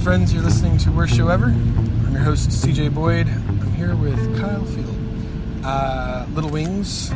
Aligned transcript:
friends, 0.00 0.32
you're 0.32 0.42
listening 0.42 0.78
to 0.78 0.90
Worst 0.90 1.14
Show 1.14 1.28
Ever. 1.28 1.48
I'm 1.48 2.12
your 2.12 2.22
host, 2.22 2.48
CJ 2.48 2.94
Boyd. 2.94 3.28
I'm 3.28 3.72
here 3.72 3.94
with 3.94 4.40
Kyle 4.40 4.64
Field. 4.64 4.96
Uh, 5.62 6.24
Little 6.30 6.48
Wings. 6.48 7.10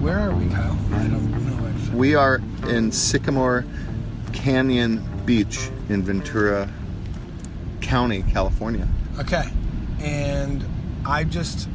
Where 0.00 0.18
are 0.18 0.34
we, 0.34 0.48
Kyle? 0.48 0.78
I 0.92 1.06
don't 1.08 1.30
know 1.30 1.68
actually. 1.68 1.98
We 1.98 2.14
are 2.14 2.40
in 2.66 2.92
Sycamore 2.92 3.66
Canyon 4.32 5.06
Beach 5.26 5.68
in 5.90 6.02
Ventura 6.02 6.70
County, 7.82 8.22
California. 8.22 8.88
Okay. 9.18 9.44
And 10.00 10.64
I 11.04 11.24
just 11.24 11.68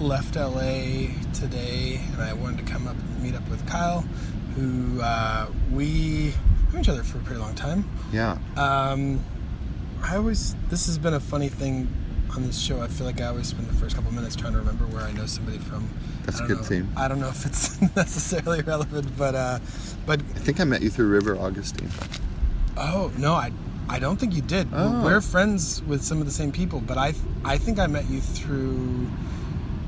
left 0.00 0.36
LA 0.36 1.08
today 1.34 2.00
and 2.14 2.22
I 2.22 2.32
wanted 2.32 2.64
to 2.64 2.72
come 2.72 2.88
up 2.88 2.96
and 2.96 3.22
meet 3.22 3.34
up 3.34 3.46
with 3.50 3.66
Kyle, 3.66 4.00
who 4.56 4.98
uh, 5.02 5.46
we 5.70 6.32
knew 6.72 6.80
each 6.80 6.88
other 6.88 7.02
for 7.02 7.18
a 7.18 7.20
pretty 7.20 7.40
long 7.40 7.54
time. 7.54 7.86
Yeah. 8.12 8.38
Um, 8.56 9.22
I 10.02 10.16
always, 10.16 10.54
this 10.70 10.86
has 10.86 10.98
been 10.98 11.14
a 11.14 11.20
funny 11.20 11.48
thing 11.48 11.88
on 12.34 12.42
this 12.46 12.58
show. 12.60 12.80
I 12.80 12.88
feel 12.88 13.06
like 13.06 13.20
I 13.20 13.26
always 13.26 13.48
spend 13.48 13.68
the 13.68 13.74
first 13.74 13.96
couple 13.96 14.12
minutes 14.12 14.36
trying 14.36 14.52
to 14.52 14.58
remember 14.58 14.84
where 14.86 15.02
I 15.02 15.12
know 15.12 15.26
somebody 15.26 15.58
from. 15.58 15.88
That's 16.24 16.40
a 16.40 16.44
good 16.46 16.58
know- 16.58 16.62
theme. 16.62 16.88
I 16.96 17.08
don't 17.08 17.20
know 17.20 17.28
if 17.28 17.44
it's 17.46 17.80
necessarily 17.96 18.62
relevant, 18.62 19.16
but 19.16 19.34
uh, 19.34 19.58
but 20.06 20.20
I 20.20 20.38
think 20.38 20.60
I 20.60 20.64
met 20.64 20.82
you 20.82 20.90
through 20.90 21.08
River 21.08 21.36
Augustine. 21.36 21.88
oh 22.76 23.10
no, 23.18 23.32
I 23.34 23.50
I 23.88 23.98
don't 23.98 24.18
think 24.20 24.34
you 24.34 24.42
did. 24.42 24.68
Oh. 24.72 25.02
We're 25.04 25.20
friends 25.22 25.82
with 25.82 26.02
some 26.04 26.20
of 26.20 26.26
the 26.26 26.32
same 26.32 26.52
people, 26.52 26.80
but 26.80 26.98
I 26.98 27.14
I 27.44 27.56
think 27.58 27.78
I 27.78 27.86
met 27.86 28.08
you 28.10 28.20
through 28.20 29.08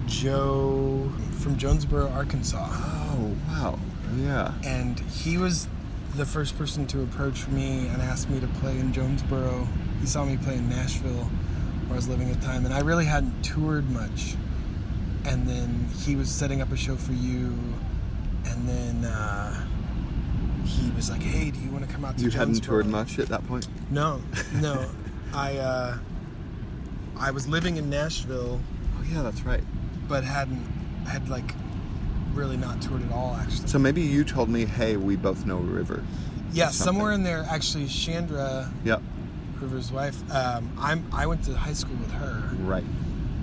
Joe 0.06 1.10
from 1.40 1.56
Jonesboro, 1.56 2.08
Arkansas, 2.10 2.68
Oh, 2.72 3.34
wow. 3.48 3.78
Yeah. 4.18 4.52
and 4.64 4.98
he 5.00 5.36
was 5.38 5.68
the 6.16 6.26
first 6.26 6.58
person 6.58 6.86
to 6.88 7.02
approach 7.02 7.46
me 7.48 7.86
and 7.88 8.02
ask 8.02 8.28
me 8.28 8.40
to 8.40 8.46
play 8.48 8.78
in 8.78 8.92
Jonesboro. 8.92 9.68
He 10.00 10.06
saw 10.06 10.24
me 10.24 10.36
play 10.38 10.56
in 10.56 10.68
Nashville, 10.68 11.24
where 11.86 11.92
I 11.92 11.96
was 11.96 12.08
living 12.08 12.30
at 12.30 12.40
the 12.40 12.46
time, 12.46 12.64
and 12.64 12.72
I 12.74 12.80
really 12.80 13.04
hadn't 13.04 13.42
toured 13.42 13.90
much. 13.90 14.34
And 15.24 15.46
then 15.46 15.88
he 16.04 16.16
was 16.16 16.30
setting 16.30 16.62
up 16.62 16.72
a 16.72 16.76
show 16.76 16.96
for 16.96 17.12
you, 17.12 17.54
and 18.46 18.66
then 18.68 19.04
uh, 19.04 19.66
he 20.64 20.90
was 20.92 21.10
like, 21.10 21.22
"Hey, 21.22 21.50
do 21.50 21.58
you 21.60 21.70
want 21.70 21.86
to 21.86 21.92
come 21.94 22.04
out 22.04 22.16
to 22.16 22.24
You 22.24 22.30
hadn't 22.30 22.62
toured 22.62 22.86
much 22.86 23.18
at 23.18 23.28
that 23.28 23.46
point? 23.46 23.68
No, 23.90 24.22
no. 24.54 24.86
I 25.34 25.58
uh, 25.58 25.98
I 27.18 27.30
was 27.30 27.46
living 27.46 27.76
in 27.76 27.90
Nashville, 27.90 28.60
Oh, 28.98 29.04
yeah, 29.12 29.22
that's 29.22 29.42
right. 29.42 29.62
but 30.08 30.24
hadn't 30.24 30.64
had 31.06 31.28
like 31.28 31.52
really 32.32 32.56
not 32.56 32.80
toured 32.80 33.02
at 33.04 33.12
all. 33.12 33.36
Actually, 33.36 33.68
So 33.68 33.78
maybe 33.78 34.00
you 34.00 34.24
told 34.24 34.48
me, 34.48 34.64
hey, 34.64 34.96
we 34.96 35.16
both 35.16 35.44
know 35.44 35.58
River. 35.58 36.02
yeah, 36.52 36.68
somewhere 36.70 37.12
in 37.12 37.22
there, 37.24 37.44
actually, 37.50 37.86
Chandra. 37.88 38.72
Yep. 38.84 39.02
River's 39.60 39.92
wife. 39.92 40.18
Um, 40.34 40.70
I'm 40.78 41.04
I 41.12 41.26
went 41.26 41.44
to 41.44 41.54
high 41.56 41.72
school 41.74 41.96
with 41.96 42.10
her, 42.12 42.42
Right. 42.60 42.84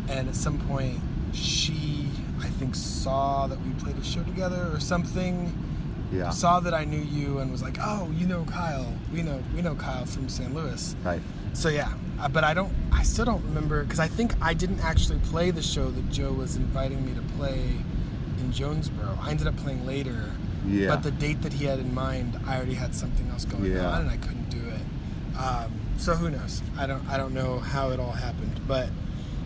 and 0.09 0.27
at 0.27 0.35
some 0.35 0.57
point 0.59 0.99
she, 1.33 2.09
I 2.41 2.47
think, 2.47 2.75
saw 2.75 3.47
that 3.47 3.59
we 3.61 3.71
played 3.73 3.97
a 3.97 4.03
show 4.03 4.23
together 4.23 4.69
or 4.73 4.79
something. 4.79 5.55
Yeah. 6.11 6.29
Saw 6.29 6.59
that 6.61 6.73
I 6.73 6.85
knew 6.85 7.01
you 7.01 7.39
and 7.39 7.51
was 7.51 7.61
like, 7.61 7.77
"Oh, 7.81 8.09
you 8.15 8.25
know 8.27 8.45
Kyle. 8.45 8.93
We 9.13 9.21
know 9.21 9.41
we 9.55 9.61
know 9.61 9.75
Kyle 9.75 10.05
from 10.05 10.29
San 10.29 10.53
Luis." 10.53 10.95
Right. 11.03 11.21
So 11.53 11.69
yeah, 11.69 11.91
uh, 12.19 12.29
but 12.29 12.43
I 12.43 12.53
don't. 12.53 12.71
I 12.91 13.03
still 13.03 13.25
don't 13.25 13.43
remember 13.43 13.83
because 13.83 13.99
I 13.99 14.07
think 14.07 14.33
I 14.41 14.53
didn't 14.53 14.79
actually 14.79 15.19
play 15.19 15.51
the 15.51 15.61
show 15.61 15.89
that 15.91 16.09
Joe 16.11 16.31
was 16.31 16.55
inviting 16.55 17.05
me 17.05 17.13
to 17.15 17.21
play 17.37 17.61
in 18.39 18.51
Jonesboro. 18.51 19.17
I 19.21 19.31
ended 19.31 19.47
up 19.47 19.57
playing 19.57 19.85
later. 19.85 20.31
Yeah. 20.65 20.89
But 20.89 21.03
the 21.03 21.11
date 21.11 21.41
that 21.43 21.53
he 21.53 21.65
had 21.65 21.79
in 21.79 21.93
mind, 21.93 22.37
I 22.47 22.55
already 22.57 22.73
had 22.73 22.93
something 22.95 23.29
else 23.29 23.45
going 23.45 23.65
Yeah. 23.71 23.87
on, 23.89 24.01
and 24.01 24.09
I 24.09 24.17
couldn't 24.17 24.49
do 24.49 24.59
it. 24.59 25.37
Um, 25.37 25.71
so 25.97 26.15
who 26.15 26.29
knows? 26.29 26.61
I 26.77 26.85
don't. 26.87 27.05
I 27.07 27.17
don't 27.17 27.33
know 27.33 27.59
how 27.59 27.89
it 27.91 27.99
all 27.99 28.11
happened. 28.11 28.59
But 28.67 28.89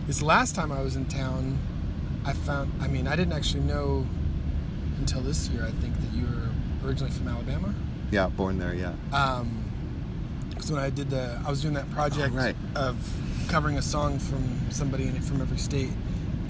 this 0.06 0.22
last 0.22 0.54
time 0.54 0.70
I 0.72 0.80
was 0.82 0.96
in 0.96 1.06
town, 1.06 1.58
I 2.24 2.32
found. 2.32 2.72
I 2.80 2.88
mean, 2.88 3.06
I 3.06 3.16
didn't 3.16 3.32
actually 3.34 3.62
know 3.64 4.06
until 4.98 5.20
this 5.20 5.48
year. 5.48 5.64
I 5.64 5.70
think 5.70 5.94
that 6.00 6.12
you 6.16 6.24
were 6.26 6.88
originally 6.88 7.12
from 7.12 7.28
Alabama. 7.28 7.74
Yeah, 8.10 8.28
born 8.28 8.58
there, 8.58 8.74
yeah. 8.74 8.92
Um, 9.12 9.64
because 10.50 10.70
when 10.70 10.80
I 10.82 10.90
did 10.90 11.08
the, 11.10 11.40
I 11.46 11.50
was 11.50 11.62
doing 11.62 11.74
that 11.74 11.90
project 11.92 12.32
Oh, 12.34 12.36
right. 12.36 12.54
of 12.76 12.96
covering 13.48 13.78
a 13.78 13.82
song 13.82 14.18
from 14.18 14.60
somebody 14.70 15.08
in 15.08 15.16
it 15.16 15.24
from 15.24 15.40
every 15.40 15.56
state, 15.56 15.90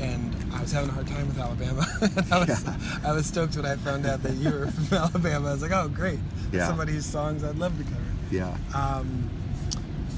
and 0.00 0.34
I 0.52 0.60
was 0.60 0.72
having 0.72 0.90
a 0.90 0.92
hard 0.92 1.06
time 1.06 1.28
with 1.28 1.38
Alabama. 1.38 1.86
I 2.32 2.38
was, 2.40 2.64
Yeah. 2.64 2.76
I 3.04 3.12
was 3.12 3.26
stoked 3.26 3.56
when 3.56 3.64
I 3.64 3.76
found 3.76 4.04
out 4.06 4.22
that 4.24 4.34
you 4.34 4.50
were 4.50 4.66
from 4.66 4.98
Alabama. 4.98 5.50
I 5.50 5.52
was 5.52 5.62
like, 5.62 5.70
oh, 5.72 5.88
great! 5.88 6.19
Yeah. 6.50 6.66
Somebody 6.66 6.92
whose 6.92 7.06
songs 7.06 7.44
I'd 7.44 7.56
love 7.56 7.78
to 7.78 7.84
cover. 7.84 7.96
Yeah. 8.32 8.56
Um, 8.74 9.30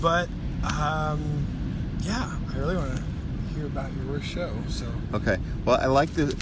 but 0.04 0.28
um, 0.64 1.46
yeah, 2.02 2.36
I 2.52 2.58
really 2.58 2.76
want 2.76 2.94
to 2.94 3.02
hear 3.54 3.64
about 3.64 3.90
your 3.96 4.04
worst 4.04 4.26
show. 4.26 4.52
So 4.68 4.84
Okay. 5.14 5.38
Well, 5.64 5.80
I 5.80 5.86
like 5.86 6.10
the 6.12 6.36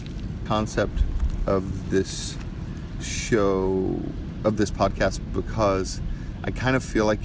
concept 0.46 0.98
of 1.46 1.88
this 1.88 2.36
show, 3.00 4.00
of 4.42 4.56
this 4.56 4.72
podcast, 4.72 5.20
because 5.32 6.00
I 6.42 6.50
kind 6.50 6.74
of 6.74 6.82
feel 6.82 7.06
like 7.06 7.20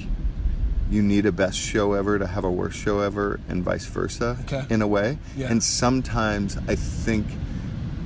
you 0.92 1.02
need 1.02 1.26
a 1.26 1.32
best 1.32 1.58
show 1.58 1.94
ever 1.94 2.20
to 2.20 2.28
have 2.28 2.44
a 2.44 2.52
worst 2.52 2.78
show 2.78 3.00
ever, 3.00 3.40
and 3.50 3.64
vice 3.64 3.86
versa, 3.88 4.38
Okay. 4.44 4.64
in 4.70 4.84
a 4.84 4.88
way. 4.88 5.18
Yeah. 5.36 5.50
And 5.50 5.64
sometimes 5.64 6.56
I 6.68 6.76
think 6.76 7.26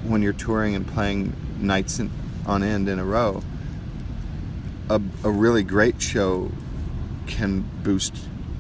when 0.08 0.22
you're 0.22 0.32
touring 0.32 0.74
and 0.74 0.88
playing 0.88 1.34
nights 1.60 2.00
in, 2.00 2.10
on 2.46 2.64
end 2.64 2.88
in 2.88 2.98
a 2.98 3.04
row, 3.06 3.44
a, 4.90 5.02
a 5.26 5.30
really 5.30 5.64
great 5.64 6.02
show 6.02 6.50
can 7.28 7.64
boost, 7.84 8.16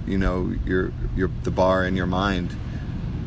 you 0.07 0.17
know, 0.17 0.53
your 0.65 0.91
your 1.15 1.29
the 1.43 1.51
bar 1.51 1.85
in 1.85 1.95
your 1.95 2.05
mind 2.07 2.55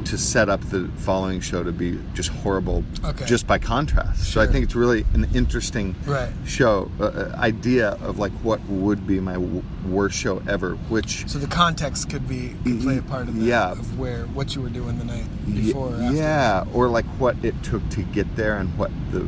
to 0.04 0.18
set 0.18 0.50
up 0.50 0.60
the 0.68 0.86
following 0.98 1.40
show 1.40 1.62
to 1.62 1.72
be 1.72 1.98
just 2.12 2.28
horrible, 2.28 2.84
Okay. 3.02 3.24
just 3.24 3.46
by 3.46 3.56
contrast. 3.58 4.24
So 4.34 4.38
I 4.42 4.46
think 4.46 4.62
it's 4.66 4.74
really 4.74 5.06
an 5.14 5.26
interesting 5.32 5.94
Right. 6.04 6.28
show 6.44 6.90
uh, 7.00 7.30
idea 7.36 7.92
of 8.02 8.18
like 8.18 8.32
what 8.42 8.60
would 8.68 9.06
be 9.06 9.18
my 9.20 9.32
w- 9.34 9.62
worst 9.88 10.18
show 10.18 10.42
ever, 10.46 10.74
which 10.90 11.24
so 11.26 11.38
the 11.38 11.46
context 11.46 12.10
could 12.10 12.28
be 12.28 12.54
could 12.64 12.82
play 12.82 12.98
a 12.98 13.02
part 13.02 13.28
of 13.28 13.36
that, 13.36 13.44
Yeah. 13.44 13.70
of 13.72 13.98
where 13.98 14.24
what 14.34 14.54
you 14.54 14.60
were 14.60 14.68
doing 14.68 14.98
the 14.98 15.06
night 15.06 15.24
before 15.54 15.94
or 15.94 16.02
after. 16.02 16.16
yeah, 16.16 16.64
or 16.74 16.88
like 16.88 17.06
what 17.18 17.36
it 17.42 17.54
took 17.62 17.88
to 17.90 18.02
get 18.02 18.36
there 18.36 18.58
and 18.58 18.76
what 18.76 18.90
the 19.10 19.26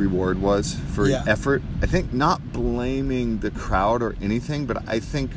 reward 0.00 0.40
was 0.40 0.76
for 0.94 1.08
Yeah. 1.08 1.24
effort. 1.26 1.62
I 1.82 1.86
think 1.86 2.12
not 2.12 2.52
blaming 2.52 3.38
the 3.38 3.50
crowd 3.50 4.02
or 4.02 4.14
anything, 4.22 4.66
but 4.66 4.86
I 4.88 5.00
think 5.00 5.30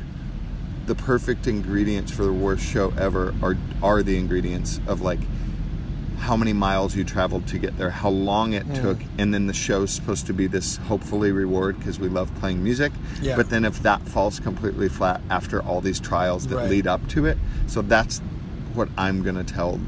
the 0.86 0.96
perfect 0.96 1.48
ingredients 1.48 2.12
for 2.12 2.24
the 2.24 2.34
worst 2.34 2.64
show 2.64 2.92
ever 2.98 3.34
are 3.42 3.58
are 3.82 4.04
the 4.04 4.18
ingredients 4.18 4.80
of 4.88 5.02
like 5.02 5.20
how 6.20 6.36
many 6.36 6.52
miles 6.52 6.96
you 6.98 7.04
traveled 7.06 7.48
to 7.48 7.58
get 7.58 7.78
there, 7.78 7.90
how 7.92 8.10
long 8.10 8.52
it 8.52 8.68
Mm. 8.68 8.82
took, 8.82 8.98
and 9.18 9.34
then 9.34 9.48
the 9.48 9.54
show's 9.54 9.90
supposed 9.90 10.28
to 10.28 10.34
be 10.34 10.48
this 10.48 10.76
hopefully 10.90 11.32
reward 11.32 11.80
because 11.80 11.98
we 11.98 12.10
love 12.10 12.30
playing 12.42 12.62
music. 12.62 12.92
Yeah. 13.22 13.38
But 13.38 13.50
then 13.50 13.64
if 13.64 13.82
that 13.84 14.06
falls 14.06 14.38
completely 14.40 14.90
flat 14.90 15.22
after 15.30 15.62
all 15.62 15.80
these 15.80 16.00
trials 16.00 16.48
that 16.48 16.58
Right. 16.58 16.70
lead 16.70 16.88
up 16.88 17.08
to 17.10 17.26
it, 17.26 17.38
so 17.68 17.82
that's 17.82 18.22
what 18.74 18.90
I'm 18.98 19.24
gonna 19.24 19.46
tell, 19.46 19.80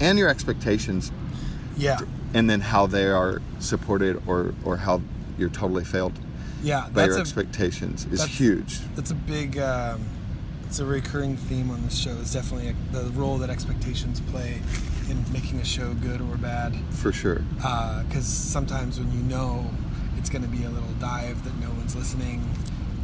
and 0.00 0.18
your 0.18 0.28
expectations, 0.28 1.12
Yeah. 1.76 1.98
And 2.34 2.48
then 2.50 2.60
how 2.60 2.86
they 2.86 3.06
are 3.06 3.40
supported 3.58 4.20
or 4.26 4.54
or 4.64 4.76
how 4.78 5.00
you're 5.38 5.48
totally 5.50 5.84
failed 5.84 6.12
Yeah. 6.62 6.88
by 6.92 7.04
your 7.06 7.16
a 7.16 7.20
expectations 7.20 8.04
is 8.06 8.18
that's- 8.20 8.36
huge. 8.38 8.80
that's 8.94 9.10
a 9.10 9.14
big 9.14 9.58
um, 9.58 10.00
it's 10.66 10.78
a 10.80 10.84
recurring 10.84 11.36
theme 11.36 11.70
on 11.70 11.82
this 11.84 11.96
show. 11.96 12.10
Is 12.10 12.32
definitely 12.32 12.74
the 12.92 13.04
role 13.10 13.38
that 13.38 13.50
expectations 13.50 14.20
play 14.20 14.60
in 15.08 15.24
making 15.32 15.60
a 15.60 15.64
show 15.64 15.94
good 15.94 16.20
or 16.20 16.36
bad. 16.36 16.74
For 16.90 17.12
sure. 17.12 17.42
Because 18.08 18.26
sometimes 18.26 18.98
when 18.98 19.12
you 19.12 19.22
know 19.22 19.70
it's 20.18 20.28
going 20.28 20.42
to 20.42 20.48
be 20.48 20.64
a 20.64 20.68
little 20.70 20.92
dive 20.98 21.44
that 21.44 21.54
no 21.60 21.70
one's 21.70 21.94
listening, 21.94 22.42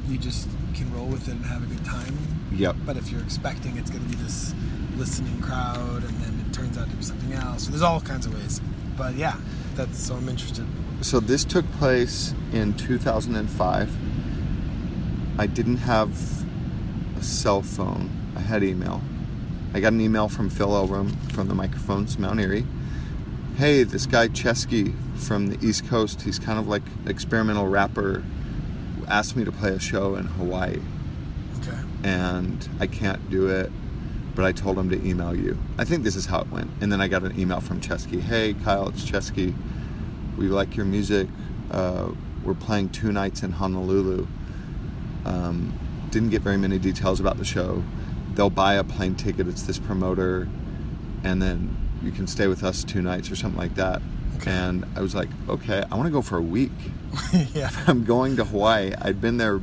you 0.09 0.19
just 0.19 0.49
can 0.75 0.93
roll 0.93 1.07
with 1.07 1.29
it 1.29 1.33
and 1.33 1.45
have 1.47 1.63
a 1.63 1.67
good 1.67 1.85
time. 1.85 2.19
Yep. 2.51 2.77
But 2.85 2.97
if 2.97 3.13
you're 3.13 3.23
expecting 3.23 3.77
it's 3.77 3.91
going 3.91 4.03
to 4.03 4.09
be 4.17 4.17
this 4.21 4.53
listening 4.97 5.41
crowd 5.41 6.03
and 6.03 6.19
then 6.21 6.45
it 6.45 6.53
turns 6.53 6.77
out 6.77 6.91
to 6.91 6.97
be 6.97 7.03
something 7.05 7.33
else, 7.33 7.65
so 7.65 7.71
there's 7.71 7.83
all 7.83 8.01
kinds 8.01 8.27
of 8.27 8.35
ways. 8.35 8.61
But 8.97 9.15
yeah, 9.15 9.37
that's 9.75 9.99
so 9.99 10.17
I'm 10.17 10.29
interested. 10.29 10.67
So 11.01 11.21
this 11.21 11.45
took 11.45 11.71
place 11.73 12.35
in 12.53 12.75
2005. 12.75 13.91
I 15.39 15.47
didn't 15.47 15.79
have 15.79 16.45
a 17.19 17.23
cell 17.23 17.63
phone. 17.63 18.11
I 18.37 18.41
had 18.41 18.63
email. 18.63 19.03
I 19.75 19.81
got 19.81 19.93
an 19.93 20.01
email 20.01 20.29
from 20.29 20.51
Phil 20.51 20.69
Elverum 20.69 21.33
from 21.33 21.49
the 21.49 21.55
Microphones 21.55 22.19
Mount 22.19 22.41
Eerie. 22.41 22.67
Hey, 23.57 23.83
this 23.83 24.07
guy 24.07 24.29
Ceschi 24.29 24.95
from 25.17 25.49
the 25.49 25.67
East 25.67 25.87
Coast, 25.89 26.23
he's 26.23 26.39
kind 26.39 26.59
of 26.59 26.69
like 26.69 26.83
experimental 27.07 27.67
rapper, 27.69 28.23
asked 29.09 29.37
me 29.37 29.45
to 29.45 29.53
play 29.53 29.71
a 29.71 29.79
show 29.79 30.15
in 30.17 30.27
Hawaii. 30.27 30.81
Okay. 31.61 31.79
and 32.03 32.69
I 32.81 32.87
can't 32.87 33.31
do 33.31 33.49
it, 33.49 33.71
but 34.35 34.45
I 34.45 34.53
told 34.53 34.79
him 34.79 34.89
to 34.91 35.07
email 35.07 35.35
you. 35.35 35.59
I 35.79 35.85
think 35.85 36.05
this 36.05 36.17
is 36.17 36.27
how 36.27 36.41
it 36.41 36.51
went. 36.51 36.71
And 36.81 36.91
then 36.91 37.01
I 37.01 37.09
got 37.09 37.23
an 37.23 37.39
email 37.39 37.61
from 37.61 37.81
Ceschi. 37.81 38.21
Hey, 38.21 38.55
Kyle, 38.55 38.89
it's 38.89 39.05
Ceschi. 39.05 39.55
We 40.37 40.49
like 40.49 40.77
your 40.77 40.87
music. 40.87 41.29
Uh, 41.71 42.13
we're 42.45 42.55
playing 42.55 42.91
two 42.91 43.13
nights 43.13 43.43
in 43.43 43.53
Honolulu. 43.53 44.27
Um, 45.25 45.79
didn't 46.11 46.31
get 46.31 46.43
very 46.43 46.57
many 46.57 46.79
details 46.79 47.21
about 47.21 47.39
the 47.39 47.45
show. 47.45 47.83
They'll 48.35 48.51
buy 48.51 48.75
a 48.75 48.85
plane 48.85 49.15
ticket. 49.15 49.47
It's 49.47 49.63
this 49.63 49.79
promoter, 49.79 50.49
and 51.23 51.41
then 51.41 51.77
you 52.03 52.11
can 52.11 52.27
stay 52.27 52.47
with 52.47 52.65
us 52.65 52.85
two 52.85 53.03
nights 53.03 53.31
or 53.31 53.37
something 53.37 53.59
like 53.59 53.75
that. 53.75 54.03
Okay. 54.37 54.51
And 54.51 54.85
I 54.97 55.01
was 55.01 55.15
like, 55.15 55.29
okay, 55.49 55.85
I 55.91 55.95
want 55.95 56.07
to 56.07 56.13
go 56.13 56.23
for 56.23 56.39
a 56.39 56.43
week. 56.43 56.73
yeah. 57.55 57.71
I'm 57.87 58.05
going 58.05 58.37
to 58.37 58.45
Hawaii. 58.45 58.93
I'd 59.01 59.21
been 59.21 59.37
there 59.37 59.61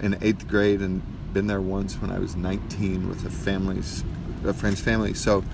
in 0.00 0.18
eighth 0.20 0.48
grade 0.48 0.80
and 0.80 1.02
been 1.32 1.46
there 1.46 1.60
once 1.60 2.00
when 2.00 2.10
I 2.10 2.18
was 2.18 2.36
19 2.36 3.08
with 3.08 3.24
a 3.24 3.30
family's 3.30 4.04
a 4.44 4.52
friend's 4.52 4.80
family. 4.80 5.14
So 5.14 5.44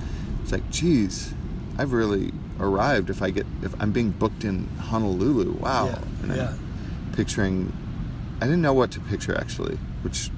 it's 0.43 0.53
like, 0.53 0.69
geez, 0.71 1.35
I've 1.77 1.93
really 1.93 2.33
arrived. 2.59 3.11
If 3.11 3.23
I 3.23 3.31
get 3.31 3.47
if 3.63 3.75
I'm 3.81 3.93
being 3.93 4.11
booked 4.11 4.45
in 4.45 4.67
Honolulu, 4.79 5.53
wow. 5.59 5.87
Yeah, 5.87 5.99
And 6.23 6.37
yeah. 6.37 6.49
I'm 6.51 7.13
picturing. 7.15 7.73
I 8.41 8.45
didn't 8.45 8.63
know 8.63 8.73
what 8.73 8.91
to 8.93 9.01
picture 9.01 9.37
actually, 9.37 9.77
which 10.03 10.31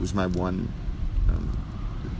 was 0.00 0.14
my 0.14 0.26
one 0.26 0.72
um, 1.28 1.56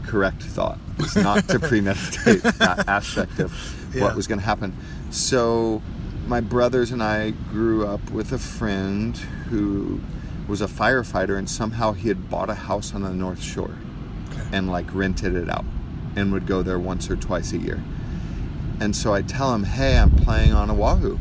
correct 0.05 0.41
thought 0.43 0.79
was 0.97 1.15
not 1.15 1.47
to 1.49 1.59
premeditate 1.69 2.41
that 2.59 2.87
aspect 2.87 3.39
of 3.39 3.53
Yeah. 3.93 4.03
what 4.03 4.15
was 4.15 4.27
going 4.27 4.39
to 4.39 4.45
happen. 4.45 4.75
So 5.09 5.81
my 6.27 6.39
brothers 6.41 6.91
and 6.91 7.03
I 7.03 7.31
grew 7.51 7.85
up 7.85 8.09
with 8.11 8.31
a 8.31 8.37
friend 8.37 9.17
who 9.49 9.99
was 10.51 10.61
a 10.61 10.67
firefighter 10.67 11.37
and 11.37 11.49
somehow 11.49 11.93
he 11.93 12.09
had 12.09 12.29
bought 12.29 12.49
a 12.49 12.53
house 12.53 12.93
on 12.93 13.03
the 13.03 13.09
North 13.09 13.41
Shore 13.41 13.73
Okay. 14.29 14.41
and 14.51 14.69
like 14.69 14.93
rented 14.93 15.33
it 15.33 15.49
out 15.49 15.63
and 16.17 16.33
would 16.33 16.45
go 16.45 16.61
there 16.61 16.77
once 16.77 17.09
or 17.09 17.15
twice 17.15 17.53
a 17.53 17.57
year. 17.57 17.81
And 18.81 18.93
so 18.93 19.13
I 19.13 19.21
tell 19.21 19.55
him, 19.55 19.63
"Hey, 19.63 19.97
I'm 19.97 20.11
playing 20.11 20.51
on 20.51 20.69
Oahu." 20.69 21.17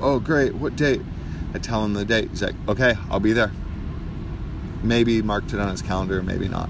Oh, 0.00 0.18
great. 0.18 0.56
What 0.56 0.74
date? 0.74 1.02
I 1.54 1.58
tell 1.58 1.84
him 1.84 1.92
the 1.92 2.04
date. 2.04 2.30
He's 2.30 2.42
like, 2.42 2.56
"Okay, 2.66 2.94
I'll 3.08 3.20
be 3.20 3.32
there." 3.32 3.52
Maybe 4.82 5.22
marked 5.22 5.52
it 5.54 5.60
on 5.60 5.68
his 5.68 5.80
calendar, 5.80 6.20
maybe 6.20 6.48
not. 6.48 6.68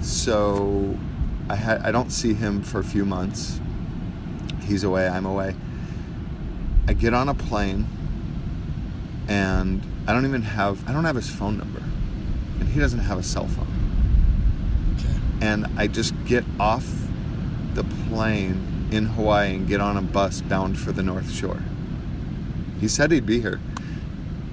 So 0.00 0.98
I 1.48 1.54
had 1.54 1.80
I 1.82 1.92
don't 1.92 2.10
see 2.10 2.34
him 2.34 2.60
for 2.62 2.80
a 2.80 2.84
few 2.84 3.04
months. 3.04 3.60
He's 4.64 4.82
away, 4.82 5.06
I'm 5.08 5.26
away. 5.26 5.54
I 6.88 6.92
get 6.92 7.14
on 7.14 7.28
a 7.28 7.34
plane 7.34 7.86
and 9.28 9.80
I 10.08 10.14
don't 10.14 10.24
even 10.24 10.42
have 10.42 10.88
I 10.88 10.92
don't 10.92 11.04
have 11.04 11.16
his 11.16 11.28
phone 11.30 11.58
number. 11.58 11.80
And 12.58 12.68
he 12.68 12.80
doesn't 12.80 13.00
have 13.00 13.18
a 13.18 13.22
cell 13.22 13.46
phone 13.46 13.68
Okay. 14.98 15.46
and 15.46 15.66
I 15.76 15.86
just 15.86 16.14
get 16.24 16.44
off 16.58 16.88
the 17.74 17.84
plane 17.84 18.88
in 18.90 19.04
Hawaii 19.04 19.54
and 19.54 19.68
get 19.68 19.80
on 19.80 19.96
a 19.98 20.02
bus 20.02 20.40
bound 20.40 20.78
for 20.78 20.92
the 20.92 21.02
North 21.02 21.30
Shore. 21.30 21.62
He 22.80 22.88
said 22.88 23.12
he'd 23.12 23.26
be 23.26 23.40
here. 23.40 23.60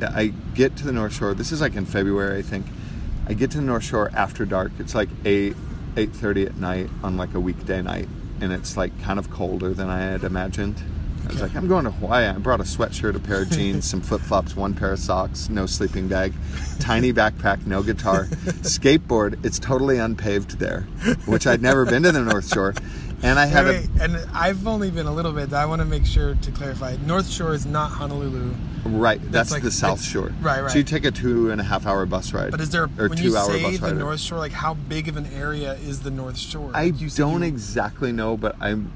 I 0.02 0.34
get 0.54 0.76
to 0.78 0.84
the 0.84 0.92
North 0.92 1.14
Shore. 1.14 1.34
This 1.34 1.54
is 1.54 1.62
like 1.62 1.76
in 1.76 1.86
February, 1.86 2.38
I 2.38 2.42
think. 2.42 2.66
I 3.28 3.34
get 3.34 3.50
to 3.52 3.58
the 3.58 3.64
North 3.64 3.84
Shore 3.84 4.12
after 4.14 4.46
dark. 4.46 4.74
It's 4.78 4.94
like 4.94 5.10
eight, 5.24 5.56
eight 5.96 6.12
thirty 6.12 6.46
at 6.46 6.58
night 6.58 6.90
on 7.02 7.16
like 7.16 7.34
a 7.34 7.40
weekday 7.40 7.82
night, 7.82 8.10
and 8.42 8.52
it's 8.52 8.76
like 8.76 8.92
kind 9.02 9.18
of 9.18 9.32
colder 9.32 9.74
than 9.74 9.90
I 9.90 10.00
had 10.02 10.24
imagined. 10.26 10.84
I 11.26 11.32
was 11.32 11.42
like, 11.42 11.56
I'm 11.56 11.68
going 11.68 11.86
to 11.86 11.92
Hawaii. 11.92 12.26
I 12.28 12.34
brought 12.34 12.60
a 12.60 12.64
sweatshirt, 12.64 13.16
a 13.16 13.20
pair 13.20 13.42
of 13.44 13.50
jeans, 13.50 13.86
some 13.90 14.02
flip 14.02 14.22
flops, 14.22 14.56
one 14.56 14.74
pair 14.74 14.92
of 14.94 15.00
socks, 15.00 15.50
no 15.50 15.66
sleeping 15.66 16.08
bag, 16.08 16.34
tiny 16.80 17.12
backpack, 17.12 17.66
no 17.66 17.82
guitar, 17.84 18.26
skateboard. 18.64 19.44
It's 19.46 19.60
totally 19.60 19.98
unpaved 19.98 20.60
there, 20.60 20.82
which 21.26 21.48
I'd 21.48 21.62
never 21.62 21.86
been 21.86 22.04
to 22.04 22.12
the 22.12 22.22
North 22.22 22.52
Shore, 22.54 22.74
and 23.24 23.40
I 23.40 23.46
had 23.46 23.66
Wait, 23.66 23.90
and 24.00 24.18
I've 24.34 24.68
only 24.68 24.92
been 24.92 25.08
a 25.08 25.14
little 25.14 25.32
bit. 25.32 25.52
I 25.54 25.66
want 25.66 25.80
to 25.82 25.86
make 25.86 26.06
sure 26.06 26.36
to 26.36 26.52
clarify. 26.52 26.96
North 27.06 27.30
Shore 27.30 27.54
is 27.54 27.66
not 27.66 27.92
Honolulu, 27.92 28.54
right. 28.86 29.20
That's, 29.32 29.52
like- 29.52 29.64
the 29.64 29.72
South 29.72 30.04
Shore. 30.04 30.32
right, 30.42 30.62
right. 30.62 30.72
So 30.72 30.78
you 30.78 30.84
take 30.84 31.06
a 31.06 31.12
two 31.12 31.50
and 31.52 31.60
a 31.60 31.64
half 31.64 31.86
hour 31.86 32.06
bus 32.06 32.34
ride. 32.34 32.52
but 32.52 32.62
is 32.62 32.70
there 32.70 32.84
or 33.00 33.10
when 33.10 33.18
two 33.18 33.26
you 33.30 33.38
hour 33.38 33.46
say 33.52 33.64
bus 33.64 33.80
the 33.80 33.88
ride? 33.88 33.98
North 33.98 34.20
Shore, 34.20 34.38
like 34.38 34.52
how 34.52 34.74
big 34.74 35.08
of 35.08 35.18
an 35.18 35.26
area 35.28 35.74
is 35.74 36.02
the 36.02 36.12
North 36.12 36.38
Shore? 36.38 36.72
I 36.74 36.90
Like, 36.90 37.16
don't 37.16 37.44
exactly 37.44 38.12
know, 38.12 38.38
but 38.38 38.56
I'm. 38.60 38.92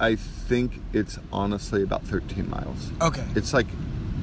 I 0.00 0.16
think 0.16 0.80
it's 0.92 1.18
honestly 1.32 1.82
about 1.82 2.04
13 2.04 2.48
miles. 2.50 2.90
Okay. 3.00 3.24
It's 3.34 3.52
like 3.54 3.66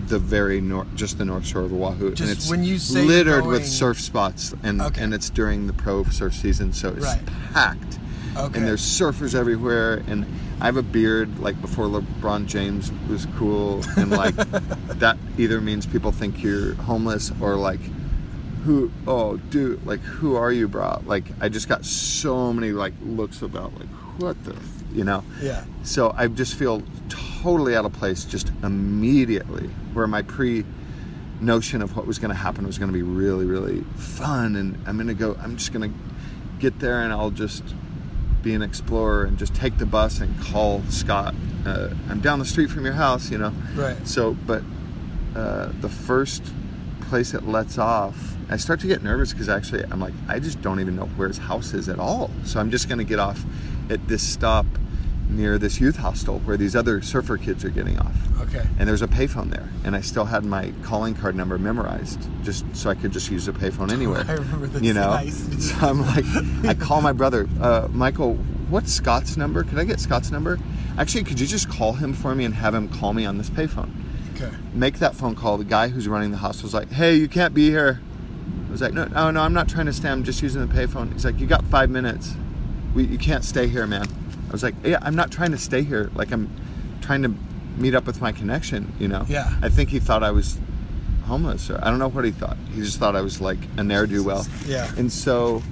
the 0.08 0.20
very 0.20 0.60
north, 0.60 0.88
just 0.96 1.18
the 1.18 1.26
north 1.26 1.46
shore 1.46 1.62
of 1.64 1.72
Oahu, 1.74 2.08
and 2.08 2.20
it's 2.22 2.50
when 2.50 2.64
you 2.64 2.78
say 2.78 3.06
littered 3.06 3.44
going- 3.44 3.52
with 3.52 3.66
surf 3.68 4.00
spots, 4.00 4.54
and 4.64 4.82
Okay. 4.82 5.02
and 5.02 5.14
it's 5.14 5.30
during 5.30 5.68
the 5.68 5.74
pro 5.74 6.04
surf 6.06 6.34
season, 6.36 6.74
so 6.74 6.90
it's 6.90 7.06
Right. 7.06 7.22
packed. 7.54 8.00
Okay. 8.36 8.60
And 8.60 8.68
there's 8.68 8.82
surfers 8.82 9.34
everywhere, 9.34 10.02
and 10.08 10.26
I 10.60 10.66
have 10.66 10.76
a 10.78 10.84
beard 10.84 11.40
like 11.40 11.60
before 11.62 11.86
LeBron 11.88 12.46
James 12.48 12.92
was 13.10 13.26
cool, 13.38 13.84
and 13.96 14.12
like 14.12 14.36
that 15.00 15.18
either 15.38 15.62
means 15.62 15.86
people 15.86 16.12
think 16.12 16.44
you're 16.44 16.74
homeless 16.76 17.32
or 17.40 17.56
like 17.56 17.80
who 18.66 18.92
oh 19.08 19.38
dude 19.50 19.84
like 19.88 20.02
who 20.02 20.36
are 20.36 20.52
you 20.52 20.68
bro 20.68 21.02
like 21.08 21.24
i 21.42 21.50
just 21.50 21.68
got 21.68 21.84
so 21.84 22.54
many 22.54 22.72
like 22.72 22.94
looks 23.04 23.42
about 23.42 23.74
like 23.80 23.88
what 24.20 24.36
the 24.44 24.52
f-" 24.54 24.81
you 24.94 25.04
know 25.04 25.24
Yeah. 25.42 25.64
so 25.84 26.14
i 26.18 26.28
just 26.28 26.56
feel 26.56 26.84
totally 27.10 27.76
out 27.76 27.86
of 27.86 27.94
place 27.94 28.24
just 28.26 28.52
immediately 28.64 29.68
where 29.94 30.08
my 30.08 30.22
pre 30.22 30.66
notion 31.40 31.82
of 31.82 31.96
what 31.98 32.06
was 32.06 32.20
going 32.20 32.30
to 32.30 32.36
happen 32.38 32.66
was 32.68 32.78
going 32.78 32.92
to 32.92 32.94
be 32.98 33.02
really 33.04 33.46
really 33.46 33.82
fun 33.96 34.56
and 34.56 34.78
i'm 34.88 34.96
going 34.98 35.08
to 35.08 35.14
go 35.14 35.36
i'm 35.42 35.58
just 35.58 35.74
going 35.74 35.90
to 35.92 35.98
get 36.60 36.78
there 36.80 37.02
and 37.02 37.12
i'll 37.12 37.32
just 37.32 37.64
be 38.44 38.54
an 38.54 38.62
explorer 38.62 39.26
and 39.26 39.38
just 39.38 39.54
take 39.56 39.78
the 39.78 39.86
bus 39.86 40.20
and 40.20 40.40
call 40.42 40.82
scott 40.90 41.34
uh, 41.66 41.90
i'm 42.10 42.20
down 42.22 42.38
the 42.40 42.46
street 42.46 42.70
from 42.70 42.84
your 42.86 42.94
house 42.94 43.32
you 43.32 43.38
know 43.38 43.54
Right. 43.76 43.96
so 44.08 44.34
but 44.46 44.62
uh, 45.36 45.70
the 45.82 45.90
first 45.90 46.44
place 47.10 47.34
it 47.34 47.48
lets 47.48 47.78
off 47.78 48.36
i 48.50 48.58
start 48.58 48.80
to 48.82 48.88
get 48.88 49.02
nervous 49.04 49.32
because 49.32 49.50
actually 49.50 49.84
i'm 49.86 50.00
like 50.00 50.14
i 50.28 50.40
just 50.40 50.62
don't 50.62 50.80
even 50.80 50.96
know 50.96 51.06
where 51.18 51.28
his 51.28 51.38
house 51.40 51.74
is 51.74 51.90
at 51.90 52.00
all 52.00 52.30
so 52.46 52.60
i'm 52.60 52.70
just 52.70 52.88
going 52.88 52.98
to 53.00 53.04
get 53.04 53.18
off 53.20 53.44
at 53.92 54.08
this 54.08 54.28
stop 54.28 54.66
near 55.30 55.58
this 55.58 55.80
youth 55.80 55.98
hostel 55.98 56.40
where 56.40 56.58
these 56.58 56.76
other 56.76 57.02
surfer 57.02 57.38
kids 57.38 57.64
are 57.64 57.70
getting 57.70 57.98
off. 58.00 58.16
Okay. 58.42 58.66
and 58.80 58.90
there's 58.90 59.02
a 59.02 59.08
payphone 59.08 59.50
there. 59.50 59.70
And 59.86 59.96
i 59.96 60.02
still 60.02 60.26
had 60.26 60.44
my 60.44 60.74
calling 60.84 61.14
card 61.16 61.36
number 61.36 61.58
memorized 61.58 62.28
just 62.44 62.66
so 62.76 62.90
i 62.90 62.96
could 62.96 63.12
just 63.14 63.30
use 63.32 63.48
a 63.48 63.54
payphone 63.54 63.92
anywhere 63.92 64.26
I 64.28 64.34
remember 64.34 64.68
this. 64.68 64.82
you 64.82 64.94
know? 64.94 65.12
Nice. 65.12 65.70
so 65.72 65.76
i'm 65.88 66.02
like 66.02 66.26
i 66.66 66.74
call 66.74 67.02
my 67.02 67.14
brother 67.14 67.48
uh, 67.62 67.88
michael 67.92 68.36
what's 68.70 68.92
scott's 68.92 69.38
number? 69.38 69.64
Can 69.64 69.78
i 69.80 69.84
get 69.84 70.00
scott's 70.00 70.32
number? 70.32 70.60
Actually 70.98 71.24
could 71.24 71.40
you 71.40 71.48
just 71.48 71.70
call 71.70 71.94
him 71.94 72.14
for 72.14 72.34
me 72.36 72.44
and 72.46 72.54
have 72.56 72.74
him 72.74 72.90
call 72.90 73.14
me 73.14 73.26
on 73.26 73.38
this 73.38 73.50
payphone? 73.50 73.92
Okay. 74.36 74.52
make 74.74 75.00
that 75.00 75.14
phone 75.16 75.36
call. 75.36 75.58
The 75.58 75.64
guy 75.66 75.90
who's 75.90 76.08
running 76.08 76.32
the 76.32 76.38
hostel's 76.38 76.74
like 76.74 76.92
hey 76.92 77.16
you 77.16 77.28
can't 77.30 77.54
be 77.54 77.70
here. 77.70 78.02
I 78.68 78.72
was 78.72 78.82
like 78.82 78.94
no 78.94 79.06
no 79.06 79.32
no 79.32 79.42
i'm 79.42 79.54
not 79.54 79.70
trying 79.70 79.86
to 79.86 79.94
stay. 79.94 80.10
I'm 80.10 80.24
just 80.24 80.42
using 80.42 80.66
the 80.68 80.74
payphone. 80.74 81.14
He's 81.14 81.24
like 81.26 81.40
you 81.40 81.48
got 81.48 81.64
five 81.66 81.90
minutes 81.90 82.34
we, 82.94 83.06
you 83.06 83.18
can't 83.18 83.44
stay 83.44 83.68
here 83.68 83.86
man. 83.88 84.06
I 84.50 84.52
was 84.52 84.64
like 84.64 84.76
yeah 84.84 85.00
i'm 85.02 85.16
not 85.16 85.32
trying 85.32 85.52
to 85.52 85.58
stay 85.58 85.84
here. 85.84 86.12
Like 86.16 86.32
i'm 86.32 86.50
trying 87.02 87.22
to 87.24 87.34
meet 87.78 87.96
up 87.96 88.06
with 88.06 88.22
my 88.22 88.32
connection 88.32 88.94
you 89.00 89.08
know? 89.08 89.26
Yeah. 89.28 89.54
i 89.62 89.70
think 89.70 89.90
he 89.90 90.00
thought 90.00 90.24
i 90.24 90.32
was 90.32 90.60
homeless 91.24 91.70
or 91.70 91.80
i 91.82 91.90
don't 91.90 92.00
know 92.00 92.10
what 92.10 92.26
he 92.26 92.32
thought. 92.32 92.58
He 92.74 92.82
just 92.82 93.00
thought 93.00 93.16
i 93.16 93.22
was 93.22 93.40
like 93.42 93.60
a 93.78 93.84
ne'er-do-well. 93.84 94.46
Yeah. 94.66 94.92
and 94.98 95.12
so 95.12 95.64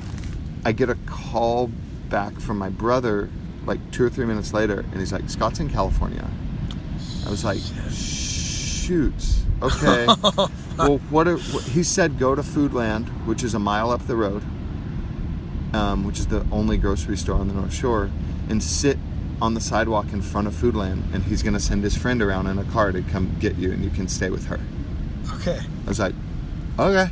i 0.66 0.72
get 0.72 0.90
a 0.90 0.96
call 1.06 1.70
back 2.10 2.40
from 2.40 2.58
my 2.58 2.70
brother 2.70 3.30
like 3.66 3.80
two 3.92 4.04
or 4.06 4.10
three 4.10 4.26
minutes 4.26 4.54
later 4.54 4.80
and 4.80 4.96
he's 5.00 5.12
like 5.14 5.30
scott's 5.30 5.60
in 5.60 5.70
california. 5.70 6.26
I 7.26 7.30
was 7.30 7.44
like 7.44 7.60
shoot 7.92 9.14
okay. 9.62 10.06
Oh, 10.82 10.88
well 10.88 10.98
what, 11.10 11.28
are, 11.28 11.38
what 11.38 11.64
he 11.66 11.84
said 11.84 12.18
go 12.18 12.34
to 12.34 12.42
foodland 12.42 13.08
which 13.26 13.44
is 13.44 13.54
a 13.54 13.60
mile 13.60 13.92
up 13.92 14.08
the 14.08 14.16
road 14.16 14.42
um, 15.74 16.04
which 16.04 16.20
is 16.20 16.28
the 16.28 16.46
only 16.52 16.78
grocery 16.78 17.18
store 17.18 17.36
on 17.40 17.48
the 17.48 17.54
north 17.54 17.74
shore 17.74 18.10
and 18.50 18.62
sit 18.64 18.98
on 19.42 19.54
the 19.54 19.62
sidewalk 19.62 20.12
in 20.12 20.22
front 20.22 20.48
of 20.48 20.54
foodland 20.54 21.02
and 21.14 21.24
he's 21.24 21.42
going 21.44 21.54
to 21.54 21.60
send 21.60 21.84
his 21.84 21.96
friend 21.98 22.22
around 22.22 22.48
in 22.48 22.58
a 22.60 22.64
car 22.66 22.92
to 22.92 23.02
come 23.04 23.34
get 23.40 23.56
you 23.58 23.72
and 23.72 23.84
you 23.84 23.90
can 23.90 24.08
stay 24.08 24.30
with 24.30 24.46
her 24.48 24.60
Okay. 25.36 25.60
I 25.86 25.88
was 25.88 26.00
like, 26.00 26.14
okay. 26.78 27.08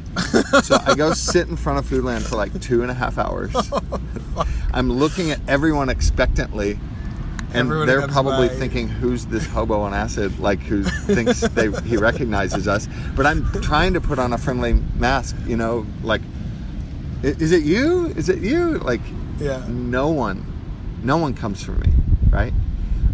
so 0.64 0.78
I 0.86 0.96
go 0.96 1.14
sit 1.14 1.48
in 1.48 1.56
front 1.56 1.80
of 1.80 1.86
Foodland 1.86 2.28
for 2.28 2.36
like 2.36 2.60
two 2.60 2.82
and 2.82 2.92
a 2.92 2.94
half 2.94 3.18
hours. 3.18 3.54
I'm 4.74 4.92
looking 4.92 5.32
at 5.32 5.40
everyone 5.48 5.88
expectantly, 5.90 6.72
and 7.54 7.56
Everyone 7.70 7.88
they're 7.88 8.08
probably 8.08 8.50
by. 8.50 8.56
thinking, 8.56 8.88
"Who's 8.90 9.26
this 9.28 9.46
hobo 9.56 9.80
on 9.82 9.94
acid? 9.94 10.40
Like 10.40 10.60
who 10.60 10.84
thinks 10.84 11.40
they 11.42 11.72
he 11.84 11.96
recognizes 11.96 12.68
us?" 12.68 12.90
But 13.16 13.26
I'm 13.26 13.50
trying 13.62 13.94
to 13.94 14.02
put 14.02 14.20
on 14.20 14.34
a 14.34 14.38
friendly 14.38 14.74
mask, 14.74 15.36
you 15.46 15.56
know, 15.56 15.86
like, 16.04 16.22
"I- 16.22 16.26
"Is 17.28 17.52
it 17.52 17.64
you? 17.64 18.08
Is 18.16 18.30
it 18.30 18.40
you?" 18.40 18.80
Like, 18.80 19.02
Yeah. 19.40 19.62
no 19.68 20.10
one, 20.10 20.46
no 21.04 21.18
one 21.18 21.34
comes 21.34 21.64
for 21.64 21.74
me, 21.74 21.94
right? 22.30 22.54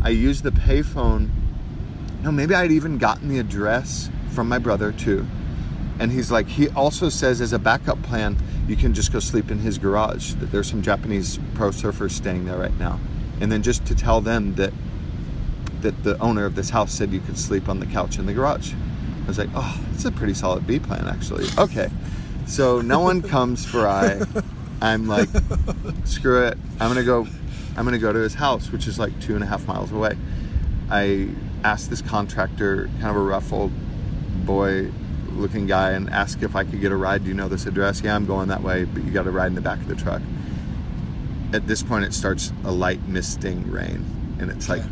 I 0.04 0.10
use 0.10 0.42
the 0.42 0.52
payphone. 0.52 1.30
No, 2.24 2.32
maybe 2.32 2.56
I'd 2.56 2.72
even 2.72 2.98
gotten 2.98 3.28
the 3.28 3.40
address 3.40 4.10
from 4.32 4.48
my 4.48 4.58
brother 4.58 4.92
too. 4.92 5.26
And 6.00 6.12
he's 6.12 6.32
like, 6.32 6.48
he 6.48 6.70
also 6.70 7.10
says 7.10 7.42
as 7.42 7.54
a 7.54 7.60
backup 7.60 8.02
plan, 8.04 8.38
you 8.68 8.76
can 8.76 8.94
just 8.94 9.12
go 9.12 9.20
sleep 9.20 9.52
in 9.52 9.60
his 9.60 9.78
garage. 9.78 10.34
That 10.36 10.52
there's 10.52 10.70
some 10.70 10.82
Japanese 10.82 11.40
pro 11.54 11.70
surfers 11.70 12.12
staying 12.12 12.46
there 12.46 12.58
right 12.58 12.78
now, 12.80 13.00
and 13.42 13.52
then 13.52 13.62
just 13.62 13.86
to 13.86 13.96
tell 13.96 14.22
them 14.22 14.56
that 14.56 14.74
that 15.82 16.04
the 16.04 16.18
owner 16.20 16.46
of 16.46 16.56
this 16.56 16.70
house 16.70 16.94
said 16.94 17.12
you 17.12 17.20
could 17.20 17.38
sleep 17.38 17.68
on 17.68 17.80
the 17.82 17.86
couch 17.86 18.18
in 18.18 18.26
the 18.26 18.34
garage. 18.34 18.74
I 19.26 19.28
was 19.28 19.38
like, 19.38 19.50
oh, 19.54 19.80
that's 19.92 20.06
a 20.06 20.12
pretty 20.12 20.34
solid 20.34 20.66
B 20.66 20.80
plan 20.80 21.08
actually. 21.08 21.46
Okay, 21.58 21.90
So 22.46 22.82
no 22.82 23.00
one 23.00 23.22
comes 23.22 23.66
for 23.66 23.88
I. 23.88 24.22
I'm 24.82 25.08
like, 25.08 25.30
screw 26.06 26.46
it. 26.46 26.58
I'm 26.80 26.90
gonna 26.90 27.04
go. 27.04 27.26
I'm 27.76 27.86
gonna 27.86 27.98
go 27.98 28.12
to 28.14 28.20
his 28.20 28.34
house, 28.34 28.72
which 28.72 28.88
is 28.88 29.00
like 29.00 29.18
two 29.22 29.36
and 29.36 29.44
a 29.44 29.48
half 29.48 29.66
miles 29.68 29.92
away. 29.92 30.18
I 30.90 31.30
asked 31.64 31.90
this 31.90 32.02
contractor, 32.02 32.88
kind 33.00 33.08
of 33.08 33.16
a 33.16 33.20
rough 33.22 33.52
old 33.54 33.72
boy 34.46 34.92
looking 35.32 35.66
guy, 35.66 35.92
and 35.92 36.10
asked 36.10 36.44
if 36.44 36.56
I 36.56 36.64
could 36.64 36.82
get 36.82 36.92
a 36.92 36.96
ride. 36.96 37.24
Do 37.24 37.30
you 37.30 37.34
know 37.34 37.48
this 37.48 37.66
address? 37.66 38.02
Yeah, 38.02 38.16
I'm 38.16 38.26
going 38.26 38.50
that 38.50 38.62
way, 38.62 38.84
but 38.86 39.04
you 39.04 39.12
got 39.12 39.24
to 39.24 39.32
ride 39.32 39.48
in 39.48 39.56
the 39.56 39.62
back 39.62 39.80
of 39.80 39.88
the 39.88 39.96
truck. 39.96 40.22
At 41.54 41.66
this 41.68 41.82
point, 41.82 42.04
it 42.06 42.14
starts 42.14 42.52
a 42.66 42.72
light 42.72 43.08
misting 43.08 43.72
rain, 43.72 44.38
and 44.40 44.52
it's 44.52 44.70
like 44.70 44.82
Okay. 44.82 44.90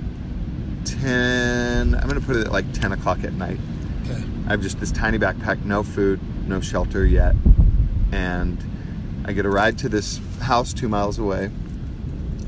10. 0.85 1.95
I'm 1.95 2.07
gonna 2.07 2.21
put 2.21 2.35
it 2.37 2.47
at 2.47 2.51
like 2.51 2.71
10 2.73 2.93
o'clock 2.93 3.23
at 3.23 3.33
night. 3.33 3.59
Okay. 4.05 4.23
I 4.47 4.51
have 4.51 4.61
just 4.61 4.79
this 4.79 4.91
tiny 4.91 5.19
backpack, 5.19 5.63
no 5.63 5.83
food, 5.83 6.19
no 6.47 6.61
shelter 6.61 7.05
yet. 7.05 7.35
And 8.11 8.57
I 9.25 9.33
get 9.33 9.45
a 9.45 9.49
ride 9.49 9.77
to 9.79 9.89
this 9.89 10.19
house 10.41 10.73
two 10.73 10.89
miles 10.89 11.19
away. 11.19 11.49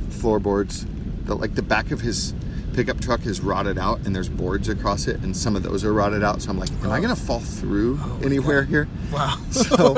Floorboards. 0.09 0.85
The, 1.25 1.35
like 1.35 1.55
the 1.55 1.61
back 1.61 1.91
of 1.91 2.01
his 2.01 2.33
pickup 2.73 2.99
truck 2.99 3.25
is 3.25 3.39
rotted 3.39 3.77
out 3.77 3.99
and 3.99 4.15
there's 4.15 4.29
boards 4.29 4.67
across 4.67 5.07
it 5.07 5.19
and 5.21 5.37
some 5.37 5.55
of 5.55 5.63
those 5.63 5.83
are 5.83 5.93
rotted 5.93 6.23
out. 6.23 6.41
So 6.41 6.49
I'm 6.49 6.57
like, 6.57 6.71
am 6.83 6.91
I 6.91 6.97
oh. 6.97 7.01
gonna 7.01 7.15
fall 7.15 7.39
through 7.39 7.99
Oh 8.01 8.19
anywhere 8.23 8.63
here? 8.63 8.87
Wow. 9.11 9.37
So 9.51 9.95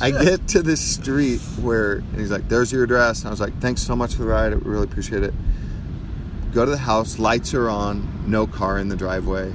I 0.00 0.10
get 0.24 0.46
to 0.48 0.62
this 0.62 0.80
street 0.80 1.40
where 1.60 1.94
and 1.96 2.20
he's 2.20 2.30
like, 2.30 2.48
"There's 2.48 2.72
your 2.72 2.84
address." 2.84 3.20
And 3.20 3.28
I 3.28 3.30
was 3.30 3.40
like, 3.40 3.58
"Thanks 3.60 3.82
so 3.82 3.96
much 3.96 4.14
for 4.14 4.22
the 4.22 4.28
ride. 4.28 4.52
I 4.52 4.56
really 4.56 4.84
appreciate 4.84 5.22
it." 5.22 5.34
Go 6.54 6.64
to 6.64 6.70
the 6.70 6.78
house. 6.78 7.18
Lights 7.18 7.54
are 7.54 7.68
on. 7.68 8.24
No 8.26 8.46
car 8.46 8.78
in 8.78 8.88
the 8.88 8.96
driveway. 8.96 9.52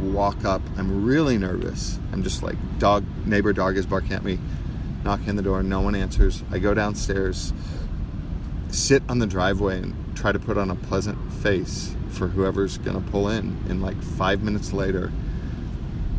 Walk 0.00 0.44
up. 0.44 0.62
I'm 0.76 1.04
really 1.04 1.38
nervous. 1.38 1.98
I'm 2.12 2.22
just 2.22 2.42
like, 2.42 2.56
dog, 2.78 3.04
neighbor 3.26 3.52
dog 3.52 3.76
is 3.76 3.86
barking 3.86 4.12
at 4.12 4.22
me. 4.24 4.38
Knock 5.04 5.20
on 5.28 5.36
the 5.36 5.42
door. 5.42 5.62
No 5.62 5.80
one 5.80 5.94
answers. 5.94 6.42
I 6.50 6.58
go 6.58 6.74
downstairs. 6.74 7.52
Sit 8.70 9.02
on 9.08 9.18
the 9.18 9.26
driveway 9.26 9.78
and 9.78 10.16
try 10.16 10.32
to 10.32 10.38
put 10.38 10.58
on 10.58 10.70
a 10.70 10.74
pleasant 10.76 11.18
face 11.34 11.94
for 12.10 12.28
whoever's 12.28 12.78
gonna 12.78 13.00
pull 13.00 13.28
in. 13.28 13.56
And 13.68 13.80
like 13.82 14.00
five 14.02 14.42
minutes 14.42 14.72
later, 14.72 15.10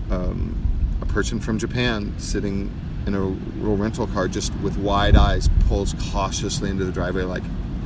um, 0.10 0.56
a 1.02 1.06
person 1.06 1.40
from 1.40 1.58
Japan 1.60 2.14
sitting 2.18 2.72
in 3.06 3.14
a 3.16 3.20
little 3.22 3.78
rental 3.78 4.08
car 4.08 4.28
just 4.28 4.54
with 4.58 4.78
wide 4.78 5.16
eyes 5.16 5.50
pulls 5.68 5.94
cautiously 6.12 6.70
into 6.70 6.84
the 6.86 6.92
driveway 6.92 7.24
like 7.24 7.44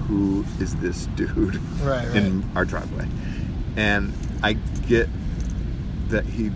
who 0.08 0.44
is 0.60 0.76
this 0.78 1.06
dude 1.16 1.56
Right, 1.82 2.08
right. 2.08 2.16
in 2.16 2.44
our 2.56 2.66
driveway 2.66 3.08
and 3.78 4.12
i 4.42 4.54
get 4.88 5.08
that 6.14 6.26
he 6.26 6.52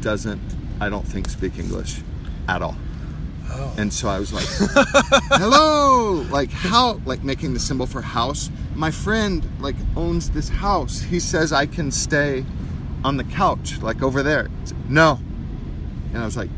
doesn't 0.00 0.40
i 0.80 0.88
don't 0.88 1.06
think 1.06 1.28
speak 1.28 1.58
english 1.58 2.00
at 2.48 2.60
all 2.60 2.76
Oh. 3.48 3.72
and 3.78 3.92
so 3.92 4.08
I 4.08 4.18
was 4.18 4.32
like, 4.32 4.44
hello, 5.38 6.26
like 6.32 6.50
how, 6.50 7.00
like 7.06 7.22
making 7.22 7.54
the 7.54 7.60
symbol 7.60 7.86
for 7.86 8.02
house. 8.02 8.50
My 8.74 8.90
friend 8.90 9.48
like 9.60 9.76
owns 9.96 10.30
this 10.30 10.48
house. 10.48 11.00
He 11.00 11.20
says 11.20 11.52
I 11.52 11.66
can 11.66 11.92
stay 11.92 12.44
on 13.04 13.16
the 13.16 13.24
couch, 13.24 13.80
like 13.80 14.02
over 14.02 14.24
there. 14.24 14.48
No. 14.88 15.20
And 16.12 16.18
I 16.18 16.24
was 16.24 16.36
like, 16.36 16.50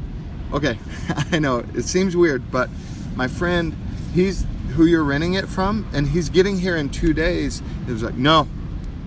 okay, 0.55 0.79
I 1.31 1.39
know 1.39 1.59
it 1.75 1.85
seems 1.85 2.17
weird, 2.17 2.51
but 2.51 2.71
my 3.15 3.29
friend, 3.29 3.77
he's 4.15 4.47
who 4.75 4.87
you're 4.87 5.05
renting 5.05 5.35
it 5.35 5.47
from, 5.47 5.87
and 5.93 6.09
he's 6.09 6.31
getting 6.31 6.59
here 6.59 6.77
in 6.77 6.89
two 6.89 7.13
days. 7.13 7.63
He 7.85 7.93
was 7.93 8.03
like, 8.03 8.17
no, 8.17 8.49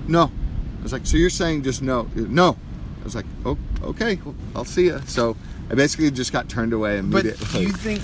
no. 0.08 0.32
I 0.80 0.84
was 0.84 0.94
like, 0.94 1.08
so 1.08 1.18
you're 1.18 1.32
saying 1.32 1.64
just 1.64 1.82
no? 1.82 2.08
No. 2.16 2.58
I 3.02 3.04
was 3.04 3.16
like, 3.16 3.26
oh, 3.46 3.58
okay, 3.84 4.20
well, 4.24 4.36
I'll 4.56 4.66
see 4.66 4.86
you. 4.86 5.00
So 5.08 5.36
I 5.70 5.76
basically 5.76 6.12
just 6.12 6.32
got 6.32 6.48
turned 6.50 6.72
away 6.74 7.02
But 7.02 7.24
do 7.24 7.62
you 7.62 7.72
think 7.72 8.02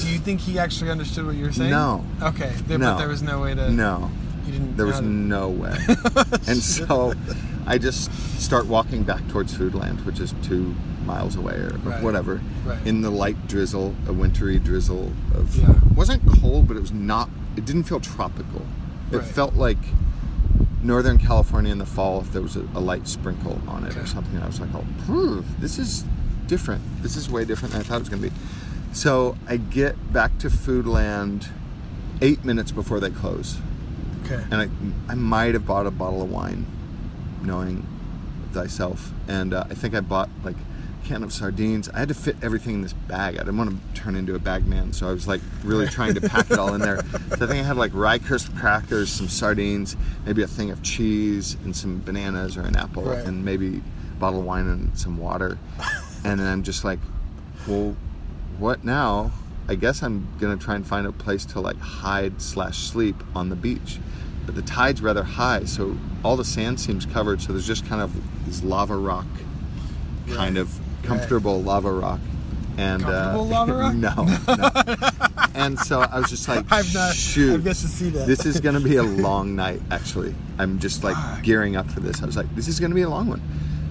do 0.00 0.08
you 0.12 0.18
think 0.18 0.40
he 0.40 0.58
actually 0.58 0.90
understood 0.90 1.26
what 1.26 1.34
you 1.36 1.44
were 1.46 1.52
saying? 1.52 1.70
No. 1.70 2.04
Okay. 2.22 2.52
There, 2.66 2.78
No. 2.78 2.92
But 2.92 2.98
there 2.98 3.08
was 3.08 3.22
no 3.22 3.40
way 3.40 3.54
to. 3.54 3.70
No, 3.70 4.10
You 4.46 4.52
didn't. 4.52 4.76
there 4.76 4.86
was 4.86 4.96
that- 4.96 5.06
no 5.06 5.48
way. 5.48 5.76
and 6.46 6.58
so 6.62 7.14
I 7.66 7.78
just 7.78 8.12
start 8.40 8.66
walking 8.66 9.02
back 9.04 9.26
towards 9.28 9.54
Foodland, 9.56 10.04
which 10.04 10.20
is 10.20 10.34
two 10.42 10.74
miles 11.06 11.34
away 11.36 11.54
or, 11.54 11.74
or 11.74 11.78
Right. 11.90 12.02
whatever, 12.02 12.40
Right. 12.66 12.86
in 12.86 13.00
the 13.00 13.10
light 13.10 13.48
drizzle, 13.48 13.94
a 14.06 14.12
wintry 14.12 14.58
drizzle 14.58 15.12
of. 15.34 15.56
Yeah. 15.56 15.70
It 15.70 15.96
wasn't 15.96 16.22
cold, 16.40 16.68
but 16.68 16.76
it 16.76 16.80
was 16.80 16.92
not. 16.92 17.30
It 17.56 17.64
didn't 17.64 17.84
feel 17.84 18.00
tropical. 18.00 18.66
It 19.10 19.16
Right. 19.16 19.24
felt 19.26 19.54
like 19.54 19.78
Northern 20.86 21.18
California 21.18 21.72
in 21.72 21.78
the 21.78 21.86
fall 21.86 22.20
if 22.20 22.32
there 22.32 22.42
was 22.42 22.56
a, 22.56 22.60
a 22.74 22.80
light 22.80 23.08
sprinkle 23.08 23.60
on 23.66 23.84
it 23.84 23.96
or 23.96 24.06
something. 24.06 24.38
I 24.40 24.46
was 24.46 24.60
like, 24.60 24.70
oh, 25.08 25.44
this 25.58 25.78
is 25.78 26.04
different. 26.46 26.82
This 27.02 27.16
is 27.16 27.28
way 27.28 27.44
different 27.44 27.72
than 27.72 27.80
I 27.80 27.84
thought 27.84 27.96
it 27.96 28.00
was 28.00 28.08
going 28.08 28.22
to 28.22 28.30
be. 28.30 28.36
So 28.92 29.36
I 29.48 29.56
get 29.56 30.12
back 30.12 30.38
to 30.38 30.48
Foodland 30.48 31.48
eight 32.22 32.44
minutes 32.44 32.70
before 32.72 32.98
they 33.00 33.10
close 33.10 33.58
Okay. 34.24 34.42
and 34.50 34.54
I, 34.54 35.12
I 35.12 35.14
might 35.14 35.52
have 35.54 35.66
bought 35.66 35.86
a 35.86 35.90
bottle 35.90 36.22
of 36.22 36.30
wine, 36.30 36.66
knowing 37.42 37.86
thyself. 38.52 39.12
And 39.28 39.52
uh, 39.54 39.64
I 39.70 39.74
think 39.74 39.94
I 39.94 40.00
bought 40.00 40.30
like 40.42 40.56
can 41.06 41.22
of 41.22 41.32
sardines. 41.32 41.88
I 41.88 42.00
had 42.00 42.08
to 42.08 42.14
fit 42.14 42.36
everything 42.42 42.74
in 42.74 42.82
this 42.82 42.92
bag. 42.92 43.36
I 43.36 43.38
didn't 43.38 43.56
want 43.56 43.70
to 43.94 44.00
turn 44.00 44.16
into 44.16 44.34
a 44.34 44.38
bag 44.38 44.66
man, 44.66 44.92
so 44.92 45.08
I 45.08 45.12
was 45.12 45.28
like 45.28 45.40
really 45.62 45.86
trying 45.86 46.14
to 46.14 46.20
pack 46.20 46.50
it 46.50 46.58
all 46.58 46.74
in 46.74 46.80
there. 46.80 47.02
So 47.36 47.44
I 47.44 47.48
think 47.48 47.64
I 47.64 47.66
had 47.66 47.76
like 47.76 47.92
rye 47.94 48.18
crisp 48.18 48.54
crackers, 48.56 49.10
some 49.10 49.28
sardines, 49.28 49.96
maybe 50.24 50.42
a 50.42 50.46
thing 50.46 50.70
of 50.70 50.82
cheese, 50.82 51.56
and 51.64 51.76
some 51.76 52.00
bananas 52.00 52.56
or 52.56 52.62
an 52.62 52.76
apple, 52.76 53.02
Right. 53.04 53.24
and 53.24 53.44
maybe 53.44 53.78
a 54.12 54.16
bottle 54.18 54.40
of 54.40 54.46
wine 54.46 54.66
and 54.68 54.98
some 54.98 55.18
water. 55.18 55.58
and 56.24 56.40
then 56.40 56.46
I'm 56.46 56.62
just 56.62 56.82
like, 56.84 56.98
well, 57.68 57.94
what 58.58 58.84
now? 58.84 59.32
I 59.68 59.74
guess 59.74 60.02
I'm 60.02 60.26
gonna 60.38 60.56
try 60.56 60.76
and 60.76 60.86
find 60.86 61.06
a 61.06 61.12
place 61.12 61.44
to 61.46 61.60
like 61.60 61.78
hide 61.78 62.40
slash 62.40 62.78
sleep 62.78 63.16
on 63.34 63.48
the 63.50 63.56
beach. 63.56 63.98
But 64.46 64.54
the 64.54 64.62
tide's 64.62 65.02
rather 65.02 65.24
high, 65.24 65.64
so 65.64 65.96
all 66.24 66.36
the 66.36 66.44
sand 66.44 66.80
seems 66.80 67.04
covered. 67.04 67.42
So 67.42 67.52
there's 67.52 67.66
just 67.66 67.84
kind 67.86 68.00
of 68.00 68.12
this 68.46 68.62
lava 68.62 68.96
rock, 68.96 69.26
kind 70.32 70.56
of 70.56 70.80
comfortable 71.06 71.62
lava 71.62 71.90
rock. 71.92 72.20
And 72.78 73.02
Comfortable 73.02 73.40
uh, 73.40 73.64
lava 73.64 73.74
rock? 73.74 73.94
no, 73.94 74.14
no. 74.56 75.48
and 75.54 75.78
so 75.78 76.00
I 76.00 76.18
was 76.18 76.28
just 76.28 76.46
like, 76.48 76.70
I've 76.70 76.92
not. 76.92 77.14
shoot, 77.14 77.54
I've 77.54 77.64
to 77.64 77.74
see 77.74 78.10
that. 78.10 78.26
this 78.26 78.44
is 78.44 78.60
gonna 78.60 78.80
be 78.80 78.96
a 78.96 79.02
long 79.26 79.56
night. 79.56 79.80
Actually, 79.90 80.34
I'm 80.58 80.78
just 80.78 81.02
like 81.02 81.42
gearing 81.42 81.76
up 81.76 81.90
for 81.90 82.00
this. 82.00 82.22
I 82.22 82.26
was 82.26 82.36
like, 82.36 82.54
this 82.54 82.68
is 82.68 82.78
gonna 82.78 82.94
be 82.94 83.02
a 83.02 83.08
long 83.08 83.28
one. 83.28 83.40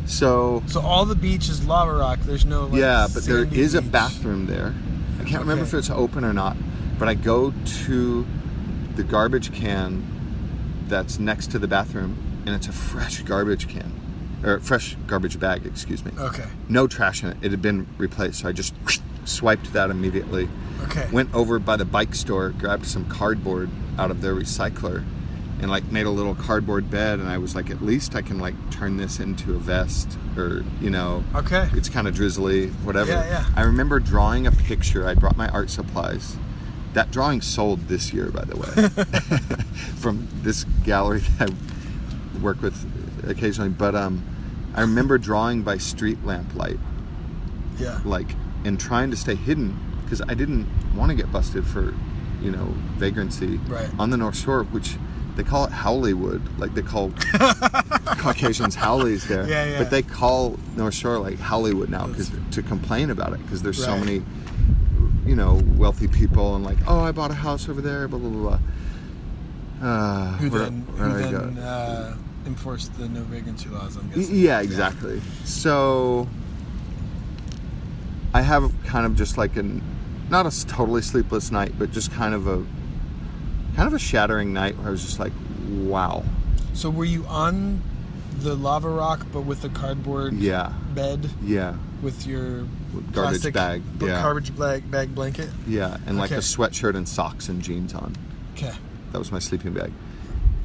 So 0.05 0.61
So 0.67 0.81
all 0.81 1.05
the 1.05 1.15
beach 1.15 1.49
is 1.49 1.65
lava 1.65 1.93
rock. 1.93 2.19
There's 2.21 2.45
no. 2.45 2.65
Like, 2.67 2.79
yeah, 2.79 3.07
but 3.11 3.23
there 3.23 3.45
is 3.45 3.73
a 3.73 3.81
bathroom 3.81 4.45
there. 4.45 4.73
I 5.19 5.23
can't 5.23 5.41
remember 5.41 5.63
if 5.63 5.73
it's 5.73 5.89
open 5.89 6.23
or 6.23 6.33
not, 6.33 6.55
but 6.99 7.07
I 7.07 7.15
go 7.15 7.51
to 7.85 8.25
the 8.95 9.03
garbage 9.03 9.51
can 9.53 10.03
that's 10.87 11.17
next 11.17 11.51
to 11.51 11.59
the 11.59 11.67
bathroom, 11.67 12.43
and 12.45 12.53
it's 12.55 12.67
a 12.67 12.71
fresh 12.71 13.21
garbage 13.21 13.67
can, 13.67 13.91
or 14.45 14.59
fresh 14.59 14.95
garbage 15.07 15.39
bag, 15.39 15.65
excuse 15.65 16.05
me. 16.05 16.11
Okay. 16.17 16.45
No 16.69 16.87
trash 16.87 17.23
in 17.23 17.29
it. 17.29 17.37
It 17.41 17.51
had 17.51 17.61
been 17.61 17.87
replaced, 17.97 18.39
so 18.41 18.47
I 18.47 18.51
just 18.51 18.73
swiped 19.25 19.73
that 19.73 19.89
immediately. 19.89 20.47
Okay. 20.83 21.07
Went 21.11 21.33
over 21.33 21.57
by 21.59 21.75
the 21.77 21.85
bike 21.85 22.13
store, 22.13 22.49
grabbed 22.51 22.85
some 22.85 23.05
cardboard 23.09 23.69
out 23.97 24.11
of 24.11 24.21
their 24.21 24.35
recycler, 24.35 25.03
and 25.61 25.71
like 25.71 25.85
made 25.91 26.05
a 26.05 26.09
little 26.11 26.35
cardboard 26.35 26.91
bed. 26.91 27.19
And 27.19 27.27
I 27.27 27.37
was 27.39 27.55
like, 27.55 27.71
at 27.71 27.81
least 27.81 28.15
I 28.15 28.21
can 28.21 28.37
like 28.39 28.53
turn 28.71 28.97
this 28.97 29.19
into 29.19 29.55
a 29.55 29.57
vest, 29.57 30.17
or 30.37 30.63
you 30.79 30.91
know, 30.91 31.23
Okay. 31.33 31.67
it's 31.73 31.89
kind 31.89 32.07
of 32.07 32.13
drizzly, 32.13 32.67
whatever. 32.83 33.11
Yeah, 33.11 33.27
yeah. 33.27 33.45
I 33.55 33.61
remember 33.63 33.99
drawing 33.99 34.45
a 34.45 34.51
picture. 34.51 35.07
I 35.07 35.15
brought 35.15 35.37
my 35.37 35.47
art 35.49 35.69
supplies. 35.71 36.37
That 36.93 37.09
drawing 37.11 37.41
sold 37.41 37.87
this 37.87 38.13
year, 38.13 38.29
by 38.29 38.45
the 38.45 38.55
way, 38.55 39.63
from 39.97 40.27
this 40.43 40.65
gallery 40.83 41.19
that 41.39 41.49
I 41.49 42.37
work 42.39 42.61
with 42.61 42.85
occasionally. 43.27 43.69
But 43.69 43.95
um, 43.95 44.23
I 44.75 44.81
remember 44.81 45.17
drawing 45.17 45.61
by 45.63 45.77
street 45.77 46.23
lamp 46.25 46.53
light, 46.55 46.79
Yeah. 47.79 47.99
like, 48.05 48.35
and 48.65 48.79
trying 48.79 49.09
to 49.11 49.17
stay 49.17 49.35
hidden 49.35 49.75
because 50.03 50.21
I 50.27 50.33
didn't 50.35 50.67
want 50.95 51.09
to 51.09 51.15
get 51.15 51.31
busted 51.31 51.65
for, 51.65 51.93
you 52.41 52.51
know, 52.51 52.73
vagrancy 52.97 53.59
Right. 53.67 53.89
on 53.97 54.09
the 54.11 54.17
North 54.17 54.37
Shore, 54.37 54.63
which 54.65 54.97
they 55.35 55.43
call 55.43 55.65
it 55.65 55.71
Haolewood. 55.71 56.41
Like 56.59 56.75
they 56.75 56.81
call 56.81 57.11
Caucasians 58.17 58.75
Haoles 58.75 59.27
there, 59.27 59.47
Yeah, 59.47 59.65
yeah. 59.65 59.77
but 59.79 59.89
they 59.91 60.01
call 60.01 60.57
North 60.75 60.93
Shore 60.93 61.19
like 61.19 61.39
Hollywood 61.39 61.89
now 61.89 62.07
because 62.07 62.31
to 62.51 62.61
complain 62.61 63.09
about 63.09 63.33
it 63.33 63.41
because 63.43 63.61
there's 63.61 63.83
so 63.83 63.97
many, 63.97 64.21
you 65.25 65.35
know, 65.35 65.61
wealthy 65.75 66.07
people 66.07 66.55
and 66.55 66.63
like, 66.63 66.77
oh, 66.87 66.99
I 67.01 67.11
bought 67.11 67.31
a 67.31 67.35
house 67.35 67.67
over 67.69 67.81
there, 67.81 68.07
blah 68.07 68.19
blah 68.19 68.29
blah. 68.29 68.57
blah. 69.79 69.87
Uh, 69.89 70.31
Who 70.37 70.49
where- 70.49 70.61
then? 70.63 70.81
where 70.95 71.09
Who 71.09 71.17
did 71.17 71.27
I 71.27 71.31
go? 71.31 71.39
then 71.39 71.57
uh, 71.59 72.15
enforced 72.45 72.97
the 72.97 73.07
no 73.09 73.21
vagrancy 73.23 73.69
laws? 73.69 73.97
I'm 73.97 74.09
guessing. 74.09 74.35
Yeah, 74.35 74.61
exactly. 74.61 75.21
So 75.43 76.27
I 78.33 78.41
have 78.41 78.71
kind 78.85 79.05
of 79.05 79.15
just 79.15 79.37
like 79.37 79.55
an 79.55 79.81
not 80.29 80.45
a 80.45 80.65
totally 80.67 81.01
sleepless 81.01 81.51
night, 81.51 81.73
but 81.77 81.91
just 81.91 82.11
kind 82.11 82.33
of 82.33 82.47
a 82.47 82.65
kind 83.75 83.87
of 83.87 83.93
a 83.93 83.99
shattering 83.99 84.53
night 84.53 84.77
where 84.77 84.87
I 84.87 84.91
was 84.91 85.03
just 85.03 85.19
like, 85.19 85.33
wow. 85.69 86.23
So 86.73 86.89
were 86.89 87.05
you 87.05 87.25
on 87.27 87.81
the 88.39 88.55
lava 88.55 88.89
rock, 88.89 89.25
but 89.31 89.41
with 89.41 89.61
the 89.61 89.69
cardboard 89.69 90.33
Yeah, 90.33 90.73
bed 90.93 91.29
yeah, 91.43 91.75
with 92.01 92.27
your 92.27 92.65
With 92.93 93.13
garbage 93.13 93.53
bag, 93.53 93.81
b- 93.97 94.07
yeah. 94.07 94.21
garbage 94.21 94.57
bag, 94.57 94.89
bag 94.91 95.15
blanket. 95.15 95.49
yeah, 95.67 95.97
and 96.05 96.17
like 96.17 96.31
Okay. 96.31 96.35
a 96.39 96.41
sweatshirt 96.41 96.95
and 96.95 97.07
socks 97.07 97.47
and 97.47 97.61
jeans 97.61 97.93
on. 97.93 98.13
Okay. 98.55 98.73
That 99.13 99.19
was 99.19 99.31
my 99.31 99.39
sleeping 99.39 99.71
bag. 99.73 99.91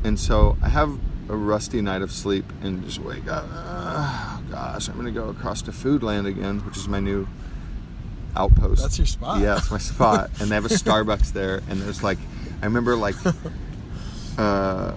And 0.03 0.19
so 0.19 0.57
I 0.63 0.69
have 0.69 0.99
a 1.31 1.37
rusty 1.37 1.81
night 1.81 2.03
of 2.03 2.11
sleep 2.11 2.45
and 2.63 2.85
just 2.85 2.99
wake 2.99 3.29
up. 3.29 3.45
Oh, 3.49 4.43
gosh, 4.51 4.89
I'm 4.89 4.97
gonna 4.97 5.13
go 5.13 5.29
across 5.29 5.63
to 5.63 5.71
Foodland 5.71 6.27
again, 6.27 6.59
which 6.67 6.77
is 6.77 6.89
my 6.89 6.99
new 6.99 7.29
outpost. 8.37 8.83
That's 8.83 8.99
your 8.99 9.07
spot. 9.07 9.41
Yeah, 9.41 9.57
it's 9.57 9.71
my 9.71 9.79
spot. 9.79 10.31
and 10.41 10.51
they 10.51 10.55
have 10.57 10.65
a 10.65 10.69
Starbucks 10.69 11.33
there, 11.33 11.63
and 11.69 11.81
there's 11.81 12.03
like, 12.03 12.19
I 12.63 12.65
remember 12.65 12.97
like, 12.97 13.15
uh, 14.39 14.93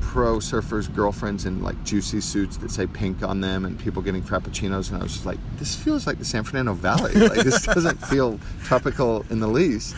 pro 0.00 0.38
surfers' 0.38 0.92
girlfriends 0.94 1.44
in 1.44 1.62
like 1.62 1.84
juicy 1.84 2.22
suits 2.22 2.56
that 2.56 2.70
say 2.70 2.86
pink 2.86 3.22
on 3.22 3.42
them, 3.42 3.66
and 3.66 3.78
people 3.78 4.00
getting 4.00 4.22
frappuccinos, 4.22 4.90
and 4.90 4.98
I 4.98 5.02
was 5.02 5.12
just 5.12 5.26
like, 5.26 5.38
this 5.58 5.74
feels 5.74 6.06
like 6.06 6.18
the 6.18 6.24
San 6.24 6.44
Fernando 6.44 6.72
Valley. 6.72 7.12
Like 7.12 7.44
this 7.44 7.62
doesn't 7.66 7.98
feel 8.06 8.40
tropical 8.64 9.26
in 9.28 9.40
the 9.40 9.48
least. 9.48 9.94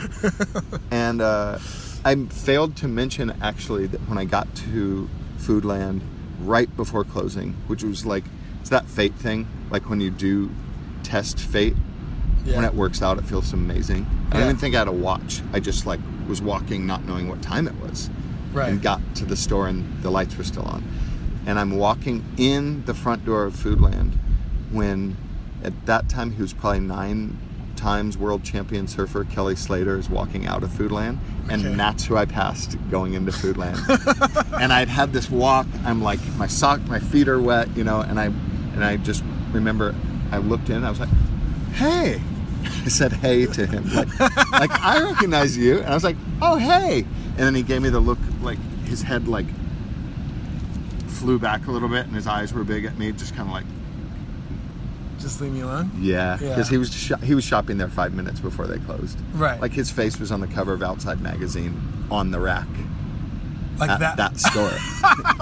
And 0.91 1.23
uh, 1.23 1.61
I 2.05 2.17
failed 2.27 2.75
to 2.79 2.89
mention 2.89 3.33
actually 3.41 3.87
that 3.87 4.01
when 4.09 4.19
I 4.19 4.25
got 4.25 4.53
to 4.57 5.09
Foodland 5.41 6.01
right 6.43 6.75
before 6.77 7.05
closing, 7.05 7.55
which 7.67 7.83
was 7.83 8.07
like, 8.07 8.25
it's 8.61 8.71
that 8.71 8.87
fate 8.87 9.15
thing, 9.15 9.47
like 9.71 9.89
when 9.89 10.01
you 10.01 10.11
do 10.11 10.51
test 11.03 11.39
fate 11.39 11.75
Yeah. 12.45 12.57
when 12.57 12.65
it 12.65 12.75
works 12.75 13.03
out, 13.03 13.19
it 13.19 13.25
feels 13.25 13.53
amazing. 13.53 14.07
I 14.29 14.33
don't 14.35 14.41
Yeah. 14.41 14.47
even 14.47 14.57
think 14.57 14.75
I 14.75 14.79
had 14.79 14.89
a 14.89 14.93
watch. 14.93 15.43
I 15.53 15.61
just 15.61 15.87
like 15.87 16.01
was 16.29 16.41
walking, 16.41 16.87
not 16.87 17.05
knowing 17.07 17.29
what 17.29 17.43
time 17.43 17.67
it 17.69 17.75
was, 17.81 18.09
Right. 18.53 18.71
and 18.71 18.81
got 18.81 19.01
to 19.17 19.25
the 19.25 19.37
store 19.37 19.69
and 19.69 19.85
the 20.03 20.11
lights 20.11 20.37
were 20.39 20.45
still 20.45 20.63
on. 20.65 20.83
And 21.47 21.59
I'm 21.59 21.73
walking 21.77 22.23
in 22.37 22.85
the 22.87 22.95
front 22.95 23.25
door 23.25 23.45
of 23.45 23.55
Foodland 23.55 24.13
when, 24.71 25.17
at 25.65 25.87
that 25.87 26.09
time, 26.09 26.33
he 26.33 26.41
was 26.43 26.53
probably 26.53 26.81
nine 26.81 27.37
times 27.81 28.19
world 28.19 28.45
champion 28.45 28.87
surfer 28.87 29.25
Kelly 29.25 29.57
Slater 29.57 29.99
is 29.99 30.09
walking 30.11 30.47
out 30.47 30.63
of 30.63 30.71
Foodland, 30.71 31.19
and 31.49 31.65
Okay. 31.67 31.75
that's 31.75 32.05
who 32.05 32.17
I 32.17 32.27
passed 32.27 32.77
going 32.91 33.15
into 33.15 33.33
Foodland. 33.33 33.79
and 34.61 34.73
I'd 34.73 34.89
had 34.89 35.13
this 35.13 35.31
walk. 35.31 35.67
I'm 35.85 36.03
like, 36.03 36.21
my 36.37 36.47
sock, 36.47 36.81
my 36.89 36.99
feet 37.01 37.27
are 37.29 37.41
wet, 37.41 37.75
you 37.77 37.83
know, 37.85 38.01
and 38.01 38.21
I, 38.21 38.27
and 38.27 38.85
I 38.85 38.99
just 38.99 39.25
remember, 39.53 39.95
I 40.31 40.39
looked 40.39 40.69
in, 40.71 40.85
I 40.85 40.91
was 40.91 41.01
like, 41.01 41.09
hey. 41.75 42.21
I 42.85 42.89
said 42.89 43.13
hey 43.15 43.47
to 43.47 43.67
him, 43.67 43.89
like, 43.95 44.21
like 44.53 44.71
I 44.83 45.03
recognize 45.03 45.57
you, 45.57 45.79
and 45.79 45.87
I 45.87 45.95
was 45.95 46.05
like, 46.05 46.17
oh 46.43 46.57
hey, 46.57 46.99
and 47.01 47.39
then 47.39 47.55
he 47.55 47.63
gave 47.63 47.81
me 47.81 47.89
the 47.89 48.01
look, 48.01 48.19
like 48.43 48.59
his 48.85 49.01
head 49.03 49.27
like 49.29 49.47
flew 51.09 51.39
back 51.39 51.67
a 51.67 51.71
little 51.71 51.89
bit, 51.89 52.07
and 52.07 52.15
his 52.15 52.27
eyes 52.27 52.53
were 52.53 52.65
big 52.65 52.85
at 52.85 52.99
me, 52.99 53.13
just 53.13 53.35
kind 53.35 53.49
of 53.49 53.55
like, 53.55 53.65
Just 55.21 55.41
leave 55.41 55.53
me 55.53 55.61
alone. 55.61 55.91
yeah, 55.99 56.39
Yeah. 56.41 56.49
because 56.51 56.69
he 56.69 56.79
was 56.79 56.93
sh- 56.93 57.13
he 57.23 57.35
was 57.35 57.45
shopping 57.45 57.79
there 57.79 57.89
five 57.89 58.15
minutes 58.15 58.41
before 58.41 58.67
they 58.67 58.79
closed. 58.79 59.19
Right. 59.35 59.61
Like 59.61 59.73
his 59.73 59.91
face 59.91 60.19
was 60.19 60.33
on 60.33 60.41
the 60.41 60.47
cover 60.47 60.73
of 60.73 60.83
Outside 60.83 61.21
magazine 61.21 61.81
on 62.11 62.31
the 62.31 62.41
rack 62.41 62.67
Like 63.79 63.91
at 63.91 64.01
that. 64.01 64.17
that, 64.17 64.39
store, 64.41 64.73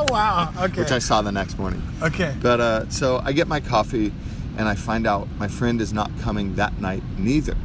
wow. 0.08 0.52
Okay. 0.64 0.80
which 0.82 0.90
I 0.92 0.98
saw 0.98 1.22
the 1.22 1.32
next 1.32 1.58
morning. 1.58 1.82
okay. 2.02 2.34
But 2.40 2.60
uh, 2.60 2.88
so 2.90 3.20
I 3.24 3.32
get 3.32 3.48
my 3.48 3.60
coffee, 3.60 4.12
and 4.56 4.68
I 4.68 4.74
find 4.74 5.06
out 5.06 5.28
my 5.38 5.48
friend 5.48 5.80
is 5.80 5.92
not 5.92 6.10
coming 6.20 6.56
that 6.56 6.80
night 6.80 7.02
neither. 7.16 7.56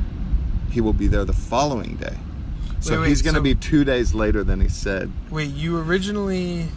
He 0.72 0.82
will 0.82 0.94
be 0.94 1.08
there 1.08 1.26
the 1.26 1.34
following 1.34 1.96
day. 1.98 2.18
So 2.80 2.94
Wait, 2.94 3.00
wait, 3.02 3.08
he's 3.10 3.22
going 3.22 3.36
to 3.36 3.40
so- 3.40 3.44
be 3.44 3.56
two 3.56 3.84
days 3.84 4.14
later 4.14 4.44
than 4.44 4.60
he 4.62 4.68
said. 4.68 5.12
Wait, 5.32 5.52
you 5.52 5.78
originally 5.80 6.68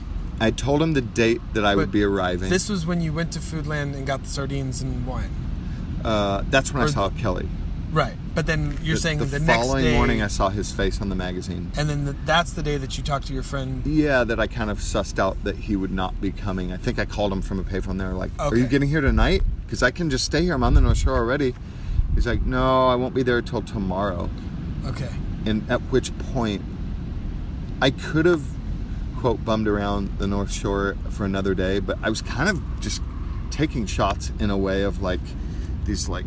I 0.40 0.50
told 0.50 0.82
him 0.82 0.92
the 0.92 1.00
date 1.00 1.40
that 1.54 1.64
I 1.64 1.74
would 1.74 1.90
be 1.90 2.02
arriving. 2.02 2.50
this 2.50 2.68
was 2.68 2.86
when 2.86 3.00
you 3.00 3.12
went 3.12 3.32
to 3.32 3.38
Foodland 3.38 3.94
and 3.94 4.06
got 4.06 4.22
the 4.22 4.28
sardines 4.28 4.82
and 4.82 5.06
wine. 5.06 5.30
uh, 6.04 6.44
that's 6.50 6.72
when 6.72 6.82
I 6.82 6.86
or- 6.86 6.88
saw 6.88 7.10
Kelly. 7.10 7.48
Right. 7.92 8.14
But 8.34 8.46
then 8.46 8.76
you're 8.82 8.96
the, 8.96 9.00
saying 9.00 9.18
the, 9.18 9.24
the, 9.24 9.40
following 9.40 9.84
day 9.84 9.94
morning 9.94 10.20
I 10.20 10.26
saw 10.26 10.50
his 10.50 10.70
face 10.70 11.00
on 11.00 11.08
the 11.08 11.14
magazine. 11.14 11.70
and 11.78 11.88
then 11.88 12.04
the, 12.04 12.12
that's 12.26 12.52
the 12.52 12.62
day 12.62 12.76
that 12.76 12.98
you 12.98 13.04
talked 13.04 13.28
to 13.28 13.32
your 13.32 13.42
friend. 13.42 13.86
Yeah, 13.86 14.24
that 14.24 14.38
I 14.38 14.46
kind 14.46 14.70
of 14.70 14.78
sussed 14.80 15.18
out 15.18 15.42
that 15.44 15.56
he 15.56 15.76
would 15.76 15.92
not 15.92 16.20
be 16.20 16.32
coming. 16.32 16.72
I 16.72 16.76
think 16.76 16.98
I 16.98 17.06
called 17.06 17.32
him 17.32 17.40
from 17.40 17.58
a 17.58 17.62
payphone 17.62 17.96
there, 17.98 18.12
like, 18.12 18.32
"Are 18.38 18.54
you 18.54 18.66
getting 18.66 18.90
here 18.90 19.00
tonight? 19.00 19.42
Because 19.64 19.82
I 19.82 19.90
can 19.90 20.10
just 20.10 20.26
stay 20.26 20.42
here. 20.42 20.52
I'm 20.52 20.62
on 20.64 20.74
the 20.74 20.82
North 20.82 20.98
Shore 20.98 21.16
already." 21.16 21.54
He's 22.14 22.26
like, 22.26 22.42
"No, 22.42 22.88
I 22.88 22.96
won't 22.96 23.14
be 23.14 23.22
there 23.22 23.40
till 23.40 23.62
tomorrow." 23.62 24.28
Okay. 24.84 25.08
And 25.46 25.68
at 25.70 25.80
which 25.82 26.16
point, 26.18 26.60
I 27.80 27.90
could 27.90 28.26
have 28.26 28.42
quote 29.20 29.44
bummed 29.44 29.68
around 29.68 30.18
the 30.18 30.26
North 30.26 30.52
Shore 30.52 30.96
for 31.10 31.24
another 31.24 31.54
day, 31.54 31.80
but 31.80 31.98
I 32.02 32.10
was 32.10 32.22
kind 32.22 32.48
of 32.48 32.60
just 32.80 33.00
taking 33.50 33.86
shots 33.86 34.30
in 34.40 34.50
a 34.50 34.56
way 34.58 34.82
of 34.82 35.00
like 35.02 35.20
these 35.84 36.08
like 36.08 36.26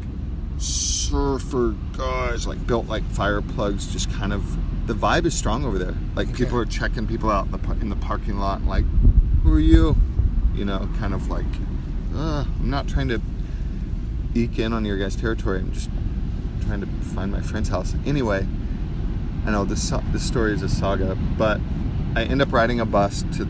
surfer 0.58 1.76
guys 1.98 2.46
like 2.48 2.66
built 2.68 2.88
like 2.88 3.04
fire 3.12 3.42
plugs 3.42 3.92
just 3.92 4.12
kind 4.12 4.34
of 4.34 4.58
the 4.88 4.94
vibe 4.94 5.26
is 5.26 5.34
strong 5.34 5.64
over 5.66 5.78
there. 5.78 5.96
Like 6.16 6.30
Okay. 6.30 6.44
people 6.46 6.58
are 6.58 6.66
checking 6.66 7.08
people 7.08 7.30
out 7.30 7.46
in 7.46 7.52
the, 7.52 7.72
in 7.82 7.90
the 7.90 7.96
parking 7.96 8.40
lot 8.40 8.64
like 8.66 8.86
who 9.44 9.54
are 9.54 9.60
you? 9.60 9.96
You 10.56 10.66
know 10.66 10.90
kind 10.98 11.14
of 11.14 11.30
like 11.30 11.46
uh, 12.16 12.44
i'm 12.60 12.70
not 12.70 12.88
trying 12.88 13.08
to 13.10 13.22
eke 14.36 14.60
in 14.60 14.74
on 14.74 14.84
your 14.84 14.98
guys 14.98 15.16
territory 15.16 15.60
i'm 15.60 15.72
just 15.72 15.90
trying 16.66 16.82
to 16.82 16.88
find 17.14 17.32
my 17.32 17.40
friend's 17.42 17.70
house. 17.70 17.94
Anyway 18.06 18.46
i 19.46 19.52
know 19.52 19.64
this 19.64 19.94
this 20.12 20.24
story 20.24 20.54
is 20.54 20.62
a 20.64 20.68
saga 20.70 21.16
but 21.38 21.62
i 22.16 22.24
end 22.24 22.42
up 22.42 22.52
riding 22.52 22.80
a 22.80 22.86
bus 22.86 23.24
to 23.36 23.46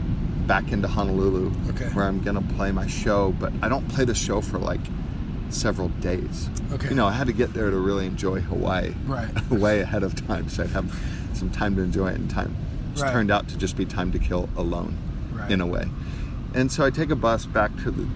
back 0.47 0.71
into 0.71 0.87
honolulu 0.87 1.51
Okay. 1.69 1.85
where 1.89 2.05
i'm 2.05 2.21
gonna 2.21 2.41
play 2.55 2.71
my 2.71 2.87
show 2.87 3.31
but 3.39 3.51
i 3.61 3.69
don't 3.69 3.87
play 3.89 4.05
the 4.05 4.15
show 4.15 4.41
for 4.41 4.57
like 4.59 4.81
several 5.49 5.89
days 6.01 6.49
Okay. 6.73 6.89
you 6.89 6.95
know 6.95 7.07
i 7.07 7.11
had 7.11 7.27
to 7.27 7.33
get 7.33 7.53
there 7.53 7.69
to 7.69 7.77
really 7.77 8.05
enjoy 8.05 8.39
hawaii 8.41 8.93
Right. 9.05 9.29
way 9.51 9.79
ahead 9.81 10.03
of 10.03 10.15
time 10.27 10.49
so 10.49 10.63
i'd 10.63 10.69
have 10.71 10.93
some 11.33 11.49
time 11.49 11.75
to 11.77 11.81
enjoy 11.81 12.09
it 12.09 12.15
and 12.15 12.29
time 12.29 12.55
it's 12.91 13.01
Right. 13.01 13.11
turned 13.11 13.31
out 13.31 13.47
to 13.49 13.57
just 13.57 13.77
be 13.77 13.85
time 13.85 14.11
to 14.11 14.19
kill 14.19 14.49
alone 14.57 14.97
Right. 15.33 15.51
in 15.51 15.61
a 15.61 15.67
way 15.67 15.85
and 16.53 16.71
so 16.71 16.83
i 16.85 16.89
take 16.89 17.09
a 17.11 17.15
bus 17.15 17.45
back 17.45 17.75
to 17.83 17.91
the 17.91 18.07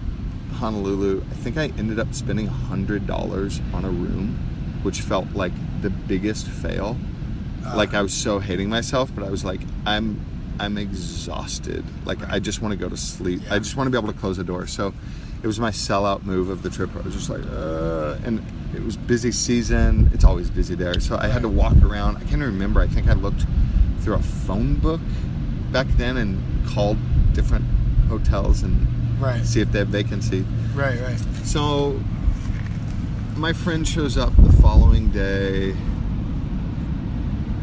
honolulu 0.54 1.22
i 1.30 1.34
think 1.34 1.56
i 1.56 1.66
ended 1.78 1.98
up 1.98 2.12
spending 2.14 2.48
$100 2.48 3.74
on 3.74 3.84
a 3.84 3.90
room 3.90 4.36
which 4.82 5.00
felt 5.00 5.26
like 5.34 5.52
the 5.82 5.90
biggest 5.90 6.46
fail 6.46 6.96
Uh, 7.64 7.76
like 7.76 7.94
i 7.94 8.02
was 8.02 8.12
so 8.12 8.38
hating 8.38 8.68
myself 8.68 9.10
but 9.14 9.24
i 9.24 9.30
was 9.30 9.44
like 9.44 9.60
i'm 9.86 10.20
i'm 10.60 10.78
exhausted. 10.78 11.84
Like 12.04 12.18
i 12.30 12.38
just 12.38 12.62
want 12.62 12.72
to 12.72 12.76
go 12.78 12.88
to 12.88 12.96
sleep. 12.96 13.42
I 13.50 13.58
just 13.58 13.76
want 13.76 13.86
to 13.86 13.90
be 13.90 13.98
able 13.98 14.12
to 14.12 14.18
close 14.18 14.36
the 14.36 14.44
door. 14.44 14.66
So 14.66 14.92
it 15.42 15.46
was 15.46 15.60
my 15.60 15.70
sellout 15.70 16.22
move 16.22 16.48
of 16.48 16.62
the 16.62 16.70
trip 16.70 16.88
i 16.96 17.00
was 17.02 17.12
just 17.14 17.28
like 17.28 17.42
uh, 17.52 18.16
and 18.24 18.42
it 18.74 18.82
was 18.82 18.96
busy 18.96 19.30
season. 19.32 20.10
It's 20.14 20.24
always 20.24 20.50
busy 20.50 20.74
there. 20.74 20.98
So 21.00 21.16
i 21.16 21.26
had 21.28 21.42
to 21.42 21.48
walk 21.48 21.76
around. 21.82 22.16
I 22.16 22.24
can't 22.24 22.40
remember. 22.42 22.80
I 22.80 22.86
think 22.86 23.08
i 23.08 23.12
looked 23.14 23.44
through 24.00 24.14
a 24.14 24.22
phone 24.22 24.74
book 24.76 25.00
back 25.72 25.86
then 25.96 26.16
and 26.18 26.40
called 26.68 26.98
different 27.32 27.64
hotels 28.08 28.62
and 28.62 28.86
Right. 29.20 29.44
see 29.46 29.60
if 29.60 29.70
they 29.72 29.78
have 29.78 29.88
vacancy. 29.88 30.44
Right. 30.74 31.00
Right. 31.00 31.18
so 31.44 32.00
my 33.36 33.52
friend 33.52 33.86
shows 33.86 34.16
up 34.16 34.32
the 34.36 34.52
following 34.62 35.10
day. 35.10 35.74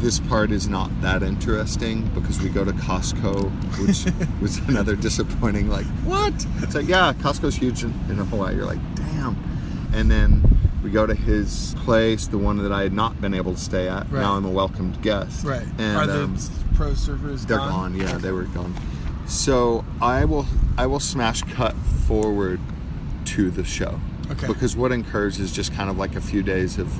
This 0.02 0.18
part 0.18 0.50
is 0.50 0.66
not 0.66 0.90
that 1.00 1.22
interesting 1.22 2.08
because 2.08 2.40
we 2.40 2.48
go 2.48 2.64
to 2.64 2.72
Costco, 2.72 3.48
which 3.86 4.04
was 4.42 4.58
another 4.68 4.96
disappointing. 4.96 5.68
Like, 5.68 5.86
what? 6.04 6.34
It's 6.58 6.74
like, 6.74 6.88
yeah, 6.88 7.12
Costco's 7.12 7.54
huge 7.54 7.84
in, 7.84 7.90
in 8.10 8.16
Hawaii. 8.16 8.56
You're 8.56 8.66
like, 8.66 8.80
damn. 8.96 9.36
And 9.94 10.10
then 10.10 10.42
we 10.82 10.90
go 10.90 11.06
to 11.06 11.14
his 11.14 11.76
place, 11.84 12.26
the 12.26 12.36
one 12.36 12.56
that 12.64 12.72
I 12.72 12.82
had 12.82 12.92
not 12.92 13.20
been 13.20 13.32
able 13.32 13.54
to 13.54 13.60
stay 13.60 13.88
at. 13.88 14.10
Right. 14.10 14.22
Now 14.22 14.34
I'm 14.34 14.44
a 14.44 14.50
welcomed 14.50 15.00
guest. 15.02 15.44
Right. 15.46 15.68
And, 15.78 15.96
Are 15.96 16.06
the 16.08 16.24
um, 16.24 16.36
pro 16.74 16.90
surfers 16.90 17.46
they're 17.46 17.58
gone? 17.58 17.92
gone. 17.92 17.94
Yeah, 17.94 18.18
they 18.18 18.32
were 18.32 18.42
gone. 18.42 18.74
So 19.28 19.84
I 20.00 20.24
will 20.24 20.46
I 20.76 20.86
will 20.86 20.98
smash 20.98 21.42
cut 21.42 21.76
forward 22.08 22.58
to 23.26 23.52
the 23.52 23.62
show. 23.62 24.00
Okay. 24.32 24.48
Because 24.48 24.74
what 24.74 24.90
occurs 24.90 25.38
is 25.38 25.52
just 25.52 25.72
kind 25.72 25.88
of 25.88 25.96
like 25.96 26.16
a 26.16 26.20
few 26.20 26.42
days 26.42 26.76
of 26.76 26.92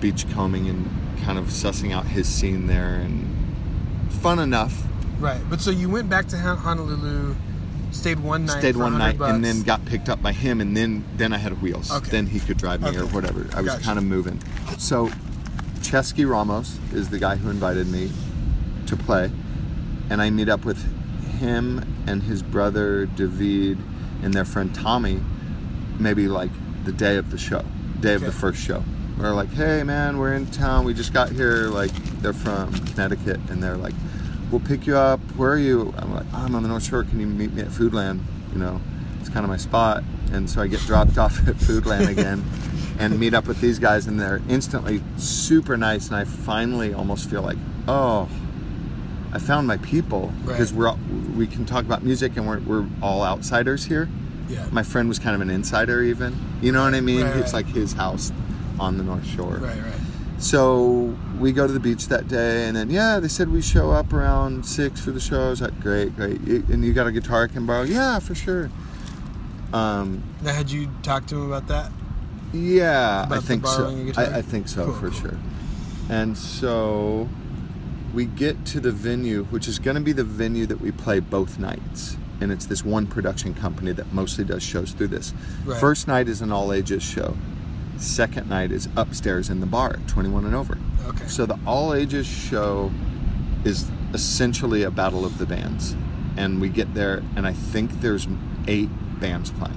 beachcombing 0.00 0.68
and 0.68 0.88
kind 1.24 1.38
of 1.38 1.46
sussing 1.46 1.92
out 1.92 2.06
his 2.06 2.28
scene 2.28 2.66
there 2.66 2.94
and 2.94 3.26
fun 4.20 4.38
enough. 4.38 4.82
Right. 5.18 5.40
But 5.48 5.60
so 5.60 5.70
you 5.70 5.88
went 5.88 6.08
back 6.08 6.26
to 6.28 6.36
Honolulu, 6.36 7.34
stayed 7.92 8.20
one 8.20 8.46
night. 8.46 8.58
Stayed 8.58 8.76
one 8.76 8.92
100 8.94 9.18
night 9.18 9.34
and 9.34 9.44
then 9.44 9.62
got 9.62 9.84
picked 9.84 10.08
up 10.08 10.22
by 10.22 10.32
him 10.32 10.60
and 10.60 10.76
then 10.76 11.04
then 11.16 11.32
I 11.32 11.38
had 11.38 11.60
wheels. 11.60 11.90
Okay. 11.90 12.10
Then 12.10 12.26
he 12.26 12.40
could 12.40 12.58
drive 12.58 12.82
me 12.82 12.96
or 12.96 13.06
whatever. 13.06 13.46
I 13.54 13.60
was 13.60 13.72
Gotcha. 13.72 13.84
kind 13.84 13.98
of 13.98 14.04
moving. 14.04 14.40
So 14.78 15.10
Ceschi 15.80 16.28
Ramos 16.28 16.78
is 16.92 17.08
the 17.08 17.18
guy 17.18 17.36
who 17.36 17.50
invited 17.50 17.88
me 17.88 18.10
to 18.86 18.96
play, 18.96 19.30
and 20.08 20.20
I 20.20 20.30
meet 20.30 20.48
up 20.48 20.64
with 20.64 20.82
him 21.38 21.84
and 22.06 22.22
his 22.22 22.42
brother 22.42 23.06
David 23.06 23.78
and 24.22 24.34
their 24.34 24.44
friend 24.44 24.74
Tommy, 24.74 25.20
maybe 25.98 26.28
like 26.28 26.50
the 26.84 26.92
day 26.92 27.16
of 27.16 27.30
the 27.30 27.38
show, 27.38 27.64
day 28.00 28.14
of 28.14 28.20
the 28.20 28.32
first 28.32 28.62
show. 28.62 28.84
We're 29.20 29.34
like, 29.34 29.50
hey 29.52 29.82
man, 29.82 30.16
we're 30.18 30.32
in 30.34 30.46
town. 30.46 30.84
We 30.84 30.94
just 30.94 31.12
got 31.12 31.30
here. 31.30 31.68
Like 31.68 31.92
they're 32.22 32.32
from 32.32 32.72
Connecticut, 32.86 33.38
and 33.50 33.62
they're 33.62 33.76
like, 33.76 33.94
we'll 34.50 34.60
pick 34.62 34.86
you 34.86 34.96
up. 34.96 35.20
Where 35.36 35.52
are 35.52 35.58
you? 35.58 35.92
I'm 35.98 36.14
like, 36.14 36.26
I'm 36.32 36.54
on 36.54 36.62
the 36.62 36.68
North 36.70 36.84
Shore. 36.84 37.04
Can 37.04 37.20
you 37.20 37.26
meet 37.26 37.52
me 37.52 37.62
at 37.62 37.68
Foodland? 37.68 38.20
you 38.52 38.58
know, 38.58 38.80
it's 39.20 39.28
kind 39.28 39.44
of 39.44 39.48
my 39.50 39.56
spot. 39.56 40.02
And 40.32 40.48
so 40.48 40.60
I 40.62 40.66
get 40.66 40.80
dropped 40.80 41.18
off 41.18 41.38
at 41.46 41.56
Foodland 41.56 42.08
again 42.08 42.42
and 42.98 43.18
meet 43.20 43.34
up 43.34 43.46
with 43.46 43.60
these 43.60 43.78
guys, 43.78 44.06
and 44.06 44.18
they're 44.18 44.40
instantly 44.48 45.02
super 45.18 45.76
nice. 45.76 46.06
And 46.08 46.16
I 46.16 46.24
finally 46.24 46.94
almost 46.94 47.28
feel 47.28 47.42
like, 47.42 47.58
oh, 47.88 48.28
I 49.32 49.38
found 49.38 49.66
my 49.66 49.76
people 49.78 50.32
because 50.46 50.72
Right. 50.72 50.78
we're 50.80 50.88
all, 50.88 50.98
we 51.36 51.46
can 51.46 51.64
talk 51.66 51.84
about 51.84 52.02
music 52.02 52.36
and 52.36 52.48
we're, 52.48 52.58
we're 52.60 52.86
all 53.00 53.22
outsiders 53.22 53.84
here. 53.84 54.08
Yeah. 54.48 54.66
My 54.72 54.82
friend 54.82 55.08
was 55.08 55.20
kind 55.20 55.36
of 55.36 55.40
an 55.42 55.50
insider, 55.50 56.02
even. 56.02 56.36
You 56.60 56.72
know 56.72 56.82
what 56.82 56.94
I 56.94 57.00
mean? 57.00 57.22
Right, 57.22 57.36
It's 57.36 57.52
right. 57.52 57.64
like 57.64 57.72
his 57.74 57.92
house 57.92 58.32
on 58.80 58.96
the 58.98 59.04
North 59.04 59.26
Shore. 59.26 59.58
right, 59.58 59.76
right. 59.80 59.94
So 60.38 61.14
we 61.38 61.52
go 61.52 61.66
to 61.66 61.72
the 61.72 61.78
beach 61.80 62.08
that 62.08 62.26
day, 62.26 62.66
and 62.66 62.74
then 62.76 62.88
yeah, 62.88 63.20
they 63.20 63.28
said 63.28 63.50
we 63.50 63.60
show 63.60 63.90
up 63.90 64.10
around 64.12 64.64
six 64.64 64.98
for 65.00 65.10
the 65.10 65.20
show. 65.20 65.48
I 65.48 65.50
was 65.50 65.60
like, 65.60 65.78
great, 65.80 66.16
great. 66.16 66.40
You- 66.40 66.64
And 66.72 66.82
you 66.82 66.94
got 66.94 67.06
a 67.06 67.12
guitar 67.12 67.44
I 67.44 67.46
can 67.48 67.66
borrow? 67.66 67.82
Yeah, 67.82 68.18
for 68.20 68.34
sure. 68.34 68.70
Um, 69.72 70.22
Now, 70.42 70.54
had 70.54 70.70
you 70.70 70.88
talked 71.02 71.28
to 71.28 71.36
him 71.36 71.46
about 71.52 71.68
that? 71.68 71.92
yeah, 72.54 73.24
About 73.24 73.38
I 73.38 73.40
think 73.42 73.66
so. 73.66 73.76
borrowing 73.78 74.00
a 74.00 74.04
guitar? 74.04 74.24
I, 74.24 74.38
I 74.38 74.42
think 74.42 74.66
so 74.68 74.92
for 74.94 75.10
cool. 75.10 75.20
sure. 75.20 75.38
And 76.08 76.36
so 76.36 77.28
we 78.14 78.24
get 78.24 78.64
to 78.66 78.80
the 78.80 78.90
venue, 78.90 79.44
which 79.50 79.68
is 79.68 79.78
going 79.78 79.94
to 79.96 80.00
be 80.02 80.12
the 80.12 80.24
venue 80.24 80.66
that 80.66 80.80
we 80.80 80.90
play 80.90 81.20
both 81.20 81.58
nights. 81.58 82.16
And 82.40 82.50
it's 82.50 82.64
this 82.66 82.82
one 82.84 83.06
production 83.06 83.52
company 83.54 83.92
that 83.92 84.10
mostly 84.14 84.44
does 84.44 84.62
shows 84.62 84.92
through 84.92 85.08
this. 85.08 85.34
Right. 85.66 85.78
First 85.78 86.08
night 86.08 86.26
is 86.28 86.40
an 86.40 86.50
all 86.50 86.72
ages 86.72 87.02
show. 87.02 87.36
Second 88.00 88.48
night 88.48 88.72
is 88.72 88.88
upstairs 88.96 89.50
in 89.50 89.60
the 89.60 89.66
bar, 89.66 89.98
21 90.06 90.46
and 90.46 90.54
over. 90.54 90.78
Okay. 91.06 91.26
So 91.26 91.44
the 91.44 91.58
all 91.66 91.92
ages 91.94 92.26
show 92.26 92.90
is 93.64 93.90
essentially 94.14 94.82
a 94.84 94.90
battle 94.90 95.24
of 95.26 95.36
the 95.38 95.44
bands. 95.46 95.94
And 96.36 96.60
we 96.62 96.70
get 96.70 96.94
there, 96.94 97.22
and 97.36 97.46
I 97.46 97.52
think 97.52 98.00
there's 98.00 98.26
eight 98.66 98.88
bands 99.20 99.50
playing. 99.50 99.76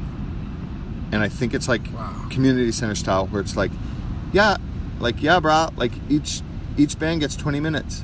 And 1.12 1.22
I 1.22 1.28
think 1.28 1.54
it's 1.54 1.68
like 1.68 1.82
Wow. 1.94 2.14
community 2.30 2.72
center 2.72 2.96
style, 2.96 3.28
where 3.28 3.42
it's 3.42 3.58
like, 3.58 3.72
yeah, 4.32 4.56
like 5.00 5.22
yeah, 5.22 5.40
brah, 5.42 5.76
like 5.78 5.92
each 6.10 6.42
each 6.78 6.98
band 6.98 7.20
gets 7.20 7.36
20 7.36 7.60
minutes, 7.60 8.04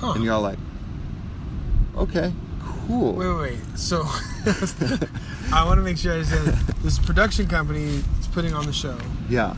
Huh. 0.00 0.12
and 0.12 0.24
you're 0.24 0.32
all 0.34 0.40
like, 0.40 0.58
okay, 1.96 2.32
cool. 2.86 3.12
Wait, 3.12 3.26
wait, 3.28 3.40
wait. 3.40 3.78
So, 3.78 4.02
I 5.52 5.64
want 5.64 5.78
to 5.78 5.82
make 5.82 5.96
sure 5.98 6.12
I 6.12 6.16
understand. 6.16 6.56
This 6.82 6.98
production 6.98 7.46
company 7.46 8.02
putting 8.32 8.54
on 8.54 8.66
the 8.66 8.72
show. 8.72 8.96
Yeah, 9.28 9.54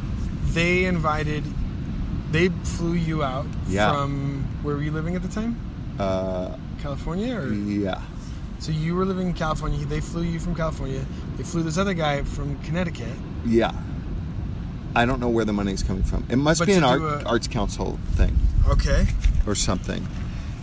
They 0.53 0.85
invited, 0.85 1.45
they 2.31 2.49
flew 2.49 2.93
you 2.95 3.23
out 3.23 3.47
Yeah. 3.69 3.91
from 3.93 4.45
where 4.63 4.75
were 4.77 4.83
you 4.83 4.91
living 4.93 5.15
at 5.17 5.23
the 5.23 5.29
time? 5.29 5.57
uh, 5.99 6.57
California, 6.81 7.37
or 7.37 7.53
yeah, 7.53 8.01
so 8.59 8.73
you 8.73 8.95
were 8.95 9.05
living 9.05 9.29
in 9.29 9.35
California. 9.35 9.85
They 9.87 10.01
flew 10.01 10.23
you 10.23 10.41
from 10.41 10.55
California. 10.55 11.05
They 11.37 11.45
flew 11.45 11.63
this 11.63 11.79
other 11.79 11.95
guy 11.95 12.23
from 12.25 12.59
Connecticut. 12.65 13.15
yeah. 13.47 13.73
I 14.95 15.07
don't 15.07 15.21
know 15.21 15.31
where 15.31 15.47
the 15.47 15.55
money's 15.55 15.83
coming 15.83 16.03
from. 16.03 16.23
It 16.29 16.37
must 16.37 16.59
But 16.61 16.67
be 16.69 16.75
an 16.75 16.85
art, 16.85 17.01
a- 17.01 17.25
arts 17.25 17.49
council 17.49 17.99
thing 18.15 18.37
Okay. 18.69 19.07
or 19.47 19.55
something, 19.55 20.07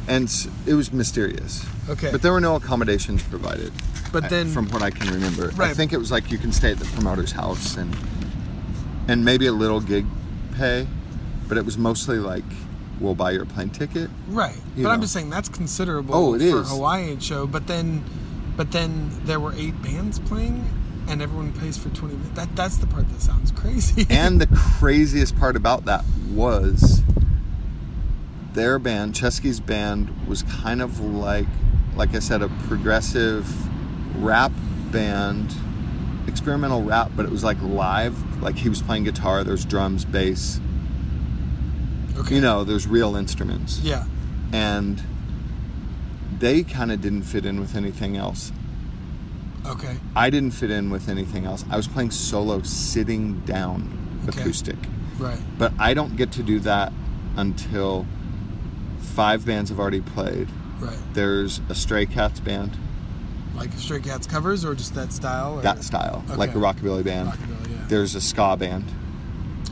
and 0.07 0.29
it 0.67 0.75
was 0.75 0.93
mysterious. 0.93 1.65
Okay. 1.89 2.11
But 2.11 2.21
there 2.21 2.31
were 2.31 2.39
no 2.41 2.55
accommodations 2.55 3.23
provided. 3.23 3.71
But 4.11 4.25
I- 4.25 4.27
then- 4.29 4.51
from 4.51 4.67
what 4.69 4.81
I 4.81 4.89
can 4.89 5.11
remember, 5.13 5.51
I 5.61 5.73
think 5.73 5.93
it 5.93 5.97
was 5.97 6.11
like 6.11 6.31
you 6.31 6.37
can 6.37 6.51
stay 6.51 6.71
at 6.71 6.79
the 6.79 6.85
promoter's 6.85 7.31
house 7.31 7.77
and 7.77 7.95
and 9.07 9.25
maybe 9.25 9.47
a 9.47 9.51
little 9.51 9.79
gig 9.81 10.05
pay, 10.55 10.87
but 11.47 11.57
it 11.57 11.65
was 11.65 11.77
mostly 11.77 12.17
like 12.19 12.43
we'll 12.99 13.15
buy 13.15 13.31
your 13.31 13.45
plane 13.45 13.69
ticket. 13.69 14.09
Right. 14.27 14.57
But 14.77 14.89
I'm 14.89 15.01
just 15.01 15.13
saying 15.13 15.29
that's 15.29 15.49
considerable 15.49 16.13
Oh, 16.15 16.33
it 16.35 16.39
for 16.39 16.61
is. 16.61 16.71
a 16.71 16.75
Hawaiian 16.75 17.19
show. 17.19 17.47
But 17.47 17.65
then, 17.65 18.03
but 18.57 18.71
then 18.71 19.09
there 19.25 19.39
were 19.39 19.53
eight 19.53 19.81
bands 19.81 20.19
playing, 20.19 20.65
and 21.07 21.21
everyone 21.21 21.53
pays 21.53 21.77
for 21.77 21.89
20 21.89 22.15
minutes. 22.15 22.35
That 22.35 22.55
that's 22.55 22.75
the 22.77 22.87
part 22.87 23.07
that 23.09 23.21
sounds 23.21 23.51
crazy. 23.51 24.05
And 24.09 24.39
the 24.41 24.47
craziest 24.77 25.37
part 25.39 25.55
about 25.55 25.85
that 25.85 26.03
was 26.31 27.01
their 28.53 28.79
band, 28.79 29.13
Ceschi's 29.15 29.59
band, 29.59 30.09
was 30.27 30.43
kind 30.43 30.81
of 30.81 30.99
like, 30.99 31.47
like 31.95 32.15
I 32.15 32.19
said, 32.19 32.41
a 32.41 32.49
progressive 32.67 33.47
rap 34.19 34.51
band, 34.91 35.53
experimental 36.27 36.83
rap, 36.83 37.11
but 37.15 37.25
it 37.25 37.31
was 37.31 37.43
like 37.43 37.61
live. 37.61 38.41
Like 38.41 38.55
he 38.55 38.69
was 38.69 38.81
playing 38.81 39.03
guitar, 39.03 39.43
there's 39.43 39.65
drums, 39.65 40.05
bass, 40.05 40.59
okay. 42.17 42.35
you 42.35 42.41
know, 42.41 42.63
there's 42.63 42.87
real 42.87 43.15
instruments. 43.15 43.79
Yeah. 43.79 44.05
And 44.51 45.01
they 46.37 46.63
kind 46.63 46.91
of 46.91 47.01
didn't 47.01 47.23
fit 47.23 47.45
in 47.45 47.59
with 47.59 47.75
anything 47.75 48.15
else. 48.17 48.51
Okay. 49.65 49.97
I 50.15 50.29
didn't 50.29 50.51
fit 50.51 50.71
in 50.71 50.89
with 50.89 51.09
anything 51.09 51.45
else. 51.45 51.65
I 51.69 51.75
was 51.75 51.87
playing 51.87 52.11
solo 52.11 52.61
sitting 52.61 53.41
down 53.41 53.97
Okay. 54.27 54.41
acoustic. 54.41 54.77
Right. 55.17 55.39
But 55.57 55.73
I 55.79 55.93
don't 55.93 56.15
get 56.15 56.31
to 56.33 56.43
do 56.43 56.59
that 56.61 56.93
until 57.35 58.05
five 58.99 59.45
bands 59.45 59.69
have 59.69 59.79
already 59.79 60.01
played. 60.01 60.47
Right. 60.79 60.97
There's 61.13 61.61
a 61.69 61.75
Stray 61.75 62.05
Cats 62.05 62.39
band, 62.39 62.77
Like 63.59 63.73
Stray 63.73 63.99
Cats 63.99 64.25
covers, 64.25 64.65
or 64.65 64.73
just 64.73 64.95
that 64.95 65.11
style. 65.11 65.59
Or 65.59 65.61
that 65.61 65.83
style, 65.83 66.23
like 66.35 66.51
a 66.51 66.57
rockabilly 66.57 67.03
band. 67.03 67.29
Rockabilly, 67.29 67.71
yeah. 67.71 67.85
There's 67.87 68.15
a 68.15 68.21
ska 68.21 68.55
band. 68.57 68.85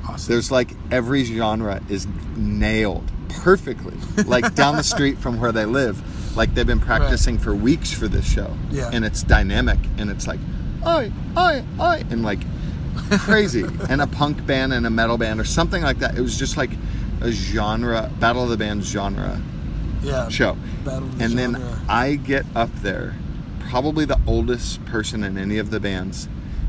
awesome. 0.08 0.32
There's 0.32 0.52
like 0.52 0.71
every 0.91 1.23
genre 1.23 1.82
is 1.89 2.08
nailed 2.36 3.10
perfectly, 3.30 3.97
like 4.26 4.56
down 4.56 4.76
the 4.76 4.84
street 4.95 5.17
from 5.17 5.39
where 5.39 5.52
they 5.52 5.65
live. 5.65 6.36
Like 6.36 6.54
they've 6.54 6.67
been 6.67 6.80
practicing 6.80 7.38
for 7.38 7.56
weeks 7.56 7.91
for 7.91 8.08
this 8.08 8.30
show. 8.30 8.56
Yeah. 8.69 8.91
And 8.93 9.04
it's 9.04 9.23
dynamic 9.23 9.80
and 9.97 10.10
it's 10.10 10.28
like, 10.28 10.39
oi, 10.86 11.12
oi, 11.38 11.63
oi, 11.80 12.04
and 12.10 12.23
like 12.23 12.39
crazy. 13.19 13.63
and 13.89 14.02
a 14.02 14.08
punk 14.08 14.45
band 14.45 14.73
and 14.73 14.86
a 14.86 14.89
metal 14.89 15.17
band 15.17 15.39
or 15.39 15.45
something 15.45 15.82
like 15.82 16.00
that. 16.00 16.17
It 16.17 16.21
was 16.21 16.38
just 16.38 16.58
like 16.58 16.71
a 17.21 17.32
genre, 17.32 18.12
Battle 18.19 18.43
of 18.43 18.50
the 18.50 18.58
Bands 18.58 18.88
genre 18.88 19.41
yeah. 20.04 20.30
show. 20.30 20.58
Battle 20.84 21.08
of 21.08 21.17
the 21.17 21.23
and 21.23 21.38
then. 21.38 21.56
I 21.89 22.15
get 22.15 22.45
up 22.56 22.73
there, 22.82 23.15
probably 23.69 24.06
the 24.06 24.19
oldest 24.27 24.84
person 24.86 25.23
in 25.23 25.38
any 25.38 25.58
of 25.58 25.71
the 25.71 25.80
bands, 25.80 26.27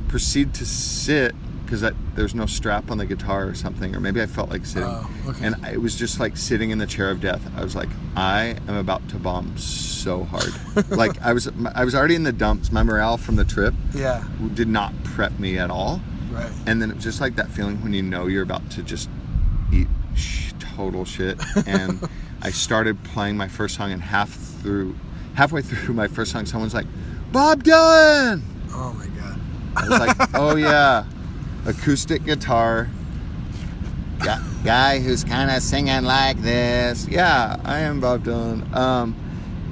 proceed 0.09 0.55
to 0.55 0.67
sit 0.67 1.35
because 1.65 1.85
there's 2.15 2.35
no 2.35 2.47
strap 2.47 2.91
on 2.91 2.97
the 2.97 3.05
guitar 3.05 3.47
or 3.47 3.55
something, 3.55 3.95
or 3.95 4.01
maybe 4.01 4.23
I 4.23 4.27
felt 4.27 4.49
like 4.49 4.65
sitting. 4.65 4.89
Oh, 4.89 5.11
okay. 5.27 5.45
And 5.45 5.55
I- 5.63 5.73
it 5.73 5.83
was 5.83 5.97
just 5.97 6.19
like 6.19 6.35
sitting 6.39 6.71
in 6.71 6.79
the 6.79 6.87
chair 6.87 7.11
of 7.11 7.21
death. 7.21 7.43
I 7.55 7.63
was 7.63 7.77
like, 7.77 7.91
I 8.17 8.57
am 8.67 8.75
about 8.77 9.07
to 9.11 9.17
bomb 9.17 9.55
so 9.59 10.25
hard. 10.25 10.51
like 10.91 11.21
I 11.21 11.35
was, 11.35 11.47
I 11.75 11.85
was 11.85 11.95
already 11.95 12.15
in 12.15 12.23
the 12.23 12.33
dumps. 12.33 12.73
My 12.73 12.83
morale 12.83 13.19
from 13.19 13.37
the 13.37 13.45
trip 13.45 13.75
Yeah. 13.95 14.25
did 14.55 14.69
not 14.69 14.95
prep 15.05 15.39
me 15.39 15.59
at 15.59 15.71
all. 15.71 16.01
Right. 16.31 16.51
And 16.67 16.81
then 16.81 16.91
it 16.91 16.95
was 16.97 17.05
just 17.05 17.21
like 17.21 17.37
that 17.37 17.51
feeling 17.51 17.83
when 17.83 17.93
you 17.93 18.03
know 18.03 18.29
you're 18.29 18.43
about 18.43 18.71
to 18.73 18.83
just 18.83 19.11
eat 19.71 19.89
sh- 20.17 20.53
total 20.59 21.05
shit. 21.05 21.39
And 21.67 22.09
I 22.41 22.51
started 22.51 23.03
playing 23.05 23.37
my 23.37 23.49
first 23.49 23.75
song, 23.75 23.93
and 23.93 24.01
half 24.01 24.31
through, 24.31 24.95
halfway 25.39 25.63
through 25.63 25.95
my 25.95 26.09
first 26.09 26.33
song, 26.33 26.45
someone's 26.47 26.75
like, 26.75 26.87
"Bob 27.31 27.63
Dylan." 27.63 28.43
Oh 28.73 28.93
my 28.95 29.07
god. 29.07 29.41
I 29.77 29.89
was 29.89 30.01
like, 30.01 30.17
"Oh 30.35 30.57
yeah, 30.57 31.05
acoustic 31.65 32.25
guitar." 32.25 32.89
Guy, 34.19 34.43
guy 34.65 34.99
who's 34.99 35.23
kind 35.23 35.49
of 35.49 35.63
singing 35.63 36.03
like 36.03 36.39
this. 36.43 37.07
Yeah, 37.07 37.57
I 37.65 37.79
am 37.79 38.01
Bob 38.01 38.25
Dylan. 38.25 38.75
Um, 38.75 39.15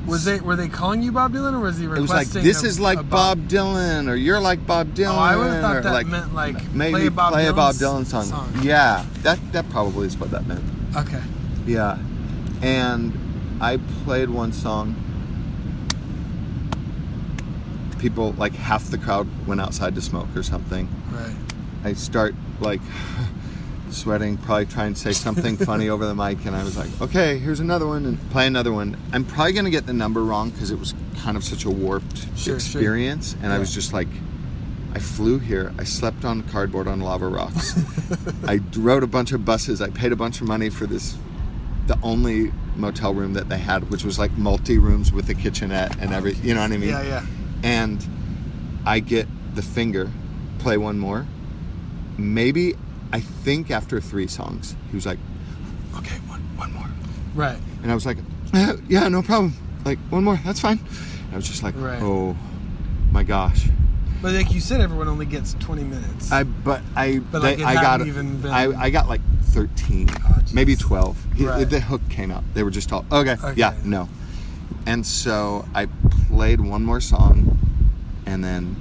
Was 0.06 0.24
they 0.24 0.38
were 0.38 0.54
they 0.54 0.68
calling 0.68 1.02
you 1.02 1.10
Bob 1.10 1.32
Dylan, 1.32 1.52
or 1.54 1.58
was 1.58 1.78
he 1.78 1.88
requesting? 1.88 1.98
it 1.98 2.00
was 2.02 2.34
like 2.34 2.44
this 2.44 2.62
a- 2.62 2.66
is 2.66 2.78
like 2.78 3.00
a 3.00 3.02
Bob 3.02 3.48
Dylan, 3.48 4.08
or 4.08 4.14
you're 4.14 4.38
like 4.38 4.64
Bob 4.64 4.94
Dylan. 4.94 5.16
Oh, 5.16 5.18
I 5.18 5.34
would 5.36 5.50
have 5.50 5.62
thought 5.62 5.82
that 5.82 5.92
like, 5.92 6.06
meant 6.06 6.32
like 6.32 6.72
maybe 6.72 6.92
play 6.92 7.06
a 7.06 7.10
Bob 7.10 7.32
play 7.32 7.46
a 7.48 7.52
Bob 7.52 7.74
Dylan 7.74 8.06
song. 8.06 8.52
Yeah, 8.62 9.04
that 9.24 9.40
that 9.52 9.68
probably 9.70 10.06
is 10.06 10.16
what 10.16 10.30
that 10.30 10.46
meant. 10.46 10.62
Okay. 10.96 11.22
Yeah, 11.66 11.98
and 12.62 13.58
I 13.60 13.78
played 14.04 14.30
one 14.30 14.52
song. 14.52 14.94
People 18.06 18.34
like 18.38 18.52
half 18.52 18.84
the 18.84 18.98
crowd 18.98 19.26
went 19.48 19.60
outside 19.60 19.96
to 19.96 20.00
smoke 20.00 20.28
or 20.36 20.44
something. 20.44 20.88
Right. 21.10 21.34
I 21.82 21.94
start 21.94 22.36
like 22.60 22.80
sweating, 23.90 24.36
probably 24.36 24.66
trying 24.66 24.94
to 24.94 25.00
say 25.00 25.10
something 25.10 25.56
funny 25.70 25.88
over 25.88 26.06
the 26.06 26.14
mic, 26.14 26.44
and 26.46 26.54
I 26.54 26.62
was 26.62 26.76
like, 26.76 26.88
okay, 27.02 27.36
here's 27.38 27.58
another 27.58 27.84
one, 27.84 28.06
and 28.06 28.30
play 28.30 28.46
another 28.46 28.72
one. 28.72 28.96
I'm 29.12 29.24
probably 29.24 29.54
gonna 29.54 29.70
get 29.70 29.86
the 29.86 29.92
number 29.92 30.22
wrong 30.22 30.50
because 30.50 30.70
it 30.70 30.78
was 30.78 30.94
kind 31.16 31.36
of 31.36 31.42
such 31.42 31.64
a 31.64 31.70
warped 31.70 32.16
Sure, 32.38 32.60
sure. 32.60 32.80
experience, 32.80 33.34
and 33.42 33.52
I 33.52 33.58
was 33.58 33.74
just 33.74 33.92
like, 33.92 34.06
I 34.94 35.00
flew 35.00 35.40
here, 35.40 35.74
I 35.76 35.82
slept 35.82 36.24
on 36.24 36.42
cardboard 36.44 36.86
on 36.86 37.00
lava 37.00 37.26
rocks, 37.26 37.76
I 38.44 38.60
rode 38.76 39.02
a 39.02 39.08
bunch 39.08 39.32
of 39.32 39.44
buses, 39.44 39.82
I 39.82 39.90
paid 39.90 40.12
a 40.12 40.16
bunch 40.16 40.40
of 40.40 40.46
money 40.46 40.70
for 40.70 40.86
this, 40.86 41.18
the 41.88 41.98
only 42.04 42.52
motel 42.76 43.14
room 43.14 43.32
that 43.32 43.48
they 43.48 43.58
had, 43.58 43.90
which 43.90 44.04
was 44.04 44.16
like 44.16 44.30
multi 44.38 44.78
rooms 44.78 45.10
with 45.10 45.28
a 45.28 45.34
kitchenette 45.34 45.96
and 45.98 46.14
every, 46.14 46.34
you 46.34 46.54
know 46.54 46.60
what 46.60 46.70
I 46.70 46.76
mean? 46.76 46.90
Yeah, 46.90 47.02
yeah. 47.02 47.26
And 47.62 48.04
I 48.84 49.00
get 49.00 49.26
the 49.54 49.62
finger, 49.62 50.10
play 50.58 50.76
one 50.76 50.98
more. 50.98 51.26
Maybe 52.18 52.74
I 53.12 53.20
think 53.20 53.70
after 53.70 54.00
three 54.00 54.26
songs, 54.26 54.74
he 54.90 54.94
was 54.96 55.06
like, 55.06 55.18
"Okay, 55.96 56.16
one, 56.28 56.40
one 56.56 56.72
more," 56.72 56.88
Right. 57.34 57.58
and 57.82 57.90
I 57.90 57.94
was 57.94 58.06
like, 58.06 58.18
"Yeah, 58.88 59.08
no 59.08 59.22
problem. 59.22 59.54
Like 59.84 59.98
one 60.10 60.24
more, 60.24 60.40
that's 60.44 60.60
fine." 60.60 60.80
I 61.32 61.36
was 61.36 61.46
just 61.46 61.62
like, 61.62 61.74
Right. 61.76 62.00
"Oh, 62.02 62.36
my 63.12 63.22
gosh. 63.22 63.66
But 64.22 64.32
like 64.32 64.52
you 64.54 64.60
said, 64.60 64.80
everyone 64.80 65.08
only 65.08 65.26
gets 65.26 65.54
20 65.60 65.84
minutes. 65.84 66.32
I 66.32 66.44
but 66.44 66.80
I 66.96 67.18
But, 67.18 67.40
they- 67.42 67.48
like, 67.56 67.58
it 67.58 67.64
I 67.66 67.74
got 67.74 68.06
even 68.06 68.40
been- 68.40 68.50
I, 68.50 68.84
I 68.84 68.90
got 68.90 69.08
like 69.08 69.20
thirteen, 69.42 70.08
Oh, 70.10 70.40
jeez. 70.40 70.52
maybe 70.54 70.74
twelve. 70.74 71.16
He- 71.34 71.46
Right. 71.46 71.68
The 71.68 71.80
hook 71.80 72.00
came 72.08 72.30
out. 72.30 72.42
They 72.54 72.62
were 72.62 72.70
just 72.70 72.92
all 72.92 73.04
okay, 73.12 73.32
Okay. 73.32 73.52
yeah, 73.56 73.74
no. 73.84 74.08
And 74.86 75.04
so 75.06 75.66
I 75.74 75.86
played 76.36 76.60
one 76.60 76.84
more 76.84 77.00
song, 77.00 77.58
and 78.26 78.44
then 78.44 78.76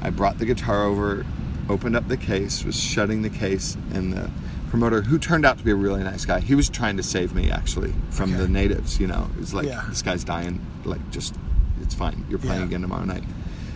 I 0.00 0.10
brought 0.10 0.38
the 0.38 0.46
guitar 0.46 0.84
over, 0.84 1.26
opened 1.68 1.96
up 1.96 2.06
the 2.06 2.16
case, 2.16 2.62
was 2.64 2.78
shutting 2.80 3.22
the 3.22 3.28
case, 3.30 3.76
and 3.92 4.12
the 4.12 4.30
promoter, 4.68 5.02
who 5.02 5.18
turned 5.18 5.44
out 5.44 5.58
to 5.58 5.64
be 5.64 5.72
a 5.72 5.74
really 5.74 6.04
nice 6.04 6.24
guy, 6.24 6.38
he 6.38 6.54
was 6.54 6.68
trying 6.70 6.96
to 6.98 7.02
save 7.02 7.34
me 7.34 7.50
actually 7.50 7.92
from 8.10 8.30
Okay. 8.32 8.42
the 8.42 8.48
natives. 8.48 9.00
You 9.00 9.08
know, 9.08 9.28
it 9.34 9.40
was 9.40 9.52
like 9.52 9.66
Yeah. 9.66 9.82
this 9.88 10.02
guy's 10.02 10.22
dying. 10.22 10.60
Like 10.84 11.00
just, 11.10 11.34
it's 11.82 11.94
fine. 11.96 12.24
You're 12.30 12.38
playing 12.38 12.60
Yeah. 12.60 12.66
again 12.68 12.82
tomorrow 12.82 13.04
night. 13.04 13.24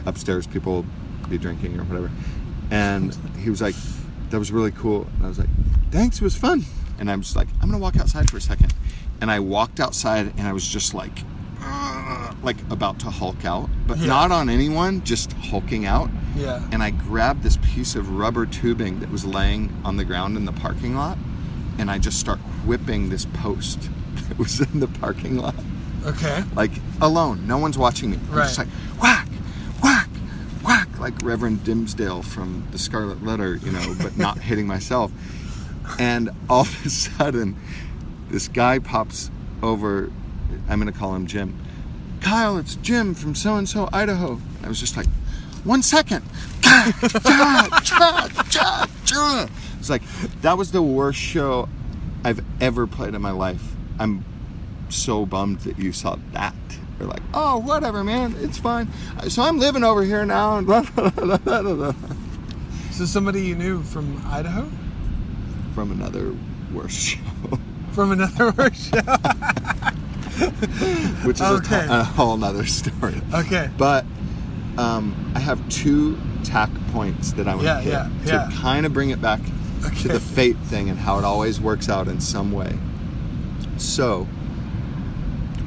Upstairs, 0.07 0.47
people 0.47 0.85
will 1.23 1.29
be 1.29 1.37
drinking 1.37 1.77
or 1.77 1.83
whatever. 1.83 2.13
And 2.71 3.17
he 3.43 3.51
was 3.51 3.61
like, 3.61 3.75
that 4.31 4.39
was 4.39 4.53
really 4.53 4.71
cool. 4.71 5.09
And 5.17 5.27
I 5.27 5.29
was 5.29 5.41
like, 5.41 5.49
thanks, 5.91 6.19
it 6.19 6.23
was 6.23 6.37
fun. 6.37 6.65
And 7.01 7.11
I'm 7.11 7.23
just 7.23 7.35
like, 7.35 7.49
I'm 7.61 7.69
gonna 7.69 7.83
walk 7.83 7.97
outside 7.97 8.31
for 8.31 8.37
a 8.37 8.41
second. 8.41 8.73
And 9.21 9.29
I 9.29 9.41
walked 9.41 9.81
outside 9.81 10.33
and 10.39 10.47
I 10.47 10.53
was 10.53 10.69
just 10.69 10.95
like, 10.95 11.19
like 12.45 12.57
about 12.71 12.99
to 13.01 13.11
hulk 13.11 13.45
out, 13.45 13.69
but 13.87 13.99
Yeah. 13.99 14.07
not 14.07 14.31
on 14.33 14.49
anyone, 14.49 15.03
just 15.05 15.33
hulking 15.35 15.87
out. 15.87 16.11
yeah. 16.37 16.61
And 16.73 16.83
I 16.83 16.91
grabbed 16.91 17.43
this 17.43 17.59
piece 17.63 17.95
of 17.95 18.11
rubber 18.11 18.45
tubing 18.47 19.01
that 19.01 19.11
was 19.11 19.25
laying 19.25 19.73
on 19.85 19.97
the 19.97 20.05
ground 20.05 20.37
in 20.37 20.45
the 20.45 20.53
parking 20.53 20.95
lot, 20.97 21.17
and 21.79 21.91
I 21.91 21.99
just 21.99 22.19
start 22.19 22.39
whipping 22.67 23.09
this 23.09 23.25
post 23.27 23.89
that 24.29 24.39
was 24.39 24.61
in 24.61 24.81
the 24.81 24.89
parking 24.89 25.37
lot 25.39 25.55
Okay. 26.05 26.45
like 26.55 26.73
alone. 27.01 27.47
No 27.47 27.57
one's 27.59 27.79
watching 27.79 28.11
me. 28.11 28.19
I'm 28.31 28.37
just 28.39 28.59
Right. 28.59 28.67
like 28.69 29.03
whack, 29.03 29.29
whack, 29.83 30.09
whack, 30.63 30.89
like 31.01 31.15
Reverend 31.23 31.65
Dimmesdale 31.65 32.23
from 32.25 32.65
the 32.73 32.79
Scarlet 32.79 33.25
Letter, 33.25 33.57
you 33.57 33.71
know, 33.73 33.95
but 34.03 34.17
not 34.27 34.39
hitting 34.39 34.67
myself. 34.67 35.11
And 35.99 36.31
all 36.49 36.63
of 36.63 36.87
a 36.87 36.91
sudden, 36.91 37.57
this 38.31 38.49
guy 38.49 38.79
pops 38.81 39.31
over. 39.63 40.11
I'm 40.69 40.79
gonna 40.79 40.93
call 40.93 41.15
him 41.15 41.27
Jim. 41.27 41.55
Kyle, 42.25 42.57
it's 42.57 42.77
Jim 42.77 43.15
from 43.15 43.35
so 43.35 43.57
and 43.57 43.69
so 43.69 43.89
Idaho. 43.93 44.41
I 44.63 44.69
was 44.69 44.81
just 44.81 44.97
like, 44.97 45.07
one 45.63 45.83
second. 45.83 46.25
It's 49.79 49.91
like 49.91 50.03
that 50.41 50.57
was 50.57 50.73
the 50.73 50.81
worst 50.83 51.19
show 51.19 51.69
I've 52.25 52.43
ever 52.63 52.87
played 52.87 53.15
in 53.15 53.21
my 53.21 53.31
life. 53.31 53.63
I'm 53.99 54.25
so 54.89 55.27
bummed 55.27 55.61
that 55.61 55.79
you 55.79 55.93
saw 55.93 56.17
that. 56.33 56.55
They're 56.99 57.07
like, 57.07 57.23
oh, 57.35 57.59
whatever, 57.59 58.03
man, 58.03 58.35
it's 58.39 58.57
fine. 58.57 58.89
So 59.29 59.43
I'm 59.43 59.59
living 59.59 59.85
over 59.85 60.03
here 60.03 60.25
now, 60.25 60.57
and 60.57 60.67
blah, 60.67 60.81
blah, 60.95 61.11
blah, 61.11 61.37
blah, 61.37 61.63
blah. 61.63 61.95
So 62.93 63.05
somebody 63.05 63.43
you 63.43 63.55
knew 63.55 63.83
from 63.83 64.23
Idaho? 64.27 64.67
from 65.75 65.91
another 65.91 66.33
worse 66.73 66.97
show, 66.97 67.19
From 67.93 68.13
another 68.13 68.51
workshop? 68.57 69.21
which 71.25 71.37
is 71.37 71.43
Okay. 71.43 71.87
a, 71.89 72.03
whole 72.05 72.37
nother 72.37 72.67
story. 72.67 73.21
Okay. 73.33 73.71
But 73.79 74.05
um, 74.79 75.33
I 75.35 75.39
have 75.41 75.67
two 75.69 76.19
tack 76.45 76.71
points 76.93 77.33
that 77.35 77.47
I 77.49 77.55
want 77.55 77.67
Yeah, 77.67 77.75
to 77.77 77.81
hit 77.83 77.93
yeah, 77.93 78.09
to 78.25 78.51
yeah. 78.51 78.61
kind 78.61 78.87
of 78.87 78.93
bring 78.93 79.11
it 79.11 79.21
back 79.23 79.41
to 80.03 80.09
the 80.09 80.21
fate 80.21 80.57
thing 80.65 80.89
and 80.91 80.99
how 80.99 81.19
it 81.19 81.25
always 81.25 81.61
works 81.61 81.89
out 81.89 82.09
in 82.09 82.21
some 82.21 82.53
way. 82.53 82.77
So, 83.77 84.25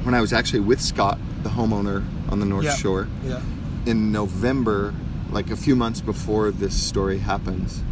when 0.02 0.14
I 0.14 0.20
was 0.20 0.32
actually 0.32 0.60
with 0.60 0.80
Scott, 0.80 1.18
the 1.42 1.50
homeowner 1.50 2.04
on 2.30 2.40
the 2.40 2.46
North 2.46 2.64
Yeah. 2.64 2.74
Shore, 2.74 3.08
Yeah. 3.24 3.40
in 3.86 4.10
November, 4.12 4.92
like 5.30 5.50
a 5.50 5.56
few 5.56 5.76
months 5.76 6.00
before 6.00 6.50
this 6.50 6.74
story 6.74 7.18
happens, 7.18 7.82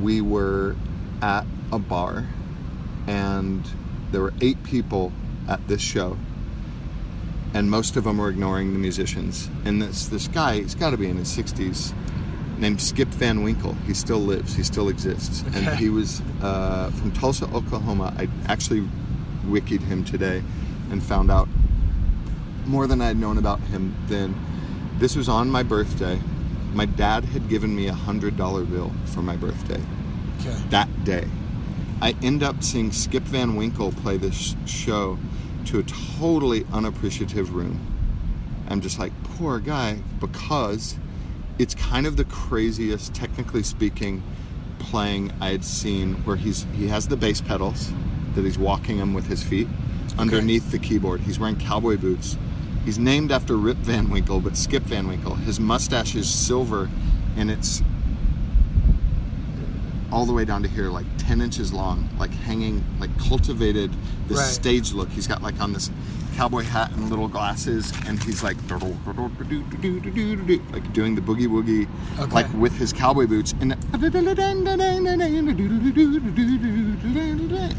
we 0.00 0.20
were 0.20 0.74
at 1.20 1.44
a 1.70 1.78
bar 1.78 2.26
and 3.06 3.62
there 4.10 4.20
were 4.20 4.32
eight 4.40 4.62
people 4.64 5.12
at 5.48 5.66
this 5.68 5.80
show. 5.80 6.16
And 7.54 7.70
most 7.70 7.96
of 7.96 8.04
them 8.04 8.18
were 8.18 8.30
ignoring 8.30 8.72
the 8.72 8.78
musicians. 8.78 9.48
And 9.64 9.80
this 9.82 10.06
this 10.06 10.26
guy, 10.28 10.56
he's 10.60 10.74
got 10.74 10.90
to 10.90 10.96
be 10.96 11.08
in 11.08 11.16
his 11.18 11.28
60s, 11.36 11.92
named 12.58 12.80
Skip 12.80 13.08
Van 13.08 13.42
Winkle. 13.42 13.74
He 13.86 13.92
still 13.94 14.20
lives. 14.20 14.54
He 14.54 14.62
still 14.62 14.88
exists. 14.88 15.42
And 15.54 15.68
he 15.78 15.90
was 15.90 16.22
uh, 16.42 16.90
from 16.92 17.12
Tulsa, 17.12 17.44
Oklahoma. 17.54 18.14
I 18.18 18.28
actually 18.50 18.88
wikied 19.46 19.82
him 19.82 20.04
today 20.04 20.42
and 20.90 21.02
found 21.02 21.30
out 21.30 21.48
more 22.66 22.86
than 22.86 23.02
I'd 23.02 23.16
known 23.18 23.36
about 23.38 23.60
him 23.60 23.94
then. 24.06 24.34
This 24.98 25.16
was 25.16 25.28
on 25.28 25.50
my 25.50 25.62
birthday. 25.62 26.18
My 26.72 26.86
dad 26.86 27.24
had 27.24 27.48
given 27.50 27.74
me 27.76 27.88
a 27.88 27.92
hundred 27.92 28.36
dollar 28.38 28.64
bill 28.64 28.92
for 29.06 29.20
my 29.20 29.36
birthday 29.36 29.80
Okay. 30.40 30.56
that 30.70 31.04
day. 31.04 31.28
I 32.00 32.16
end 32.22 32.42
up 32.42 32.62
seeing 32.64 32.92
Skip 32.92 33.24
Van 33.24 33.56
Winkle 33.56 33.92
play 33.92 34.16
this 34.16 34.56
show 34.66 35.18
to 35.66 35.78
a 35.78 35.82
totally 36.18 36.66
unappreciative 36.72 37.54
room. 37.54 37.80
I'm 38.68 38.80
just 38.80 38.98
like, 38.98 39.12
poor 39.24 39.58
guy, 39.58 39.98
because 40.20 40.96
it's 41.58 41.74
kind 41.74 42.06
of 42.06 42.16
the 42.16 42.24
craziest, 42.24 43.14
technically 43.14 43.62
speaking, 43.62 44.22
playing 44.78 45.32
I 45.40 45.50
had 45.50 45.64
seen 45.64 46.14
where 46.24 46.36
he's 46.36 46.66
he 46.74 46.88
has 46.88 47.08
the 47.08 47.16
bass 47.16 47.40
pedals 47.40 47.92
that 48.34 48.44
he's 48.44 48.58
walking 48.58 48.98
them 48.98 49.14
with 49.14 49.26
his 49.26 49.42
feet 49.42 49.68
underneath 50.18 50.70
the 50.70 50.78
keyboard. 50.78 51.20
He's 51.20 51.38
wearing 51.38 51.56
cowboy 51.56 51.96
boots. 51.96 52.36
He's 52.84 52.98
named 52.98 53.30
after 53.30 53.56
Rip 53.56 53.76
Van 53.78 54.10
Winkle, 54.10 54.40
but 54.40 54.56
Skip 54.56 54.82
Van 54.82 55.06
Winkle. 55.06 55.36
His 55.36 55.60
mustache 55.60 56.14
is 56.16 56.28
silver 56.28 56.90
and 57.36 57.50
it's 57.50 57.82
all 60.12 60.26
the 60.26 60.32
way 60.32 60.44
down 60.44 60.62
to 60.62 60.68
here, 60.68 60.90
like 60.90 61.06
10 61.18 61.40
inches 61.40 61.72
long, 61.72 62.08
like 62.18 62.30
hanging, 62.30 62.84
like 63.00 63.10
cultivated 63.18 63.90
this 64.28 64.38
Right. 64.38 64.46
stage 64.46 64.92
look. 64.92 65.08
He's 65.10 65.26
got 65.26 65.42
like 65.42 65.60
on 65.60 65.72
this 65.72 65.90
cowboy 66.36 66.62
hat 66.64 66.90
and 66.92 67.08
little 67.10 67.28
glasses, 67.28 67.92
and 68.06 68.22
he's 68.22 68.42
like, 68.42 68.56
like 68.70 68.80
doing 70.92 71.14
the 71.14 71.20
boogie 71.22 71.46
woogie, 71.48 71.86
Okay. 72.18 72.32
like 72.32 72.52
with 72.54 72.76
his 72.76 72.92
cowboy 72.92 73.26
boots. 73.26 73.54
And, 73.60 73.72
and 73.72 73.82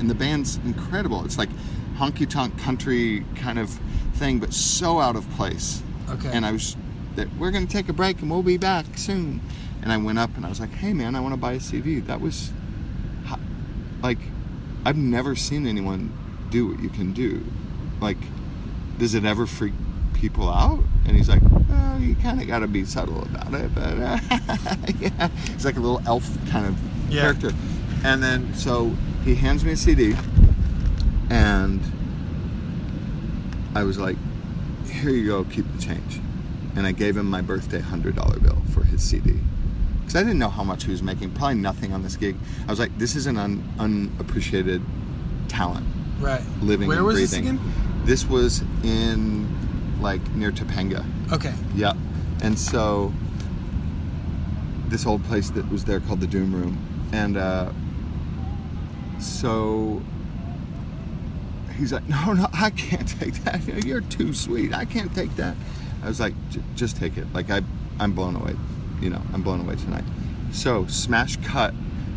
the 0.09 0.15
band's 0.15 0.57
incredible. 0.65 1.23
It's 1.25 1.37
like 1.37 1.49
honky 1.97 2.27
tonk 2.29 2.57
country 2.59 3.23
kind 3.35 3.59
of 3.59 3.69
thing, 4.15 4.39
but 4.39 4.53
so 4.53 4.99
out 4.99 5.15
of 5.15 5.29
place. 5.31 5.81
Okay. 6.09 6.29
And 6.33 6.45
I 6.45 6.51
was 6.51 6.75
that 7.15 7.27
we're 7.37 7.51
gonna 7.51 7.67
take 7.67 7.89
a 7.89 7.93
break 7.93 8.21
and 8.21 8.31
we'll 8.31 8.41
be 8.41 8.57
back 8.57 8.85
soon. 8.95 9.39
And 9.83 9.91
I 9.91 9.97
went 9.97 10.17
up 10.17 10.35
and 10.37 10.45
I 10.45 10.49
was 10.49 10.59
like, 10.59 10.71
"Hey 10.71 10.93
man, 10.93 11.13
I 11.15 11.19
want 11.19 11.33
to 11.33 11.37
buy 11.39 11.53
a 11.53 11.59
CD." 11.59 11.99
That 11.99 12.19
was 12.21 12.51
like 14.01 14.17
I've 14.85 14.97
never 14.97 15.35
seen 15.35 15.65
anyone 15.67 16.11
do 16.49 16.67
what 16.67 16.79
you 16.81 16.89
can 16.89 17.13
do. 17.13 17.43
Like, 18.01 18.17
does 18.97 19.13
it 19.15 19.23
ever 19.25 19.45
freak 19.45 19.73
people 20.13 20.49
out? 20.49 20.83
And 21.05 21.15
he's 21.15 21.29
like, 21.29 21.41
"Well, 21.69 21.99
you 21.99 22.15
kind 22.15 22.41
of 22.41 22.47
got 22.47 22.59
to 22.59 22.67
be 22.67 22.85
subtle 22.85 23.21
about 23.23 23.53
it." 23.53 23.73
But 23.75 23.97
uh, 23.99 24.19
yeah, 24.99 25.27
he's 25.51 25.65
like 25.65 25.75
a 25.77 25.79
little 25.79 26.01
elf 26.05 26.29
kind 26.49 26.65
of 26.65 26.77
Yeah. 27.13 27.21
character. 27.21 27.51
And 28.05 28.21
then 28.23 28.53
so 28.55 28.89
he 29.25 29.35
hands 29.35 29.63
me 29.65 29.71
a 29.73 29.77
CD, 29.77 30.15
and 31.29 31.79
I 33.75 33.83
was 33.83 33.97
like, 33.97 34.17
"Here 34.85 35.11
you 35.11 35.27
go, 35.27 35.43
keep 35.45 35.65
the 35.75 35.81
change." 35.81 36.19
And 36.75 36.85
I 36.87 36.91
gave 36.91 37.15
him 37.17 37.29
my 37.29 37.41
birthday 37.41 37.79
hundred 37.79 38.15
dollar 38.15 38.39
bill 38.39 38.61
for 38.73 38.83
his 38.83 39.01
CD 39.03 39.39
because 40.13 40.23
I 40.23 40.27
didn't 40.27 40.39
know 40.39 40.49
how 40.49 40.63
much 40.63 40.83
he 40.83 40.91
was 40.91 41.01
making. 41.01 41.31
Probably 41.31 41.55
nothing 41.55 41.91
on 41.91 42.03
this 42.03 42.15
gig. 42.15 42.35
I 42.67 42.71
was 42.71 42.79
like, 42.79 42.95
"This 42.99 43.15
is 43.15 43.25
an 43.25 43.37
un- 43.37 43.63
unappreciated 43.79 44.81
talent, 45.47 45.85
Right. 46.19 46.41
living 46.61 46.87
Where 46.87 46.97
and 46.97 47.05
was 47.07 47.15
breathing." 47.15 47.45
this 47.45 47.53
again? 47.63 48.05
This 48.05 48.25
was 48.27 48.61
in 48.83 49.47
like 50.01 50.21
near 50.35 50.51
Topanga. 50.51 51.03
Okay. 51.31 51.53
Yep. 51.75 51.97
And 52.43 52.59
so 52.59 53.11
this 54.89 55.05
old 55.07 55.23
place 55.23 55.49
that 55.51 55.67
was 55.71 55.83
there 55.85 55.99
called 55.99 56.19
the 56.21 56.27
Doom 56.27 56.53
Room, 56.53 56.77
and 57.11 57.35
uh, 57.37 57.71
so 59.19 59.99
he's 61.77 61.91
like, 61.91 62.07
"No, 62.07 62.33
no, 62.33 62.47
I 62.53 62.69
can't 62.69 63.07
take 63.19 63.43
that. 63.45 63.83
You're 63.83 64.01
too 64.01 64.33
sweet. 64.33 64.73
I 64.75 64.85
can't 64.85 65.13
take 65.15 65.35
that." 65.37 65.55
I 66.03 66.07
was 66.07 66.19
like, 66.19 66.33
"J- 66.51 66.61
"Just 66.75 66.97
take 66.97 67.17
it. 67.17 67.25
Like 67.33 67.49
I, 67.49 67.61
I'm 67.99 68.11
blown 68.13 68.35
away. 68.35 68.55
You 69.03 69.09
know, 69.11 69.21
I'm 69.33 69.41
blown 69.41 69.59
away 69.61 69.75
tonight." 69.75 70.03
So 70.51 70.85
smash 70.87 71.37
cut 71.43 71.73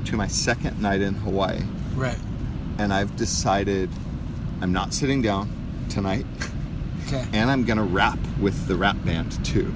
to 0.06 0.16
my 0.16 0.28
second 0.28 0.80
night 0.80 1.00
in 1.00 1.14
Hawaii, 1.14 1.60
Right. 1.94 2.18
and 2.78 2.92
I've 2.92 3.16
decided 3.16 3.90
I'm 4.60 4.72
not 4.72 4.94
sitting 4.94 5.20
down 5.22 5.50
tonight 5.88 6.26
Okay. 7.06 7.24
and 7.32 7.50
I'm 7.50 7.64
gonna 7.64 7.82
rap 7.84 8.18
with 8.40 8.66
the 8.66 8.76
rap 8.76 8.96
band 9.04 9.44
too. 9.44 9.74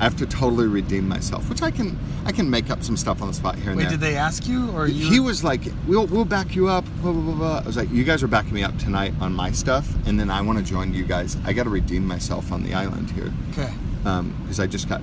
I 0.00 0.04
have 0.04 0.16
to 0.18 0.26
totally 0.26 0.68
redeem 0.68 1.08
myself, 1.08 1.48
which 1.50 1.60
I 1.60 1.70
can. 1.72 1.98
I 2.24 2.30
can 2.30 2.48
make 2.48 2.70
up 2.70 2.82
some 2.84 2.96
stuff 2.96 3.20
on 3.20 3.26
the 3.28 3.34
spot 3.34 3.56
here 3.56 3.70
and 3.70 3.76
Wait, 3.76 3.84
there. 3.84 3.92
did 3.92 4.00
they 4.00 4.16
ask 4.16 4.46
you 4.46 4.70
or 4.70 4.86
you? 4.86 5.10
He 5.10 5.18
was 5.18 5.42
like, 5.42 5.62
"We'll 5.88 6.06
we'll 6.06 6.24
back 6.24 6.54
you 6.54 6.68
up." 6.68 6.84
Blah 7.02 7.10
blah 7.12 7.20
blah. 7.22 7.34
blah. 7.34 7.58
I 7.58 7.66
was 7.66 7.76
like, 7.76 7.90
"You 7.90 8.04
guys 8.04 8.22
are 8.22 8.28
backing 8.28 8.54
me 8.54 8.62
up 8.62 8.76
tonight 8.78 9.12
on 9.20 9.32
my 9.34 9.50
stuff, 9.50 9.88
and 10.06 10.18
then 10.20 10.30
I 10.30 10.40
want 10.40 10.58
to 10.60 10.64
join 10.64 10.94
you 10.94 11.04
guys. 11.04 11.36
I 11.44 11.52
got 11.52 11.64
to 11.64 11.70
redeem 11.70 12.06
myself 12.06 12.52
on 12.52 12.62
the 12.62 12.74
island 12.74 13.10
here 13.10 13.32
Okay. 13.52 13.72
Um, 14.04 14.32
because 14.42 14.60
I 14.60 14.68
just 14.68 14.88
got 14.88 15.00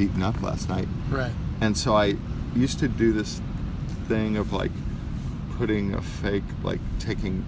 beaten 0.00 0.22
up 0.22 0.40
last 0.40 0.66
night. 0.70 0.88
Right. 1.10 1.30
And 1.60 1.76
so 1.76 1.94
I 1.94 2.16
used 2.56 2.78
to 2.78 2.88
do 2.88 3.12
this 3.12 3.42
thing 4.08 4.38
of 4.38 4.50
like 4.50 4.70
putting 5.58 5.92
a 5.92 6.00
fake, 6.00 6.42
like 6.62 6.80
taking 6.98 7.44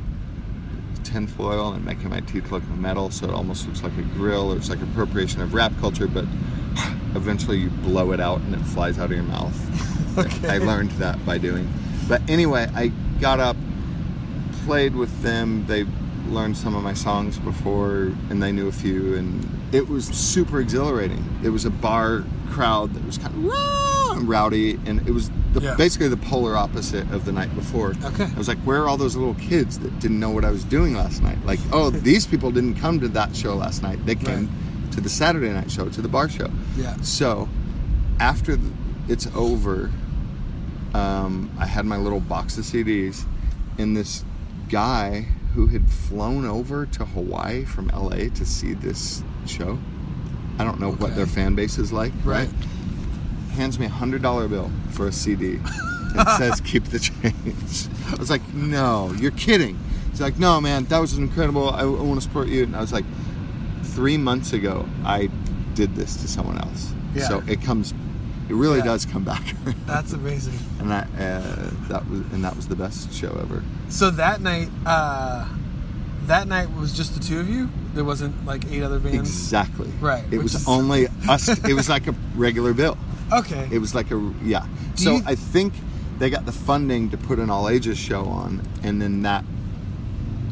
tinfoil 1.02 1.72
and 1.72 1.82
making 1.82 2.10
my 2.10 2.20
teeth 2.20 2.52
look 2.52 2.62
metal 2.76 3.10
so 3.10 3.26
it 3.26 3.32
almost 3.32 3.66
looks 3.66 3.82
like 3.82 3.96
a 3.96 4.02
grill 4.02 4.52
or 4.52 4.58
it's 4.58 4.68
like 4.68 4.82
appropriation 4.82 5.40
of 5.40 5.54
rap 5.54 5.72
culture, 5.80 6.06
but 6.06 6.24
eventually 7.14 7.56
you 7.56 7.70
blow 7.70 8.12
it 8.12 8.20
out 8.20 8.42
and 8.42 8.54
it 8.54 8.58
flies 8.58 8.98
out 8.98 9.06
of 9.06 9.12
your 9.12 9.22
mouth. 9.24 9.58
Okay. 10.18 10.50
I 10.50 10.58
learned 10.58 10.90
that 11.00 11.24
by 11.24 11.38
doing. 11.38 11.66
But 12.06 12.20
anyway, 12.28 12.68
I 12.74 12.88
got 13.18 13.40
up, 13.40 13.56
played 14.66 14.94
with 14.94 15.22
them. 15.22 15.64
They 15.66 15.86
learned 16.28 16.58
some 16.58 16.74
of 16.74 16.82
my 16.82 16.92
songs 16.92 17.38
before 17.38 18.12
and 18.28 18.42
they 18.42 18.52
knew 18.52 18.68
a 18.68 18.72
few 18.72 19.16
and 19.16 19.61
it 19.72 19.88
was 19.88 20.06
super 20.06 20.60
exhilarating. 20.60 21.24
It 21.42 21.48
was 21.50 21.64
a 21.64 21.70
bar 21.70 22.24
crowd 22.50 22.92
that 22.94 23.04
was 23.04 23.18
kind 23.18 23.34
of 23.34 24.28
rowdy 24.28 24.78
and 24.86 25.06
it 25.08 25.12
was 25.12 25.30
the, 25.54 25.60
Yeah. 25.60 25.74
basically 25.76 26.08
the 26.08 26.16
polar 26.18 26.56
opposite 26.56 27.10
of 27.12 27.24
the 27.24 27.32
night 27.32 27.54
before. 27.54 27.94
Okay. 28.04 28.24
I 28.24 28.38
was 28.38 28.48
like, 28.48 28.58
where 28.58 28.82
are 28.82 28.88
all 28.88 28.96
those 28.98 29.16
little 29.16 29.34
kids 29.34 29.78
that 29.80 29.98
didn't 30.00 30.20
know 30.20 30.30
what 30.30 30.44
I 30.44 30.50
was 30.50 30.64
doing 30.64 30.94
last 30.94 31.22
night? 31.22 31.38
Like, 31.46 31.60
oh, 31.72 31.90
these 32.08 32.26
people 32.26 32.50
didn't 32.50 32.74
come 32.76 33.00
to 33.00 33.08
that 33.08 33.34
show 33.34 33.54
last 33.54 33.82
night. 33.82 34.04
They 34.06 34.14
came 34.14 34.50
to 34.92 35.00
the 35.00 35.08
Saturday 35.08 35.48
night 35.50 35.70
show, 35.70 35.88
to 35.88 36.02
the 36.02 36.08
bar 36.08 36.28
show. 36.28 36.50
Yeah. 36.76 36.94
So, 37.00 37.48
after 38.20 38.58
it's 39.08 39.26
over, 39.34 39.90
um, 40.94 41.50
I 41.58 41.66
had 41.66 41.86
my 41.86 41.96
little 41.96 42.20
box 42.20 42.58
of 42.58 42.64
CDs, 42.64 43.24
and 43.78 43.96
this 43.96 44.24
guy 44.68 45.26
who 45.54 45.66
had 45.66 45.88
flown 45.90 46.46
over 46.46 46.86
to 46.86 47.04
Hawaii 47.04 47.64
from 47.64 47.88
LA 47.88 48.28
to 48.34 48.44
see 48.46 48.74
this 48.74 49.22
show. 49.46 49.78
I 50.58 50.64
don't 50.64 50.80
know 50.80 50.92
what 50.92 51.14
their 51.16 51.26
fan 51.26 51.54
base 51.54 51.78
is 51.78 51.92
like, 51.92 52.12
Right. 52.24 52.48
right? 52.48 52.50
Hands 53.52 53.78
me 53.78 53.86
a 53.86 53.90
hundred 53.90 54.22
dollar 54.22 54.48
bill 54.48 54.70
for 54.92 55.08
a 55.08 55.12
CD. 55.12 55.58
It 56.14 56.28
says 56.38 56.60
keep 56.62 56.84
the 56.84 56.98
change. 56.98 57.88
I 58.12 58.16
was 58.18 58.30
like, 58.30 58.46
no, 58.54 59.12
you're 59.18 59.30
kidding. 59.32 59.78
He's 60.10 60.20
like, 60.20 60.38
no, 60.38 60.60
man, 60.60 60.84
that 60.86 60.98
was 60.98 61.16
incredible. 61.18 61.70
I, 61.70 61.80
I 61.80 61.84
want 61.84 62.16
to 62.16 62.20
support 62.22 62.48
you. 62.48 62.62
And 62.64 62.74
I 62.76 62.80
was 62.80 62.92
like, 62.92 63.04
three 63.82 64.16
months 64.16 64.52
ago, 64.52 64.86
I 65.04 65.28
did 65.74 65.94
this 65.94 66.16
to 66.16 66.28
someone 66.28 66.58
else. 66.58 66.92
Yeah. 67.14 67.28
So 67.28 67.42
it 67.46 67.60
comes, 67.62 67.92
it 68.52 68.56
really 68.56 68.78
Yeah. 68.78 68.84
does 68.84 69.06
come 69.06 69.24
back. 69.24 69.54
That's 69.86 70.12
amazing. 70.12 70.58
and 70.78 70.90
that 70.90 71.08
uh, 71.18 71.70
that 71.88 72.08
was 72.08 72.20
and 72.32 72.44
that 72.44 72.54
was 72.56 72.68
the 72.68 72.76
best 72.76 73.12
show 73.12 73.30
ever. 73.40 73.62
So 73.88 74.10
that 74.10 74.40
night, 74.40 74.68
uh, 74.86 75.48
that 76.26 76.46
night 76.48 76.68
was 76.74 76.92
just 76.92 77.14
the 77.14 77.20
two 77.20 77.40
of 77.40 77.48
you. 77.48 77.68
There 77.94 78.04
wasn't 78.04 78.34
like 78.46 78.70
eight 78.70 78.82
other 78.82 78.98
bands. 78.98 79.18
Exactly. 79.30 79.90
Right, 80.00 80.24
It 80.30 80.38
was 80.42 80.54
is- 80.54 80.68
only 80.68 81.06
us. 81.28 81.48
It 81.48 81.74
was 81.74 81.88
like 81.88 82.06
a 82.08 82.14
regular 82.36 82.74
bill. 82.74 82.96
Okay. 83.32 83.68
It 83.72 83.78
was 83.78 83.94
like 83.94 84.10
a 84.10 84.18
yeah. 84.44 84.66
Do 84.96 85.02
so 85.02 85.10
you- 85.16 85.22
I 85.26 85.34
think 85.34 85.72
they 86.18 86.28
got 86.30 86.44
the 86.46 86.52
funding 86.52 87.10
to 87.10 87.16
put 87.16 87.38
an 87.38 87.48
all 87.50 87.68
ages 87.68 87.98
show 87.98 88.24
on, 88.26 88.60
and 88.82 89.00
then 89.00 89.22
that 89.22 89.44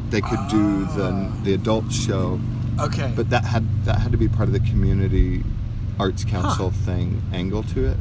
they 0.09 0.21
could 0.21 0.39
do 0.49 0.85
the 0.97 1.09
Ah. 1.13 1.43
the 1.43 1.53
adult 1.53 1.91
show. 1.91 2.39
okay. 2.79 3.13
But 3.15 3.29
that 3.29 3.43
had 3.45 3.63
that 3.85 3.99
had 3.99 4.11
to 4.11 4.17
be 4.17 4.27
part 4.27 4.47
of 4.49 4.53
the 4.53 4.59
community 4.71 5.43
arts 6.01 6.23
council 6.25 6.71
thing 6.71 7.21
angle 7.33 7.63
to 7.63 7.85
it. 7.85 7.97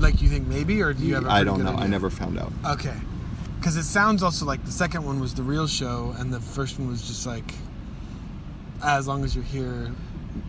Like 0.00 0.22
you 0.22 0.28
think 0.28 0.46
maybe, 0.46 0.80
or 0.82 0.92
do 0.92 1.04
you 1.04 1.14
have? 1.16 1.26
a 1.26 1.30
I 1.30 1.42
don't 1.42 1.64
know. 1.64 1.72
I 1.74 1.86
never 1.88 2.10
found 2.10 2.38
out. 2.38 2.52
Okay. 2.64 2.94
Because 3.58 3.76
it 3.76 3.82
sounds 3.84 4.22
also 4.22 4.44
like 4.46 4.64
the 4.64 4.70
second 4.70 5.04
one 5.04 5.18
was 5.18 5.34
the 5.34 5.42
real 5.42 5.66
show, 5.66 6.14
and 6.18 6.32
the 6.32 6.40
first 6.40 6.78
one 6.78 6.88
was 6.88 7.02
just 7.08 7.26
like, 7.26 7.52
as 8.84 9.08
long 9.08 9.24
as 9.24 9.34
you're 9.34 9.42
here, 9.44 9.90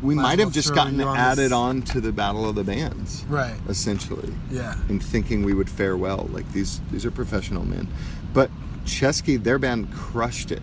We 0.03 0.13
Might 0.15 0.37
well 0.37 0.47
have 0.47 0.53
just 0.53 0.75
gotten 0.75 0.99
on 1.01 1.17
added 1.17 1.45
this- 1.45 1.51
on 1.53 1.81
to 1.83 2.01
the 2.01 2.11
battle 2.11 2.47
of 2.47 2.55
the 2.55 2.63
bands, 2.63 3.23
right? 3.29 3.55
essentially. 3.69 4.31
Yeah. 4.51 4.75
and 4.89 5.01
thinking 5.01 5.43
we 5.43 5.53
would 5.53 5.69
fare 5.69 5.95
well. 5.97 6.27
Like 6.31 6.51
these, 6.51 6.81
these 6.91 7.05
are 7.05 7.11
professional 7.11 7.65
men. 7.65 7.87
But 8.33 8.51
Ceschi, 8.85 9.41
their 9.41 9.57
band 9.57 9.91
crushed 9.93 10.51
it 10.51 10.61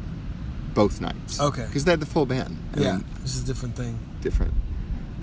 both 0.75 1.01
nights. 1.01 1.41
Okay. 1.41 1.65
because 1.67 1.85
they 1.87 1.93
had 1.93 2.01
the 2.01 2.07
full 2.07 2.27
band. 2.27 2.57
Yeah. 2.77 3.01
This 3.23 3.35
is 3.35 3.43
a 3.43 3.47
different 3.47 3.75
thing. 3.77 3.99
different. 4.21 4.53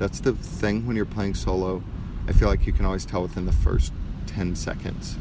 That's 0.01 0.19
the 0.19 0.33
thing 0.33 0.87
when 0.87 0.95
you're 0.95 1.05
playing 1.05 1.35
solo. 1.35 1.83
I 2.27 2.31
feel 2.31 2.47
like 2.47 2.65
you 2.65 2.73
can 2.73 2.87
always 2.87 3.05
tell 3.05 3.21
within 3.21 3.45
the 3.45 3.51
first 3.51 3.93
ten 4.25 4.55
seconds 4.55 5.15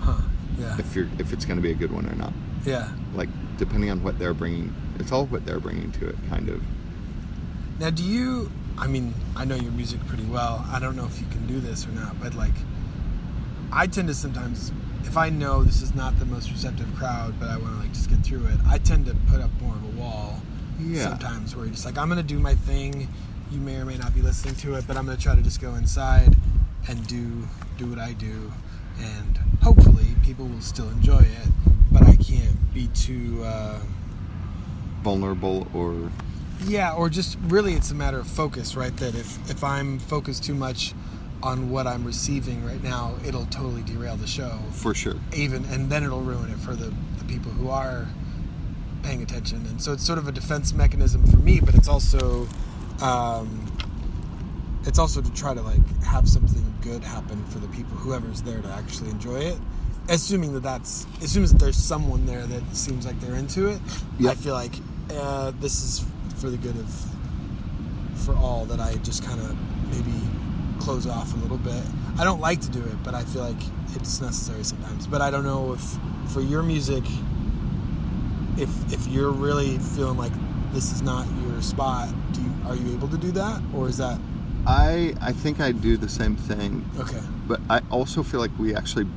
Huh. 0.00 0.20
Yeah. 0.58 0.76
if 0.78 0.94
you're 0.94 1.08
if 1.18 1.32
it's 1.32 1.46
going 1.46 1.56
to 1.56 1.62
be 1.62 1.70
a 1.70 1.74
good 1.74 1.90
one 1.90 2.04
or 2.06 2.14
not. 2.14 2.34
Yeah. 2.66 2.92
Like 3.14 3.30
depending 3.56 3.88
on 3.90 4.02
what 4.02 4.18
they're 4.18 4.34
bringing, 4.34 4.74
it's 4.98 5.10
all 5.10 5.24
what 5.24 5.46
they're 5.46 5.58
bringing 5.58 5.90
to 5.92 6.06
it, 6.06 6.16
kind 6.28 6.50
of. 6.50 6.62
Now, 7.78 7.88
do 7.88 8.04
you? 8.04 8.50
I 8.76 8.88
mean, 8.88 9.14
I 9.34 9.46
know 9.46 9.54
your 9.54 9.72
music 9.72 10.06
pretty 10.06 10.26
well. 10.26 10.66
I 10.70 10.78
don't 10.80 10.94
know 10.94 11.06
if 11.06 11.18
you 11.18 11.26
can 11.28 11.46
do 11.46 11.58
this 11.58 11.86
or 11.86 11.92
not, 11.92 12.20
but 12.20 12.34
like, 12.34 12.54
I 13.72 13.86
tend 13.86 14.08
to 14.08 14.14
sometimes, 14.14 14.70
if 15.04 15.16
I 15.16 15.30
know 15.30 15.64
this 15.64 15.80
is 15.80 15.94
not 15.94 16.18
the 16.18 16.26
most 16.26 16.50
receptive 16.50 16.94
crowd, 16.94 17.40
but 17.40 17.48
I 17.48 17.56
want 17.56 17.72
to 17.76 17.80
like 17.80 17.94
just 17.94 18.10
get 18.10 18.18
through 18.18 18.44
it, 18.48 18.58
I 18.68 18.76
tend 18.76 19.06
to 19.06 19.14
put 19.30 19.40
up 19.40 19.50
more 19.62 19.74
of 19.74 19.82
a 19.82 19.98
wall. 19.98 20.42
Yeah. 20.78 21.04
Sometimes 21.08 21.56
where 21.56 21.64
you're 21.64 21.74
just 21.74 21.86
like, 21.86 21.96
I'm 21.96 22.10
gonna 22.10 22.22
do 22.22 22.38
my 22.38 22.54
thing. 22.54 23.08
You 23.50 23.60
may 23.60 23.76
or 23.76 23.84
may 23.84 23.96
not 23.96 24.14
be 24.14 24.20
listening 24.20 24.54
to 24.56 24.74
it, 24.74 24.86
but 24.86 24.96
I'm 24.96 25.06
gonna 25.06 25.16
try 25.18 25.34
to 25.34 25.42
just 25.42 25.60
go 25.60 25.74
inside 25.74 26.36
and 26.88 27.06
do 27.06 27.48
do 27.78 27.86
what 27.86 27.98
I 27.98 28.12
do, 28.12 28.52
and 29.00 29.38
hopefully 29.62 30.06
people 30.22 30.46
will 30.46 30.60
still 30.60 30.88
enjoy 30.90 31.20
it. 31.20 31.48
But 31.90 32.02
I 32.02 32.16
can't 32.16 32.74
be 32.74 32.88
too. 32.88 33.42
Uh, 33.44 33.80
Vulnerable 35.02 35.66
or 35.72 36.10
yeah, 36.66 36.92
or 36.92 37.08
just 37.08 37.38
really 37.44 37.74
it's 37.74 37.90
a 37.90 37.94
matter 37.94 38.18
of 38.18 38.26
focus, 38.26 38.76
right? 38.76 38.94
That 38.98 39.14
if 39.14 39.50
if 39.50 39.64
I'm 39.64 39.98
focused 39.98 40.44
too 40.44 40.54
much 40.54 40.92
on 41.42 41.70
what 41.70 41.86
I'm 41.86 42.04
receiving 42.04 42.64
right 42.66 42.82
now, 42.82 43.14
it'll 43.24 43.46
totally 43.46 43.82
derail 43.82 44.16
the 44.16 44.26
show. 44.26 44.58
for 44.72 44.92
sure. 44.92 45.14
Even 45.34 45.64
and 45.66 45.88
then 45.88 46.02
it'll 46.02 46.20
ruin 46.20 46.50
it 46.50 46.58
for 46.58 46.74
the, 46.74 46.92
the 47.18 47.24
people 47.26 47.52
who 47.52 47.70
are 47.70 48.08
paying 49.04 49.22
attention. 49.22 49.64
And 49.66 49.80
so 49.80 49.92
it's 49.92 50.04
sort 50.04 50.18
of 50.18 50.26
a 50.26 50.32
defense 50.32 50.72
mechanism 50.74 51.26
for 51.26 51.36
me, 51.36 51.60
but 51.60 51.74
it's 51.76 51.88
also 51.88 52.48
um, 53.02 53.66
it's 54.84 54.98
also 54.98 55.20
to 55.20 55.32
try 55.32 55.54
to 55.54 55.62
like 55.62 56.02
have 56.02 56.28
something 56.28 56.64
good 56.80 57.04
happen 57.04 57.44
for 57.46 57.58
the 57.58 57.68
people 57.68 57.96
whoever's 57.96 58.42
there 58.42 58.60
to 58.60 58.68
actually 58.68 59.10
enjoy 59.10 59.38
it. 59.38 59.58
Assuming 60.08 60.54
that 60.54 60.62
that's 60.62 61.06
assuming 61.22 61.50
that 61.50 61.58
there's 61.58 61.76
someone 61.76 62.24
there 62.24 62.46
that 62.46 62.62
seems 62.74 63.04
like 63.04 63.20
they're 63.20 63.34
into 63.34 63.68
it. 63.68 63.80
I 64.26 64.34
feel 64.34 64.54
like 64.54 64.72
uh, 65.12 65.52
this 65.60 65.82
is 65.82 66.04
for 66.36 66.48
the 66.48 66.56
good 66.56 66.76
of 66.76 67.04
for 68.16 68.34
all 68.34 68.64
that 68.66 68.80
I 68.80 68.94
just 68.96 69.24
kind 69.24 69.40
of 69.40 69.56
maybe 69.90 70.14
close 70.80 71.06
off 71.06 71.34
a 71.34 71.36
little 71.36 71.58
bit. 71.58 71.82
I 72.18 72.24
don't 72.24 72.40
like 72.40 72.60
to 72.62 72.70
do 72.70 72.80
it, 72.80 73.02
but 73.04 73.14
I 73.14 73.24
feel 73.24 73.42
like 73.42 73.62
it's 73.94 74.20
necessary 74.20 74.64
sometimes. 74.64 75.06
But 75.06 75.20
I 75.20 75.30
don't 75.30 75.44
know 75.44 75.74
if 75.74 75.98
for 76.32 76.40
your 76.40 76.62
music, 76.62 77.04
if 78.56 78.70
if 78.92 79.06
you're 79.08 79.30
really 79.30 79.78
feeling 79.78 80.16
like 80.16 80.32
this 80.78 80.92
is 80.92 81.02
not 81.02 81.26
your 81.42 81.60
spot, 81.60 82.08
do 82.32 82.40
you, 82.40 82.52
are 82.64 82.76
you 82.76 82.92
able 82.92 83.08
to 83.08 83.18
do 83.18 83.32
that, 83.32 83.60
or 83.74 83.88
is 83.88 83.96
that 83.96 84.16
I 84.64 85.12
I 85.20 85.32
think 85.32 85.58
I 85.58 85.72
do 85.72 85.96
the 85.96 86.08
same 86.08 86.36
thing. 86.36 86.88
okay? 87.00 87.20
But 87.48 87.60
I 87.68 87.80
also 87.90 88.22
feel 88.22 88.38
like 88.38 88.56
we 88.60 88.76
actually 88.76 89.08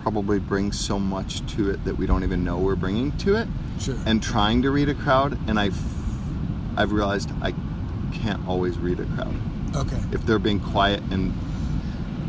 probably 0.00 0.38
bring 0.38 0.72
so 0.72 0.98
much 0.98 1.44
to 1.56 1.68
it 1.68 1.84
that 1.84 1.98
we 1.98 2.06
don't 2.06 2.24
even 2.24 2.42
know 2.42 2.56
we're 2.56 2.74
bringing 2.74 3.12
to 3.18 3.36
it. 3.36 3.48
Sure. 3.78 3.96
And 4.06 4.22
trying 4.22 4.62
to 4.62 4.70
read 4.70 4.88
a 4.88 4.94
crowd, 4.94 5.38
and 5.46 5.60
I've 5.60 5.78
I've 6.78 6.92
realized 6.92 7.28
I 7.42 7.52
can't 8.14 8.48
always 8.48 8.78
read 8.78 8.98
a 8.98 9.04
crowd 9.04 9.34
okay. 9.76 10.00
if 10.10 10.24
they're 10.24 10.38
being 10.38 10.60
quiet 10.60 11.02
and 11.10 11.34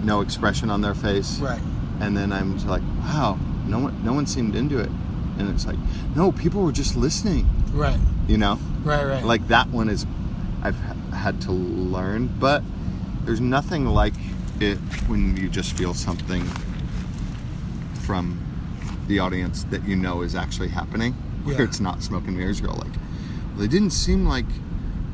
no 0.03 0.19
expression 0.19 0.69
on 0.69 0.81
their 0.81 0.95
face. 0.95 1.39
Right. 1.39 1.61
And 2.01 2.17
then 2.17 2.33
I'm 2.33 2.55
just 2.55 2.67
like, 2.67 2.83
wow, 2.99 3.39
no 3.67 3.79
one 3.79 4.03
no 4.03 4.11
one 4.11 4.25
seemed 4.25 4.53
into 4.53 4.79
it, 4.79 4.89
and 5.37 5.49
it's 5.49 5.65
like, 5.65 5.77
no, 6.15 6.31
people 6.31 6.61
were 6.61 6.71
just 6.71 6.95
listening. 6.95 7.47
Right. 7.73 7.97
You 8.27 8.37
know, 8.37 8.59
Right. 8.83 9.03
Right. 9.05 9.23
like 9.23 9.47
that 9.49 9.69
one 9.69 9.89
is 9.89 10.05
I've 10.63 10.77
had 11.13 11.41
to 11.41 11.51
learn, 11.51 12.27
but 12.39 12.63
there's 13.25 13.41
nothing 13.41 13.85
like 13.87 14.13
it 14.59 14.77
when 15.07 15.35
you 15.37 15.49
just 15.49 15.73
feel 15.77 15.93
something 15.93 16.43
from 18.05 18.39
the 19.07 19.19
audience 19.19 19.63
that 19.65 19.83
you 19.87 19.95
know 19.95 20.21
is 20.21 20.35
actually 20.35 20.69
happening, 20.69 21.13
where 21.43 21.55
Yeah. 21.57 21.63
it's 21.63 21.79
not 21.79 22.01
smoke 22.03 22.27
and 22.27 22.37
mirrors. 22.37 22.59
You're 22.59 22.69
like, 22.71 22.79
well, 22.93 23.57
they 23.57 23.67
didn't 23.67 23.91
seem 23.91 24.25
like 24.27 24.45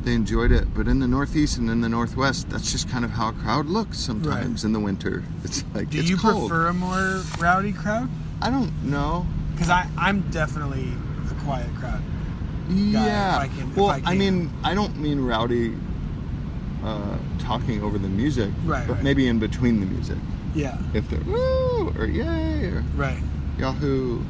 they 0.04 0.14
enjoyed 0.14 0.52
it, 0.52 0.74
but 0.74 0.88
in 0.88 1.00
the 1.00 1.08
Northeast 1.08 1.58
and 1.58 1.70
in 1.70 1.82
the 1.82 1.90
Northwest, 1.90 2.50
that's 2.50 2.72
just 2.72 2.90
kind 2.90 3.06
of 3.06 3.12
how 3.12 3.30
a 3.30 3.34
crowd 3.34 3.68
looks 3.68 4.00
sometimes 4.00 4.64
in 4.66 4.74
the 4.74 4.80
winter. 4.80 5.24
It's 5.44 5.64
like 5.74 5.90
do 5.90 6.02
you 6.02 6.18
cold. 6.18 6.50
prefer 6.50 6.68
a 6.68 6.74
more 6.74 7.22
rowdy 7.40 7.72
crowd? 7.74 8.10
I 8.42 8.50
don't 8.50 8.72
know. 8.84 9.28
Because 9.62 9.70
I 9.70 9.88
I'm 9.96 10.22
definitely 10.32 10.92
a 11.30 11.44
quiet 11.44 11.68
crowd. 11.76 12.02
Yeah. 12.68 13.36
if 13.36 13.42
I 13.42 13.48
can- 13.48 13.70
if 13.70 13.78
well, 13.78 13.90
I 13.92 14.02
I, 14.06 14.16
mean, 14.16 14.50
I 14.64 14.74
don't 14.74 14.98
mean 14.98 15.20
rowdy 15.20 15.76
uh, 16.84 17.18
talking 17.38 17.84
over 17.84 18.00
the 18.00 18.08
music, 18.10 18.50
Right, 18.66 18.88
but 18.88 18.96
right. 18.96 19.04
maybe 19.04 19.28
in 19.28 19.38
between 19.38 19.80
the 19.80 19.86
music. 19.86 20.18
Yeah. 20.56 20.80
If 20.96 21.08
they're 21.12 21.20
woo 21.20 21.94
or 21.96 22.06
yay 22.08 22.66
or 22.70 22.84
Right. 22.96 23.22
yahoo 23.60 24.24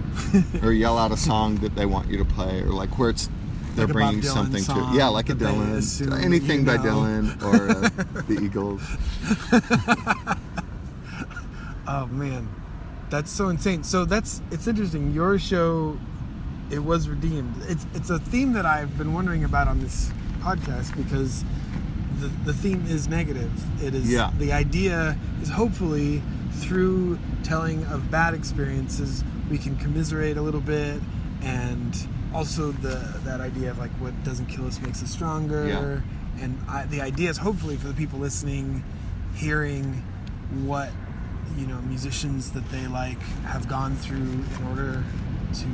or 0.62 0.72
yell 0.72 0.96
out 0.96 1.12
a 1.12 1.16
song 1.18 1.56
that 1.56 1.74
they 1.76 1.84
want 1.84 2.08
you 2.08 2.16
to 2.16 2.24
play 2.24 2.62
or 2.62 2.68
like 2.70 2.98
where 2.98 3.10
it's 3.10 3.28
they're 3.76 3.86
Like 3.86 3.92
bringing 3.92 4.22
something 4.22 4.64
to 4.64 4.90
yeah, 4.94 5.08
like 5.08 5.28
a 5.28 5.34
Dylan, 5.34 6.22
anything 6.24 6.64
by 6.64 6.76
know. 6.78 6.82
Dylan 7.02 7.42
or 7.42 7.70
uh, 7.84 8.22
the 8.22 8.40
Eagles. 8.44 8.80
Oh 11.86 12.06
man, 12.06 12.48
that's 13.10 13.30
so 13.30 13.48
insane. 13.48 13.82
So 13.84 14.04
that's 14.04 14.40
it's 14.50 14.66
interesting. 14.66 15.12
Your 15.12 15.38
show, 15.38 15.98
it 16.70 16.78
was 16.80 17.08
redeemed. 17.08 17.54
It's 17.68 17.86
it's 17.94 18.10
a 18.10 18.18
theme 18.18 18.52
that 18.54 18.66
I've 18.66 18.96
been 18.96 19.12
wondering 19.12 19.44
about 19.44 19.68
on 19.68 19.80
this 19.80 20.10
podcast 20.40 20.96
because 20.96 21.44
the 22.20 22.28
the 22.44 22.52
theme 22.52 22.84
is 22.88 23.08
negative. 23.08 23.50
It 23.84 23.94
is 23.94 24.10
Yeah. 24.10 24.30
the 24.38 24.52
idea 24.52 25.18
is 25.42 25.48
hopefully 25.50 26.22
through 26.52 27.18
telling 27.42 27.84
of 27.86 28.10
bad 28.10 28.34
experiences 28.34 29.24
we 29.50 29.56
can 29.58 29.76
commiserate 29.76 30.36
a 30.36 30.42
little 30.42 30.60
bit 30.60 31.00
and 31.42 32.06
also 32.34 32.70
the 32.72 32.96
that 33.24 33.40
idea 33.40 33.70
of 33.70 33.78
like 33.78 33.90
what 33.92 34.12
doesn't 34.24 34.46
kill 34.46 34.66
us 34.66 34.80
makes 34.80 35.02
us 35.02 35.10
stronger 35.10 35.66
Yeah. 35.66 36.42
and 36.44 36.58
I, 36.68 36.84
the 36.86 37.00
idea 37.00 37.30
is 37.30 37.38
hopefully 37.38 37.76
for 37.76 37.88
the 37.88 37.94
people 37.94 38.18
listening 38.18 38.84
hearing 39.34 40.02
what 40.64 40.90
you 41.56 41.66
know 41.66 41.80
musicians 41.82 42.52
that 42.52 42.68
they 42.70 42.86
like 42.86 43.20
have 43.44 43.68
gone 43.68 43.96
through 43.96 44.16
in 44.16 44.66
order 44.68 45.04
to 45.54 45.66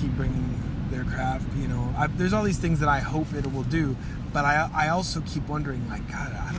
keep 0.00 0.10
bringing 0.12 0.60
their 0.90 1.04
craft 1.04 1.44
you 1.56 1.68
know. 1.68 1.94
I, 1.96 2.06
there's 2.08 2.32
all 2.32 2.42
these 2.42 2.58
things 2.58 2.80
that 2.80 2.88
i 2.88 2.98
hope 2.98 3.32
it 3.34 3.52
will 3.52 3.62
do 3.64 3.96
but 4.32 4.44
i 4.44 4.68
i 4.74 4.88
also 4.88 5.20
keep 5.26 5.46
wondering 5.48 5.88
like 5.88 6.08
god 6.10 6.32
I 6.32 6.54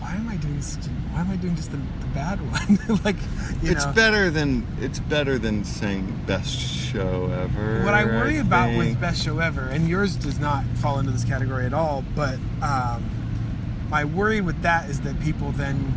why 0.00 0.14
am 0.14 0.28
i 0.28 0.36
doing 0.36 0.60
such 0.60 0.86
a, 0.86 0.90
why 0.90 1.20
am 1.20 1.30
i 1.30 1.36
doing 1.36 1.54
just 1.54 1.70
the, 1.70 1.76
the 1.76 2.06
bad 2.12 2.40
one? 2.52 2.98
Like 3.04 3.16
you 3.62 3.70
it's 3.70 3.86
know. 3.86 3.92
better 3.92 4.30
than 4.30 4.66
it's 4.80 4.98
better 4.98 5.38
than 5.38 5.64
saying 5.64 6.24
best 6.26 6.58
show 6.58 7.30
ever. 7.32 7.84
what 7.84 7.94
I 7.94 8.04
worry 8.04 8.38
about 8.38 8.76
with 8.76 9.00
best 9.00 9.24
show 9.24 9.38
ever, 9.38 9.68
and 9.68 9.88
yours 9.88 10.16
does 10.16 10.38
not 10.38 10.64
fall 10.78 10.98
into 10.98 11.12
this 11.12 11.24
category 11.24 11.66
at 11.66 11.72
all, 11.72 12.04
but 12.14 12.38
um, 12.60 13.08
my 13.88 14.04
worry 14.04 14.40
with 14.40 14.60
that 14.62 14.90
is 14.90 15.00
that 15.02 15.20
people 15.20 15.52
then 15.52 15.94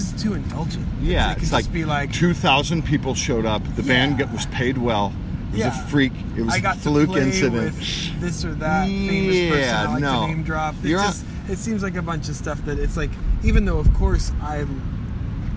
it's 0.00 0.10
just 0.10 0.18
too 0.24 0.34
indulgent. 0.34 0.86
Yeah, 1.02 1.28
it 1.30 1.32
it's 1.32 1.40
just 1.42 1.52
like 1.52 1.70
be 1.72 1.84
like 1.84 2.12
two 2.12 2.32
thousand 2.34 2.84
people 2.84 3.14
showed 3.14 3.44
up. 3.46 3.62
The 3.76 3.82
band 3.82 4.18
Yeah. 4.18 4.24
got, 4.26 4.32
was 4.34 4.46
paid 4.46 4.78
well. 4.78 5.12
It 5.48 5.52
was 5.52 5.60
Yeah. 5.60 5.84
a 5.84 5.86
freak. 5.88 6.12
It 6.36 6.42
was 6.42 6.54
I 6.54 6.56
a 6.58 6.60
got 6.62 6.78
fluke 6.78 7.08
to 7.08 7.12
play 7.12 7.22
incident. 7.22 7.76
this 8.20 8.44
or 8.44 8.54
that 8.54 8.86
famous 8.88 9.50
person 9.50 9.58
Yeah, 9.58 9.82
I 9.82 9.92
like 9.92 10.00
no. 10.00 10.20
to 10.22 10.26
name 10.28 10.42
drop. 10.44 10.74
It 10.82 10.88
just 10.88 11.24
it 11.48 11.58
seems 11.58 11.82
like 11.82 11.96
a 11.96 12.02
bunch 12.02 12.28
of 12.30 12.36
stuff 12.36 12.64
that 12.64 12.78
it's 12.78 12.96
like 12.96 13.10
even 13.44 13.64
though 13.66 13.78
of 13.78 13.92
course 13.94 14.32
I 14.40 14.64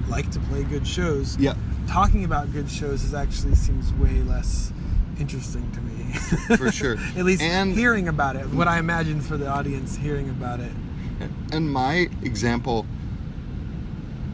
like 0.09 0.29
to 0.31 0.39
play 0.41 0.63
good 0.63 0.85
shows. 0.85 1.37
Yeah. 1.37 1.53
Talking 1.87 2.25
about 2.25 2.51
good 2.51 2.69
shows 2.69 3.03
is 3.03 3.13
actually 3.13 3.55
seems 3.55 3.93
way 3.93 4.21
less 4.23 4.73
interesting 5.19 5.69
to 5.71 5.81
me. 5.81 6.57
For 6.57 6.71
sure. 6.71 6.97
At 7.17 7.23
least 7.25 7.41
And- 7.41 7.73
hearing 7.73 8.07
about 8.09 8.35
it. 8.35 8.47
What 8.49 8.67
I 8.67 8.79
imagine 8.79 9.21
for 9.21 9.37
the 9.37 9.47
audience 9.47 9.95
hearing 9.95 10.29
about 10.29 10.59
it. 10.59 10.71
And 11.53 11.71
my 11.71 12.09
example, 12.23 12.85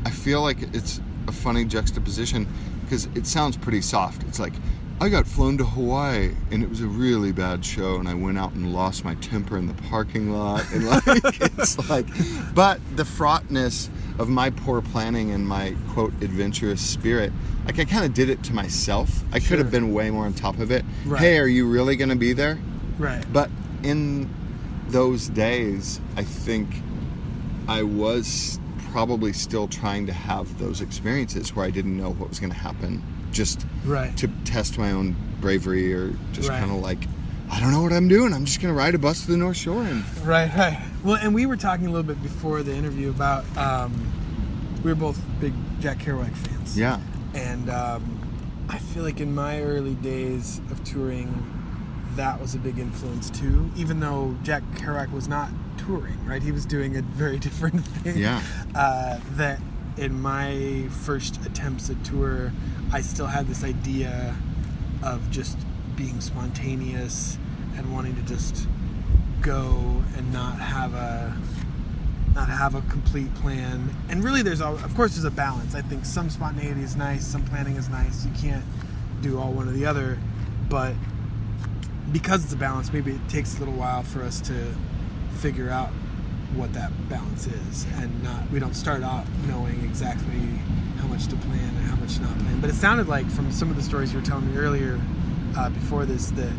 I 0.06 0.10
feel 0.10 0.42
like 0.42 0.62
it's 0.74 1.00
a 1.28 1.32
funny 1.32 1.66
juxtaposition 1.66 2.48
because 2.84 3.06
it 3.16 3.26
sounds 3.28 3.58
pretty 3.58 3.82
soft. 3.82 4.24
It's 4.24 4.40
like, 4.40 4.54
I 5.00 5.10
got 5.10 5.26
flown 5.26 5.58
to 5.58 5.64
Hawaii 5.64 6.36
and 6.52 6.62
it 6.62 6.70
was 6.70 6.82
a 6.82 6.88
really 6.88 7.32
bad 7.32 7.66
show, 7.66 7.96
and 7.96 8.08
I 8.08 8.14
went 8.14 8.38
out 8.38 8.54
and 8.54 8.72
lost 8.72 9.04
my 9.04 9.16
temper 9.16 9.58
in 9.58 9.66
the 9.66 9.74
parking 9.90 10.32
lot. 10.32 10.64
And 10.72 10.88
like, 10.88 11.04
it's 11.08 11.90
like, 11.90 12.06
but 12.54 12.80
the 12.96 13.06
fraughtness 13.06 13.90
of 14.20 14.30
my 14.30 14.52
poor 14.52 14.82
planning 14.82 15.32
and 15.32 15.48
my 15.48 15.76
quote 15.90 16.14
adventurous 16.22 16.82
spirit, 16.82 17.34
like 17.66 17.80
I 17.80 17.86
kind 17.86 18.06
of 18.06 18.14
did 18.14 18.30
it 18.30 18.44
to 18.44 18.54
myself. 18.54 19.24
I 19.32 19.40
could 19.40 19.58
have 19.58 19.72
been 19.72 19.92
way 19.92 20.12
more 20.12 20.26
on 20.26 20.34
top 20.34 20.60
of 20.60 20.70
it. 20.70 20.86
Right. 21.06 21.20
Hey, 21.20 21.40
are 21.40 21.48
you 21.48 21.68
really 21.68 21.96
going 21.96 22.10
to 22.10 22.16
be 22.16 22.34
there? 22.34 22.60
Right. 23.00 23.26
But 23.34 23.50
in 23.82 24.30
those 24.90 25.30
days, 25.30 26.00
I 26.16 26.24
think 26.24 26.70
I 27.68 27.82
was 27.82 28.60
probably 28.92 29.32
still 29.34 29.68
trying 29.68 30.06
to 30.08 30.14
have 30.14 30.60
those 30.60 30.82
experiences 30.82 31.56
where 31.56 31.66
I 31.66 31.70
didn't 31.70 31.98
know 31.98 32.12
what 32.12 32.30
was 32.30 32.40
going 32.40 32.52
to 32.52 32.58
happen, 32.58 33.02
just 33.32 33.66
Right. 33.86 34.16
to 34.18 34.28
test 34.46 34.78
my 34.78 34.92
own 34.92 35.16
bravery 35.40 35.94
or 35.94 36.14
just 36.34 36.50
Right. 36.50 36.60
kind 36.60 36.72
of 36.72 36.78
like, 36.82 37.08
I 37.50 37.60
don't 37.60 37.72
know 37.72 37.82
what 37.82 37.94
I'm 37.94 38.08
doing. 38.08 38.34
I'm 38.34 38.46
just 38.46 38.62
going 38.62 38.74
to 38.74 38.78
ride 38.78 38.94
a 38.96 39.00
bus 39.00 39.26
to 39.26 39.32
the 39.32 39.38
North 39.38 39.58
Shore 39.58 39.84
and 39.84 40.04
Right, 40.26 40.54
right. 40.58 40.80
Well, 41.04 41.16
and 41.16 41.34
we 41.34 41.46
were 41.46 41.58
talking 41.58 41.88
a 41.88 41.90
little 41.90 42.06
bit 42.08 42.22
before 42.22 42.64
the 42.64 42.74
interview 42.76 43.10
about 43.10 43.46
um, 43.58 43.94
we 44.84 44.90
were 44.92 44.96
both 44.96 45.20
big 45.40 45.54
Jack 45.80 46.00
Kerouac 46.00 46.36
fans. 46.36 46.78
yeah, 46.78 47.00
And 47.34 47.70
um, 47.70 48.66
I 48.70 48.78
feel 48.78 49.04
like 49.04 49.20
in 49.22 49.34
my 49.34 49.62
early 49.62 49.96
days 49.96 50.60
of 50.70 50.84
touring, 50.84 51.30
that 52.16 52.42
was 52.42 52.56
a 52.56 52.58
big 52.58 52.78
influence 52.78 53.30
too. 53.30 53.72
Even 53.78 54.00
though 54.02 54.36
Jack 54.44 54.64
Kerouac 54.76 55.12
was 55.12 55.28
not 55.30 55.50
touring, 55.86 56.24
right? 56.26 56.42
He 56.42 56.52
was 56.52 56.66
doing 56.66 56.98
a 56.98 57.02
very 57.02 57.40
different 57.48 57.86
thing. 57.86 58.18
Yeah. 58.18 58.42
Uh, 58.76 59.20
that 59.32 59.60
in 59.98 60.22
my 60.22 60.88
first 60.90 61.44
attempts 61.46 61.90
at 61.90 62.04
tour, 62.04 62.52
I 62.92 63.02
still 63.02 63.28
had 63.28 63.48
this 63.48 63.64
idea 63.64 64.36
of 65.04 65.30
just 65.32 65.58
being 65.96 66.22
spontaneous 66.22 67.38
and 67.76 67.94
wanting 67.94 68.16
to 68.16 68.22
just 68.24 68.68
go 69.42 70.04
and 70.16 70.32
not 70.32 70.60
have 70.60 70.94
a 70.94 71.36
not 72.34 72.48
have 72.48 72.76
a 72.76 72.82
complete 72.84 73.34
plan. 73.36 73.90
And 74.10 74.24
really, 74.24 74.42
there's 74.42 74.62
al- 74.62 74.76
of 74.78 74.96
course 74.96 75.16
there's 75.16 75.26
a 75.26 75.32
balance. 75.32 75.76
I 75.76 75.82
think 75.82 76.06
some 76.06 76.30
spontaneity 76.30 76.82
is 76.82 76.96
nice, 76.96 77.26
some 77.26 77.44
planning 77.46 77.76
is 77.76 77.90
nice. 77.90 78.26
You 78.26 78.32
can't 78.40 78.64
do 79.22 79.38
all 79.38 79.52
one 79.52 79.68
or 79.68 79.72
the 79.72 79.86
other, 79.86 80.18
but 80.70 80.94
because 82.12 82.44
it's 82.44 82.54
a 82.54 82.58
balance, 82.58 82.92
maybe 82.94 83.12
it 83.12 83.30
takes 83.30 83.56
a 83.58 83.60
little 83.60 83.74
while 83.74 84.04
for 84.04 84.22
us 84.24 84.40
to 84.42 84.74
figure 85.42 85.70
out 85.70 85.90
what 86.56 86.72
that 86.74 86.92
balance 87.10 87.48
is, 87.48 87.86
and 87.98 88.24
not 88.24 88.50
we 88.52 88.60
don't 88.60 88.76
start 88.76 89.02
out 89.04 89.26
knowing 89.48 89.84
exactly 89.84 90.40
how 91.00 91.08
much 91.08 91.28
to 91.28 91.36
plan 91.38 91.60
and 91.60 91.86
how 91.90 91.96
much 91.96 92.20
not 92.20 92.38
plan. 92.40 92.60
But 92.62 92.70
it 92.70 92.76
sounded 92.76 93.08
like 93.08 93.30
from 93.30 93.52
some 93.52 93.70
of 93.70 93.76
the 93.76 93.82
stories 93.84 94.14
you 94.14 94.20
were 94.20 94.26
telling 94.26 94.52
me 94.52 94.58
earlier, 94.58 95.00
uh, 95.58 95.70
before 95.70 96.06
this, 96.06 96.30
that 96.32 96.52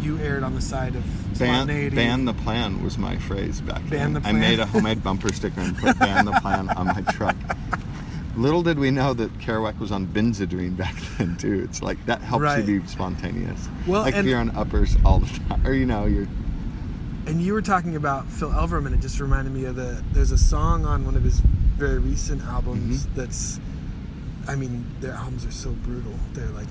you 0.00 0.18
erred 0.18 0.42
on 0.42 0.54
the 0.54 0.60
side 0.60 0.94
of 0.96 1.04
ban, 1.38 1.66
spontaneity. 1.66 1.96
ban 1.96 2.24
the 2.24 2.34
plan 2.34 2.82
was 2.82 2.98
my 2.98 3.16
phrase 3.18 3.60
back 3.60 3.80
Ban 3.88 4.12
then. 4.12 4.22
the 4.22 4.28
I 4.28 4.32
made 4.32 4.58
a 4.60 4.66
homemade 4.66 5.02
bumper 5.02 5.32
sticker 5.32 5.60
and 5.60 5.76
put 5.78 5.98
ban 5.98 6.24
the 6.24 6.32
plan 6.32 6.68
on 6.70 6.86
my 6.86 7.00
truck. 7.12 7.36
Little 8.36 8.62
did 8.62 8.78
we 8.78 8.90
know 8.90 9.12
that 9.14 9.32
Kerouac 9.38 9.78
was 9.78 9.92
on 9.92 10.06
Benzedrine 10.06 10.76
back 10.76 10.94
then 11.18 11.36
too. 11.36 11.62
It's 11.68 11.82
like 11.82 12.04
that 12.06 12.20
helps 12.22 12.42
Right. 12.42 12.66
you 12.66 12.80
be 12.80 12.86
spontaneous. 12.88 13.68
Well, 13.86 14.02
like 14.02 14.14
you're 14.24 14.38
on 14.38 14.50
uppers 14.56 14.96
all 15.04 15.18
the 15.20 15.26
time, 15.38 15.66
or 15.66 15.72
you 15.74 15.86
know, 15.86 16.06
you're 16.06 16.28
And 17.26 17.40
you 17.40 17.52
were 17.52 17.62
talking 17.62 17.94
about 17.96 18.26
Phil 18.28 18.50
Elverum, 18.50 18.86
and 18.86 18.94
it 18.94 19.00
just 19.00 19.20
reminded 19.20 19.52
me 19.54 19.64
of 19.64 19.76
the. 19.76 20.02
There's 20.12 20.32
a 20.32 20.38
song 20.38 20.84
on 20.84 21.04
one 21.04 21.14
of 21.16 21.22
his 21.22 21.40
very 21.40 21.98
recent 21.98 22.42
albums 22.42 23.06
Mm-hmm. 23.06 23.14
that's. 23.20 23.60
I 24.48 24.56
mean, 24.56 24.84
their 25.00 25.12
albums 25.12 25.46
are 25.46 25.52
so 25.52 25.70
brutal. 25.70 26.12
They're 26.32 26.48
like, 26.48 26.66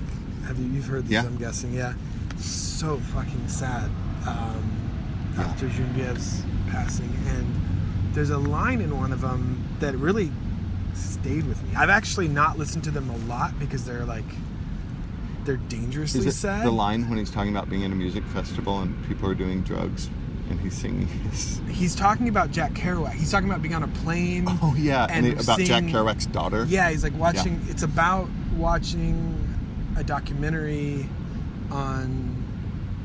have 0.46 0.58
you 0.58 0.66
you've 0.66 0.84
heard 0.86 1.04
these? 1.04 1.12
Yeah. 1.12 1.22
I'm 1.24 1.38
guessing, 1.38 1.72
yeah. 1.72 1.94
So 2.36 2.98
fucking 3.14 3.48
sad. 3.48 3.90
Um, 4.26 4.78
Yeah. 5.34 5.44
After 5.44 5.66
Genevieve's 5.70 6.42
passing, 6.68 7.10
and 7.28 7.46
there's 8.14 8.28
a 8.28 8.36
line 8.36 8.82
in 8.82 8.94
one 9.00 9.10
of 9.12 9.22
them 9.22 9.64
that 9.80 9.94
really 9.96 10.30
stayed 10.92 11.46
with 11.46 11.62
me. 11.62 11.70
I've 11.74 11.88
actually 11.88 12.28
not 12.28 12.58
listened 12.58 12.84
to 12.84 12.90
them 12.90 13.08
a 13.08 13.16
lot 13.26 13.58
because 13.58 13.86
they're 13.86 14.04
like, 14.04 14.26
they're 15.44 15.56
dangerously 15.56 16.20
Is 16.20 16.26
it 16.26 16.32
sad. 16.32 16.66
the 16.66 16.70
line 16.70 17.08
when 17.08 17.16
he's 17.18 17.30
talking 17.30 17.50
about 17.50 17.70
being 17.70 17.82
at 17.84 17.90
a 17.90 17.94
music 17.94 18.22
festival 18.24 18.80
and 18.80 18.94
people 19.08 19.26
are 19.30 19.34
doing 19.34 19.62
drugs 19.62 20.10
and 20.50 20.60
he's 20.60 20.74
singing 20.76 21.06
his 21.06 21.60
He's 21.68 21.94
talking 21.94 22.28
about 22.28 22.50
Jack 22.50 22.72
Kerouac. 22.72 23.12
He's 23.14 23.30
talking 23.30 23.48
about 23.48 23.62
being 23.62 23.74
on 23.74 23.82
a 23.82 23.88
plane. 23.88 24.44
Oh 24.62 24.74
yeah, 24.78 25.06
and, 25.10 25.26
it, 25.26 25.42
about 25.42 25.58
Jack 25.60 25.84
Kerouac's 25.84 26.26
daughter. 26.26 26.64
Yeah, 26.68 26.90
he's 26.90 27.02
like 27.02 27.16
watching. 27.16 27.60
It's 27.68 27.82
about 27.82 28.28
watching 28.56 29.38
a 29.96 30.04
documentary 30.04 31.06
on 31.70 32.42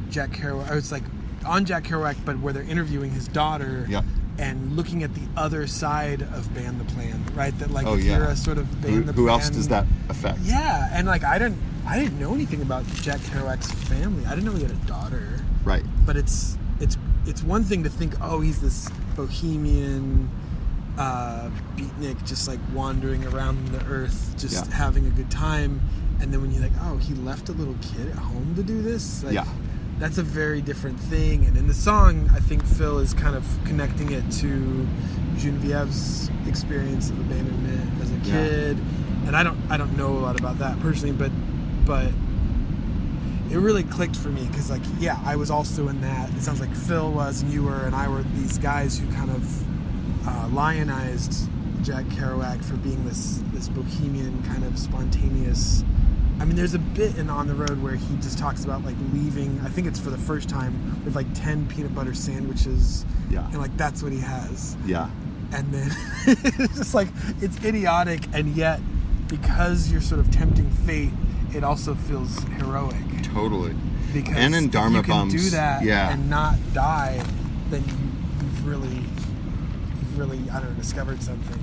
Jack 0.09 0.31
Kerouac. 0.31 0.71
It's 0.75 0.91
like 0.91 1.03
on 1.45 1.65
Jack 1.65 1.83
Kerouac, 1.85 2.15
but 2.25 2.39
where 2.39 2.53
they're 2.53 2.63
interviewing 2.63 3.11
his 3.11 3.27
daughter. 3.27 3.85
Yeah. 3.89 4.01
And 4.39 4.75
looking 4.75 5.01
at 5.01 5.15
the 5.15 5.23
other 5.35 5.65
side 5.65 6.21
of 6.21 6.53
Ban 6.53 6.77
the 6.77 6.83
Plan, 6.85 7.23
right? 7.33 7.57
That 7.57 7.71
like 7.71 7.87
Oh, 7.87 7.95
yeah. 7.95 8.17
you're 8.17 8.27
a 8.27 8.35
sort 8.35 8.59
of 8.59 8.81
Ban 8.83 8.91
Who, 8.91 9.01
the 9.01 9.11
who 9.13 9.25
Plan. 9.25 9.39
else 9.39 9.49
does 9.49 9.67
that 9.69 9.87
affect? 10.09 10.37
Yeah, 10.43 10.89
and 10.93 11.07
like 11.07 11.23
I 11.23 11.39
didn't, 11.39 11.57
I 11.87 11.97
didn't 11.99 12.19
know 12.19 12.35
anything 12.35 12.61
about 12.61 12.85
Jack 13.01 13.19
Kerouac's 13.21 13.71
family. 13.89 14.27
I 14.27 14.35
didn't 14.35 14.45
know 14.45 14.51
he 14.53 14.61
had 14.61 14.69
a 14.71 14.75
daughter 14.85 15.39
Right. 15.63 15.83
but 16.05 16.17
it's 16.17 16.55
it's 16.79 16.97
it's 17.27 17.43
one 17.43 17.63
thing 17.63 17.83
to 17.83 17.89
think 17.89 18.13
oh 18.21 18.39
he's 18.41 18.59
this 18.61 18.89
bohemian 19.15 20.29
uh, 20.97 21.49
beatnik 21.75 22.17
just 22.25 22.47
like 22.47 22.59
wandering 22.73 23.23
around 23.27 23.67
the 23.67 23.83
earth 23.85 24.33
just 24.37 24.65
Yeah. 24.65 24.73
having 24.75 25.05
a 25.05 25.09
good 25.11 25.29
time 25.29 25.79
and 26.19 26.33
then 26.33 26.41
when 26.41 26.51
you're 26.51 26.61
like 26.63 26.71
oh 26.83 26.97
he 26.97 27.13
left 27.15 27.49
a 27.49 27.51
little 27.51 27.75
kid 27.81 28.07
at 28.09 28.15
home 28.15 28.53
to 28.55 28.63
do 28.63 28.81
this 28.81 29.23
like 29.23 29.33
Yeah. 29.35 29.45
that's 29.99 30.17
a 30.17 30.23
very 30.23 30.61
different 30.61 30.99
thing 30.99 31.45
and 31.45 31.55
in 31.55 31.67
the 31.67 31.73
song 31.73 32.29
i 32.33 32.39
think 32.39 32.63
phil 32.65 32.97
is 32.99 33.13
kind 33.13 33.35
of 33.35 33.45
connecting 33.65 34.11
it 34.11 34.29
to 34.41 34.87
genevieve's 35.37 36.29
experience 36.47 37.09
of 37.11 37.19
abandonment 37.19 38.01
as 38.01 38.09
a 38.11 38.15
Yeah. 38.15 38.23
kid 38.47 38.77
and 39.27 39.35
i 39.35 39.43
don't 39.43 39.57
i 39.69 39.77
don't 39.77 39.95
know 39.95 40.17
a 40.17 40.21
lot 40.27 40.39
about 40.39 40.57
that 40.59 40.79
personally 40.79 41.13
but 41.13 41.31
but 41.85 42.11
it 43.51 43.57
really 43.57 43.83
clicked 43.83 44.15
for 44.15 44.29
me 44.29 44.45
because 44.47 44.69
like 44.69 44.81
yeah 44.99 45.19
I 45.25 45.35
was 45.35 45.49
also 45.51 45.87
in 45.87 46.01
that. 46.01 46.29
It 46.31 46.41
sounds 46.41 46.59
like 46.59 46.73
Phil 46.75 47.11
was 47.11 47.41
and 47.41 47.51
you 47.51 47.63
were 47.63 47.83
and 47.85 47.95
I 47.95 48.07
were 48.07 48.23
these 48.35 48.57
guys 48.57 48.97
who 48.99 49.11
kind 49.13 49.29
of 49.31 50.27
uh, 50.27 50.47
lionized 50.51 51.49
Jack 51.83 52.05
Kerouac 52.05 52.63
for 52.65 52.75
being 52.77 53.05
this 53.05 53.41
this 53.53 53.69
bohemian 53.69 54.43
kind 54.43 54.63
of 54.63 54.77
spontaneous. 54.77 55.83
I 56.39 56.45
mean, 56.45 56.55
there's 56.55 56.75
a 56.75 56.79
bit 56.79 57.17
in 57.17 57.29
On 57.31 57.47
the 57.47 57.55
Road 57.55 57.81
where 57.81 57.95
he 57.95 58.15
just 58.17 58.37
talks 58.37 58.63
about 58.63 58.83
like 58.85 58.95
leaving. 59.13 59.59
I 59.63 59.69
think 59.69 59.87
it's 59.87 59.99
for 59.99 60.09
the 60.11 60.17
first 60.19 60.49
time 60.49 61.03
with 61.03 61.15
like 61.15 61.25
ten 61.33 61.67
peanut 61.67 61.95
butter 61.95 62.13
sandwiches, 62.13 63.05
Yeah. 63.31 63.45
and 63.47 63.57
like 63.57 63.75
that's 63.77 64.03
what 64.03 64.11
he 64.11 64.19
has 64.19 64.75
Yeah. 64.85 65.09
and 65.53 65.73
then 65.73 65.89
it's 66.27 66.77
just 66.77 66.93
like 66.93 67.07
it's 67.41 67.63
idiotic 67.63 68.21
and 68.33 68.55
yet 68.55 68.79
because 69.27 69.91
you're 69.91 70.01
sort 70.01 70.19
of 70.19 70.29
tempting 70.29 70.69
fate 70.85 71.09
it 71.55 71.63
also 71.63 71.95
feels 71.95 72.37
heroic 72.59 72.95
Totally. 73.23 73.73
because 74.13 74.35
And 74.35 74.55
in 74.55 74.65
if 74.65 74.71
Dharma 74.71 74.97
you 74.97 75.03
can 75.03 75.11
Bums, 75.11 75.33
do 75.33 75.49
that 75.51 75.83
yeah. 75.83 76.11
and 76.13 76.29
not 76.29 76.55
die 76.73 77.21
then 77.69 77.83
you, 77.83 77.93
you've 78.41 78.65
really 78.67 78.95
you've 78.95 80.17
really 80.17 80.39
I 80.49 80.59
don't 80.59 80.71
know 80.71 80.75
discovered 80.81 81.21
something 81.21 81.59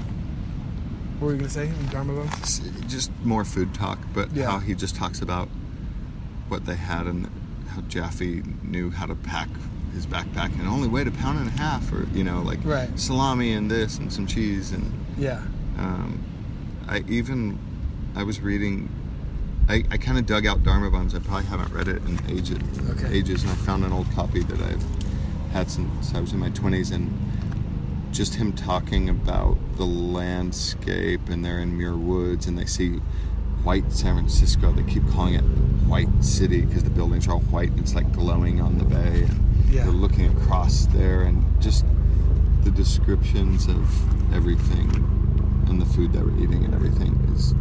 what 1.19 1.29
were 1.29 1.33
you 1.33 1.39
gonna 1.39 1.51
say 1.51 1.69
in 1.69 1.87
Dharma 1.89 2.13
Bums? 2.15 2.61
It's 2.81 2.93
just 2.93 3.11
more 3.25 3.45
food 3.45 3.73
talk, 3.73 3.99
but 4.13 4.33
Yeah. 4.35 4.51
how 4.51 4.59
he 4.59 4.75
just 4.75 4.97
talks 4.97 5.23
about 5.23 5.49
what 6.49 6.67
they 6.67 6.75
had 6.77 7.07
and 7.07 7.29
how 7.69 7.81
Japhy 7.83 8.43
knew 8.63 8.91
how 8.91 9.07
to 9.07 9.15
pack 9.15 9.49
his 9.95 10.07
backpack 10.07 10.53
and 10.59 10.67
only 10.69 10.89
weighed 10.89 11.07
a 11.07 11.13
pound 11.13 11.39
and 11.39 11.49
a 11.49 11.53
half, 11.53 11.91
or 11.93 12.07
you 12.13 12.25
know, 12.25 12.43
like 12.43 12.59
Right. 12.65 12.91
salami 12.99 13.53
and 13.53 13.71
this 13.71 13.97
and 13.99 14.13
some 14.13 14.27
cheese 14.27 14.73
and 14.73 14.93
yeah 15.17 15.41
um, 15.79 16.19
I 16.89 17.05
even 17.09 17.59
I 18.17 18.23
was 18.25 18.41
reading. 18.41 18.89
I, 19.69 19.83
I 19.91 19.97
kind 19.97 20.19
of 20.19 20.27
dug 20.27 20.47
out 20.47 20.63
Dharma 20.63 20.91
Bums. 20.91 21.15
I 21.15 21.19
probably 21.21 21.45
haven't 21.47 21.73
read 21.73 21.89
it 21.89 22.03
in 22.05 22.19
ages, 22.29 22.59
Okay. 22.91 23.13
ages, 23.17 23.43
and 23.43 23.51
I 23.53 23.55
found 23.57 23.85
an 23.85 23.93
old 23.93 24.11
copy 24.13 24.43
that 24.43 24.61
I've 24.61 24.85
had 25.53 25.71
since 25.71 26.15
I 26.15 26.21
was 26.21 26.33
in 26.33 26.39
my 26.39 26.51
twenties, 26.51 26.91
and 26.91 27.11
just 28.13 28.35
him 28.35 28.53
talking 28.53 29.09
about 29.09 29.57
the 29.77 29.85
landscape, 29.87 31.29
and 31.31 31.45
they're 31.45 31.61
in 31.61 31.77
Muir 31.77 31.97
Woods, 31.97 32.47
and 32.47 32.59
they 32.59 32.67
see 32.67 32.97
white 33.65 33.91
San 33.91 34.15
Francisco. 34.17 34.71
They 34.73 34.83
keep 34.83 35.09
calling 35.11 35.35
it 35.35 35.41
White 35.89 36.23
City 36.23 36.61
because 36.63 36.85
the 36.85 36.91
buildings 36.91 37.27
are 37.27 37.33
all 37.33 37.41
white. 37.41 37.71
And 37.71 37.81
it's 37.81 37.95
like 37.95 38.13
glowing 38.13 38.61
on 38.61 38.77
the 38.79 38.85
bay, 38.85 39.23
and 39.23 39.65
Yeah. 39.71 39.85
they're 39.85 39.93
looking 39.93 40.27
across 40.37 40.87
there, 40.87 41.23
and 41.23 41.43
just 41.63 41.85
the 42.63 42.71
descriptions 42.71 43.67
of 43.67 44.35
everything 44.35 44.91
and 45.69 45.81
the 45.81 45.87
food 45.87 46.13
that 46.13 46.19
they 46.19 46.25
were 46.25 46.39
eating 46.39 46.65
and 46.65 46.75
everything 46.75 47.15
is 47.35 47.53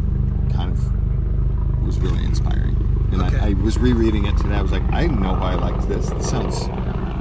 kind 0.54 0.70
of 0.70 0.78
was 1.84 1.98
really 2.00 2.24
inspiring. 2.24 2.76
And 3.12 3.22
Okay. 3.22 3.38
I, 3.38 3.48
I 3.50 3.52
was 3.54 3.78
rereading 3.78 4.26
it 4.26 4.36
today. 4.36 4.54
I 4.56 4.62
was 4.62 4.72
like, 4.72 4.82
I 4.92 5.06
know 5.06 5.32
why 5.34 5.52
I 5.52 5.54
liked 5.54 5.88
this. 5.88 6.10
This 6.10 6.28
sounds 6.30 6.66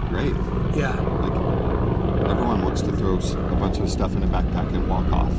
great. 0.10 0.34
yeah 0.76 0.96
Like 1.22 2.30
everyone 2.30 2.64
wants 2.64 2.82
to 2.82 2.92
throw 2.96 3.16
a 3.18 3.56
bunch 3.56 3.78
of 3.80 3.90
stuff 3.90 4.16
in 4.16 4.24
a 4.24 4.28
backpack 4.28 4.74
and 4.74 4.88
walk 4.90 5.12
off, 5.12 5.32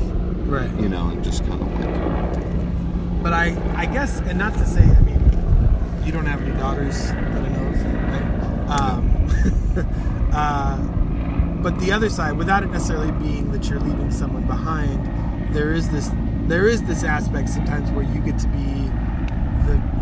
right 0.45 0.69
you 0.79 0.87
know, 0.89 1.09
and 1.09 1.23
just 1.23 1.45
kind 1.45 1.61
of 1.61 1.67
like, 1.79 3.23
But 3.23 3.33
I, 3.33 3.55
I 3.75 3.85
guess, 3.85 4.19
and 4.21 4.37
not 4.37 4.53
to 4.53 4.65
say, 4.65 4.83
I 4.83 4.99
mean, 5.01 5.19
you 6.05 6.11
don't 6.11 6.25
have 6.25 6.41
any 6.41 6.55
daughters 6.57 7.07
that 7.07 7.43
I 7.43 7.49
know 7.49 7.67
of, 7.69 7.85
right? 8.11 8.79
Um, 8.79 10.29
uh, 10.33 10.77
but 11.63 11.79
the 11.79 11.91
other 11.91 12.09
side, 12.09 12.37
without 12.37 12.63
it 12.63 12.67
necessarily 12.71 13.11
being 13.13 13.51
that 13.51 13.67
you're 13.69 13.79
leaving 13.79 14.11
someone 14.11 14.45
behind, 14.45 15.53
there 15.53 15.73
is 15.73 15.89
this, 15.89 16.11
there 16.47 16.67
is 16.67 16.83
this 16.83 17.03
aspect 17.03 17.49
sometimes 17.49 17.89
where 17.91 18.05
you 18.05 18.19
get 18.21 18.37
to 18.39 18.47
be 18.49 18.91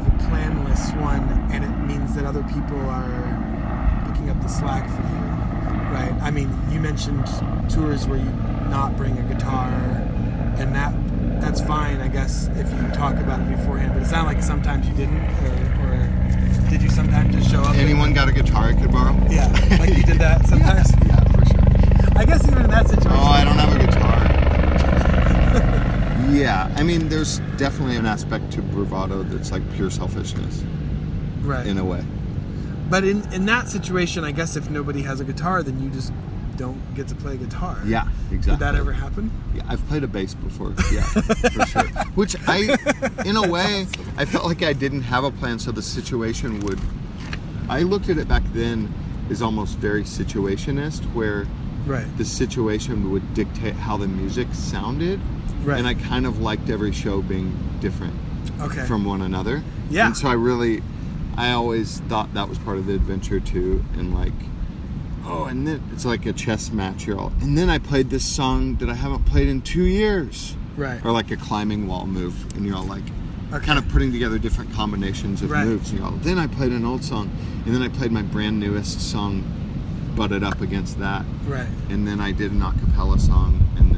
the, 0.03 0.23
planless 0.29 0.91
one, 0.93 1.23
and 1.51 1.63
it 1.63 1.69
means 1.87 2.15
that 2.15 2.25
other 2.25 2.43
people 2.43 2.79
are 2.89 4.03
picking 4.07 4.29
up 4.29 4.41
the 4.41 4.47
slack 4.49 4.87
for 4.89 5.01
you, 5.01 5.93
right? 5.93 6.13
I 6.21 6.31
mean, 6.31 6.49
you 6.71 6.79
mentioned 6.79 7.25
tours 7.69 8.07
where 8.07 8.17
you 8.19 8.29
not 8.69 8.95
bring 8.97 9.17
a 9.17 9.23
guitar, 9.33 9.69
and 10.57 10.73
that 10.75 10.93
that's 11.41 11.61
fine, 11.61 11.99
I 11.99 12.07
guess, 12.07 12.47
if 12.55 12.71
you 12.71 12.87
talk 12.93 13.15
about 13.17 13.41
it 13.41 13.57
beforehand. 13.57 13.93
But 13.93 14.03
it 14.03 14.05
sounded 14.05 14.33
like 14.33 14.41
sometimes 14.43 14.87
you 14.87 14.93
didn't, 14.93 15.17
or, 15.43 15.53
or 15.83 16.69
did 16.69 16.81
you 16.81 16.89
sometimes 16.89 17.35
just 17.35 17.51
show 17.51 17.61
up? 17.61 17.71
and- 17.71 17.79
anyone 17.81 18.13
got 18.13 18.29
a 18.29 18.31
guitar 18.31 18.67
I 18.69 18.73
could 18.73 18.91
borrow? 18.91 19.13
yeah, 19.29 19.47
like 19.79 19.95
you 19.95 20.03
did 20.03 20.19
that 20.19 20.45
sometimes. 20.47 20.91
Yeah, 21.05 21.19
for 21.33 21.45
sure. 21.45 21.59
I 22.17 22.25
guess 22.25 22.47
even 22.47 22.63
in 22.63 22.69
that 22.69 22.87
situation. 22.87 23.11
Oh, 23.11 23.23
I 23.25 23.43
don't 23.43 23.55
have 23.57 23.75
a 23.75 23.79
guitar. 23.85 24.02
Yeah, 26.33 26.73
I 26.75 26.83
mean, 26.83 27.09
there's 27.09 27.39
definitely 27.57 27.95
an 27.95 28.05
aspect 28.05 28.51
to 28.53 28.61
bravado 28.61 29.23
that's 29.23 29.51
like 29.51 29.63
pure 29.75 29.89
selfishness 29.89 30.63
right. 31.41 31.65
in 31.65 31.77
a 31.77 31.85
way. 31.85 32.03
But 32.89 33.03
in 33.03 33.21
in 33.33 33.45
that 33.45 33.69
situation, 33.69 34.23
I 34.23 34.31
guess 34.31 34.55
if 34.55 34.69
nobody 34.69 35.01
has 35.03 35.19
a 35.19 35.23
guitar, 35.23 35.63
then 35.63 35.81
you 35.81 35.89
just 35.89 36.11
don't 36.55 36.95
get 36.95 37.07
to 37.07 37.15
play 37.15 37.37
guitar. 37.37 37.79
Yeah, 37.85 38.07
exactly. 38.31 38.51
Did 38.51 38.59
that 38.59 38.75
ever 38.75 38.93
happen? 38.93 39.31
Yeah, 39.55 39.63
I've 39.67 39.85
played 39.87 40.03
a 40.03 40.07
bass 40.07 40.33
before. 40.33 40.73
Yeah, 40.91 41.01
for 41.01 41.65
sure. 41.65 41.83
Which 42.15 42.35
I, 42.47 42.77
in 43.25 43.37
a 43.37 43.47
way, 43.47 43.87
I 44.17 44.25
felt 44.25 44.45
like 44.45 44.61
I 44.61 44.73
didn't 44.73 45.01
have 45.03 45.23
a 45.23 45.31
plan, 45.31 45.59
so 45.59 45.71
the 45.71 45.81
situation 45.81 46.59
would. 46.61 46.79
I 47.69 47.81
looked 47.81 48.09
at 48.09 48.17
it 48.17 48.27
back 48.27 48.43
then 48.53 48.93
as 49.29 49.41
almost 49.41 49.77
very 49.77 50.03
situationist, 50.03 51.01
where 51.13 51.47
Right. 51.85 52.05
the 52.17 52.23
situation 52.23 53.11
would 53.11 53.33
dictate 53.33 53.73
how 53.73 53.97
the 53.97 54.07
music 54.07 54.47
sounded, 54.53 55.19
Right. 55.63 55.77
and 55.79 55.87
I 55.87 55.93
kind 55.93 56.25
of 56.25 56.39
liked 56.39 56.69
every 56.69 56.91
show 56.91 57.21
being 57.21 57.57
different 57.79 58.13
Okay. 58.61 58.85
from 58.85 59.05
one 59.05 59.21
another. 59.21 59.63
Yeah. 59.89 60.07
And 60.07 60.17
so 60.17 60.27
I 60.27 60.33
really, 60.33 60.81
I 61.37 61.51
always 61.51 61.99
thought 62.09 62.33
that 62.33 62.47
was 62.49 62.57
part 62.59 62.77
of 62.77 62.85
the 62.85 62.93
adventure 62.95 63.39
too, 63.39 63.83
and 63.97 64.13
like. 64.13 64.33
Oh, 65.25 65.45
and 65.45 65.65
then 65.65 65.81
it's 65.93 66.03
like 66.05 66.25
a 66.25 66.33
chess 66.33 66.71
match. 66.71 67.07
You're 67.07 67.17
all, 67.17 67.31
and 67.41 67.57
then 67.57 67.69
I 67.69 67.77
played 67.77 68.09
this 68.09 68.25
song 68.25 68.75
that 68.75 68.89
I 68.89 68.93
haven't 68.93 69.25
played 69.25 69.47
in 69.47 69.61
two 69.61 69.85
years 69.85 70.55
right. 70.75 71.03
or 71.05 71.11
like 71.13 71.31
a 71.31 71.37
climbing 71.37 71.87
wall 71.87 72.05
move, 72.07 72.35
and 72.55 72.65
you're 72.65 72.75
all 72.75 72.83
like 72.83 73.03
Okay. 73.53 73.65
kind 73.65 73.77
of 73.79 73.87
putting 73.89 74.11
together 74.11 74.37
different 74.37 74.73
combinations 74.73 75.41
of 75.41 75.49
Right. 75.51 75.65
moves. 75.65 75.91
And 75.91 75.99
you're 75.99 76.07
all, 76.09 76.15
then 76.23 76.37
I 76.39 76.47
played 76.47 76.73
an 76.73 76.83
old 76.85 77.05
song, 77.05 77.29
and 77.65 77.73
then 77.73 77.81
I 77.81 77.87
played 77.87 78.11
my 78.11 78.21
brand 78.23 78.59
newest 78.59 78.99
song, 78.99 79.43
butted 80.15 80.43
up 80.43 80.59
against 80.59 80.99
that, 80.99 81.23
Right. 81.47 81.67
and 81.89 82.05
then 82.05 82.19
I 82.19 82.31
did 82.33 82.51
an 82.51 82.61
a 82.61 82.73
cappella 82.73 83.17
song, 83.17 83.61
and 83.77 83.92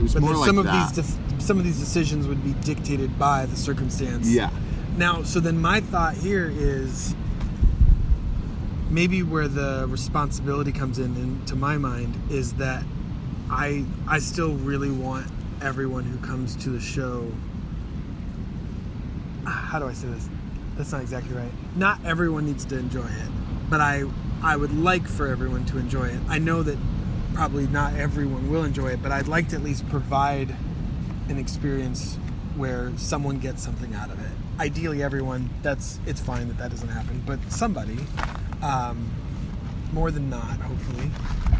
it 0.00 0.02
was 0.04 0.14
But 0.14 0.22
more 0.22 0.34
like 0.36 0.46
some 0.46 0.58
of 0.58 0.64
that. 0.64 0.94
these 0.94 1.04
def- 1.04 1.40
some 1.42 1.58
of 1.58 1.64
these 1.64 1.78
decisions 1.78 2.26
would 2.26 2.42
be 2.42 2.52
dictated 2.64 3.18
by 3.18 3.46
the 3.46 3.56
circumstance. 3.56 4.28
yeah, 4.28 4.50
Now, 4.96 5.22
so 5.22 5.40
then 5.40 5.60
my 5.60 5.80
thought 5.80 6.14
here 6.14 6.50
is 6.54 7.14
maybe 8.90 9.22
where 9.22 9.48
the 9.48 9.86
responsibility 9.88 10.72
comes 10.72 10.98
in, 10.98 11.16
in 11.16 11.44
to 11.46 11.56
my 11.56 11.76
mind, 11.78 12.14
is 12.30 12.54
that 12.54 12.82
I 13.50 13.84
I 14.08 14.18
still 14.20 14.54
really 14.54 14.90
want 14.90 15.26
everyone 15.62 16.04
who 16.04 16.18
comes 16.26 16.56
to 16.56 16.70
the 16.70 16.80
show. 16.80 17.30
How 19.44 19.78
do 19.78 19.86
I 19.86 19.92
say 19.92 20.08
this? 20.08 20.28
That's 20.76 20.92
not 20.92 21.00
exactly 21.02 21.34
right. 21.34 21.50
Not 21.76 21.98
everyone 22.04 22.46
needs 22.46 22.64
to 22.66 22.78
enjoy 22.78 23.06
it, 23.06 23.30
but 23.68 23.80
I 23.80 24.04
I 24.42 24.56
would 24.56 24.76
like 24.78 25.06
for 25.06 25.26
everyone 25.26 25.64
to 25.66 25.78
enjoy 25.78 26.08
it. 26.08 26.20
I 26.28 26.38
know 26.38 26.62
that 26.62 26.78
probably 27.40 27.66
not 27.68 27.94
everyone 27.94 28.50
will 28.50 28.64
enjoy 28.64 28.88
it, 28.88 29.02
but 29.02 29.10
I'd 29.10 29.26
like 29.26 29.48
to 29.48 29.56
at 29.56 29.62
least 29.62 29.88
provide 29.88 30.54
an 31.30 31.38
experience 31.38 32.18
where 32.54 32.92
someone 32.98 33.38
gets 33.38 33.62
something 33.62 33.94
out 33.94 34.10
of 34.10 34.20
it. 34.20 34.30
Ideally, 34.60 35.02
everyone. 35.02 35.48
That's 35.62 36.00
it's 36.06 36.20
fine 36.20 36.48
that 36.48 36.58
that 36.58 36.70
doesn't 36.70 36.90
happen, 36.90 37.22
but 37.24 37.38
somebody, 37.50 37.96
um, 38.60 39.10
more 39.90 40.10
than 40.10 40.28
not, 40.28 40.60
hopefully. 40.60 41.10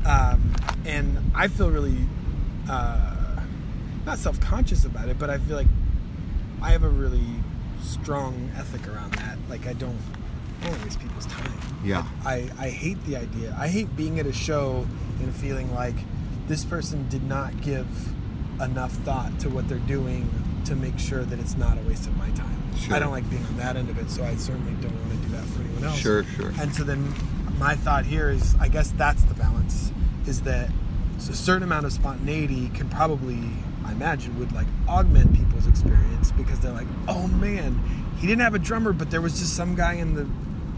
Um, 0.05 0.55
and 0.85 1.33
I 1.35 1.49
feel 1.49 1.71
really 1.71 1.97
uh, 2.69 3.41
not 4.05 4.19
self-conscious 4.19 4.85
about 4.85 5.09
it, 5.09 5.19
but 5.19 5.31
I 5.31 5.39
feel 5.39 5.57
like 5.57 5.69
I 6.61 6.73
have 6.73 6.83
a 6.83 6.91
really 6.91 7.25
strong 7.81 8.51
ethic 8.55 8.87
around 8.87 9.15
that. 9.15 9.39
Like 9.49 9.67
I 9.67 9.73
don't, 9.73 9.97
I 10.61 10.69
don't 10.69 10.85
waste 10.85 11.01
people's 11.01 11.25
time. 11.25 11.59
Yeah. 11.83 12.05
I, 12.27 12.51
I 12.59 12.69
hate 12.69 13.03
the 13.07 13.17
idea. 13.17 13.57
I 13.59 13.69
hate 13.69 13.97
being 13.97 14.21
at 14.21 14.27
a 14.27 14.33
show 14.35 14.87
and 15.21 15.35
feeling 15.35 15.75
like 15.75 15.97
this 16.49 16.65
person 16.65 17.09
did 17.09 17.23
not 17.23 17.61
give 17.61 17.87
enough 18.61 18.93
thought 18.93 19.39
to 19.41 19.49
what 19.49 19.69
they're 19.69 19.79
doing 19.79 20.29
to 20.65 20.75
make 20.75 20.99
sure 20.99 21.25
that 21.25 21.39
it's 21.39 21.57
not 21.57 21.79
a 21.79 21.81
waste 21.83 22.07
of 22.07 22.17
my 22.17 22.29
time. 22.31 22.77
Sure. 22.77 22.95
I 22.95 22.99
don't 22.99 23.11
like 23.11 23.29
being 23.31 23.45
on 23.47 23.57
that 23.59 23.77
end 23.77 23.89
of 23.89 23.99
it, 23.99 24.11
so 24.11 24.25
I 24.25 24.37
certainly 24.37 24.73
don't 24.83 24.95
want 24.95 25.11
to 25.23 25.29
do 25.29 25.33
that 25.37 25.45
for 25.45 25.63
anyone 25.63 25.85
else. 25.85 25.99
Sure, 25.99 26.25
sure. 26.25 26.53
And 26.61 26.75
so 26.75 26.85
then 26.85 27.15
my 27.59 27.75
thought 27.75 28.05
here 28.05 28.31
is 28.31 28.55
I 28.61 28.69
guess 28.69 28.93
that's 28.93 29.23
the 29.25 29.35
balance 29.35 29.93
is 30.27 30.43
that 30.43 30.71
a 31.19 31.21
certain 31.21 31.63
amount 31.63 31.87
of 31.87 31.93
spontaneity 31.93 32.69
can 32.71 32.89
probably 32.89 33.39
I 33.85 33.93
imagine 33.93 34.39
would 34.39 34.53
like 34.53 34.67
augment 34.89 35.35
people's 35.35 35.67
experience 35.67 36.33
because 36.33 36.61
they're 36.61 36.73
like, 36.73 36.87
"Oh 37.09 37.27
man, 37.29 37.79
he 38.19 38.27
didn't 38.27 38.43
have 38.43 38.55
a 38.55 38.59
drummer, 38.59 38.93
but 38.93 39.11
there 39.11 39.21
was 39.21 39.39
just 39.39 39.55
some 39.55 39.75
guy 39.75 39.95
in 39.95 40.15
the 40.15 40.27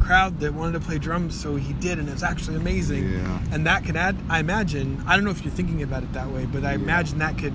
crowd 0.02 0.40
that 0.40 0.52
wanted 0.54 0.72
to 0.72 0.80
play 0.80 0.98
drums, 0.98 1.38
so 1.40 1.56
he 1.56 1.72
did 1.74 1.98
and 1.98 2.08
it's 2.08 2.22
actually 2.22 2.56
amazing." 2.56 3.10
Yeah. 3.10 3.40
And 3.52 3.66
that 3.66 3.84
can 3.84 3.96
add 3.96 4.16
I 4.28 4.40
imagine, 4.40 5.02
I 5.06 5.14
don't 5.16 5.24
know 5.24 5.30
if 5.30 5.44
you're 5.44 5.54
thinking 5.54 5.82
about 5.82 6.02
it 6.02 6.12
that 6.12 6.30
way, 6.30 6.46
but 6.46 6.64
I 6.64 6.72
Yeah. 6.72 6.78
imagine 6.78 7.18
that 7.18 7.38
could 7.38 7.54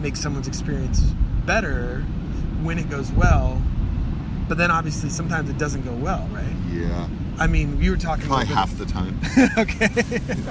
make 0.00 0.16
someone's 0.16 0.48
experience 0.48 1.00
better 1.44 2.02
when 2.62 2.78
it 2.78 2.88
goes 2.90 3.10
well 3.12 3.62
but 4.48 4.56
then 4.56 4.70
obviously 4.70 5.10
sometimes 5.10 5.50
it 5.50 5.58
doesn't 5.58 5.84
go 5.84 5.92
well, 5.92 6.26
right? 6.32 6.56
Yeah. 6.72 7.06
I 7.38 7.46
mean, 7.46 7.80
you 7.80 7.90
were 7.90 7.96
talking 7.98 8.26
Probably 8.26 8.46
about 8.46 8.68
half 8.68 8.78
the 8.78 8.86
time. 8.86 9.20
okay. 9.58 9.90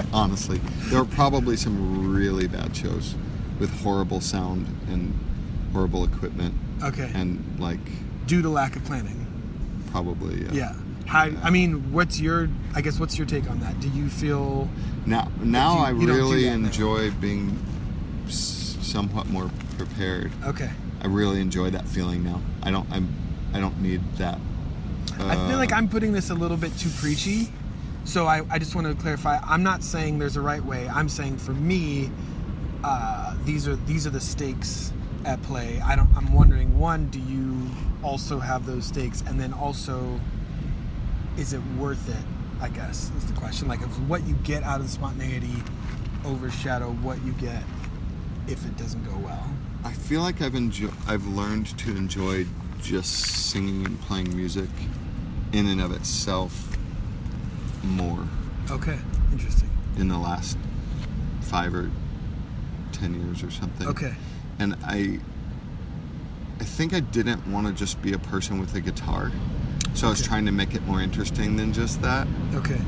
honestly. 0.12 0.58
There 0.84 1.00
were 1.00 1.08
probably 1.08 1.56
some 1.56 2.14
really 2.14 2.46
bad 2.46 2.74
shows 2.76 3.16
with 3.58 3.70
horrible 3.82 4.20
sound 4.20 4.66
and 4.88 5.12
horrible 5.72 6.04
equipment 6.04 6.54
okay. 6.82 7.10
and 7.12 7.44
like 7.58 7.80
Due 8.26 8.40
to 8.40 8.48
lack 8.48 8.76
of 8.76 8.84
planning. 8.84 9.26
probably 9.90 10.44
yeah. 10.44 10.52
Yeah. 10.52 10.72
How, 11.08 11.22
I 11.42 11.48
mean, 11.48 11.90
what's 11.92 12.20
your? 12.20 12.50
I 12.74 12.82
guess 12.82 13.00
what's 13.00 13.16
your 13.16 13.26
take 13.26 13.48
on 13.50 13.60
that? 13.60 13.80
Do 13.80 13.88
you 13.88 14.10
feel? 14.10 14.68
Now 15.06 15.32
now 15.40 15.78
you- 15.78 15.84
I 15.84 15.90
you 15.92 16.06
do 16.06 16.14
really 16.14 16.44
that 16.44 16.58
now. 16.58 16.66
enjoy 16.66 17.10
being 17.12 17.58
somewhat 18.28 19.26
more 19.28 19.50
prepared. 19.78 20.30
Okay. 20.44 20.70
I 21.00 21.06
really 21.06 21.40
enjoy 21.40 21.70
that 21.70 21.86
feeling 21.86 22.22
now. 22.24 22.42
I 22.62 22.70
don't 22.70 22.86
I'm 22.90 23.08
I 23.54 23.60
don't 23.60 23.80
need 23.80 24.02
that. 24.18 24.38
I 25.18 25.34
feel 25.48 25.56
like 25.56 25.72
uh, 25.72 25.76
I'm 25.76 25.88
putting 25.88 26.12
this 26.12 26.28
a 26.30 26.34
little 26.34 26.58
bit 26.58 26.76
too 26.78 26.90
preachy. 27.00 27.50
So 28.04 28.26
I, 28.26 28.42
I 28.50 28.58
just 28.58 28.74
want 28.74 28.86
to 28.86 28.94
clarify. 28.94 29.38
I'm 29.42 29.62
not 29.62 29.82
saying 29.82 30.18
there's 30.18 30.36
a 30.36 30.40
right 30.40 30.64
way. 30.64 30.88
I'm 30.88 31.08
saying 31.08 31.38
for 31.38 31.52
me, 31.52 32.10
uh, 32.84 33.34
these 33.44 33.66
are 33.66 33.76
these 33.76 34.06
are 34.06 34.10
the 34.10 34.20
stakes 34.20 34.92
at 35.24 35.40
play. 35.42 35.80
I 35.80 35.96
don't. 35.96 36.08
I'm 36.14 36.32
wondering. 36.34 36.78
One, 36.78 37.08
do 37.08 37.18
you 37.20 37.66
also 38.02 38.38
have 38.38 38.66
those 38.66 38.84
stakes? 38.86 39.22
And 39.26 39.40
then 39.40 39.52
also, 39.52 40.20
is 41.38 41.52
it 41.54 41.60
worth 41.78 42.08
it? 42.08 42.24
I 42.60 42.68
guess 42.68 43.10
is 43.16 43.24
the 43.26 43.32
question. 43.34 43.68
Like, 43.68 43.80
if 43.82 43.88
what 44.00 44.26
you 44.26 44.34
get 44.42 44.62
out 44.64 44.80
of 44.80 44.86
the 44.86 44.92
spontaneity 44.92 45.54
overshadow 46.24 46.90
what 46.90 47.22
you 47.24 47.32
get 47.32 47.62
if 48.48 48.64
it 48.66 48.76
doesn't 48.76 49.04
go 49.04 49.16
well. 49.18 49.48
I 49.84 49.92
feel 49.92 50.20
like 50.22 50.42
I've 50.42 50.56
enjoy- 50.56 50.90
I've 51.06 51.26
learned 51.26 51.66
to 51.78 51.96
enjoy 51.96 52.46
just 52.82 53.12
singing 53.50 53.86
and 53.86 54.00
playing 54.02 54.34
music 54.36 54.68
in 55.52 55.66
and 55.68 55.80
of 55.80 55.92
itself 55.92 56.76
more 57.84 58.26
Okay. 58.70 58.98
Interesting. 59.32 59.70
in 59.96 60.08
the 60.08 60.18
last 60.18 60.58
five 61.42 61.72
or 61.74 61.90
ten 62.92 63.14
years 63.14 63.42
or 63.42 63.50
something. 63.50 63.86
Okay. 63.88 64.14
And 64.58 64.76
I 64.84 65.20
I 66.60 66.64
think 66.64 66.92
I 66.92 67.00
didn't 67.00 67.46
want 67.46 67.68
to 67.68 67.72
just 67.72 68.02
be 68.02 68.12
a 68.12 68.18
person 68.18 68.58
with 68.58 68.74
a 68.74 68.80
guitar. 68.80 69.30
So 69.94 70.06
I 70.06 70.10
was 70.10 70.22
trying 70.22 70.46
to 70.46 70.52
make 70.52 70.74
it 70.74 70.82
more 70.86 71.00
interesting 71.00 71.56
than 71.56 71.72
just 71.72 72.00
that. 72.02 72.26
Okay. 72.54 72.80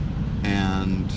And 0.44 1.12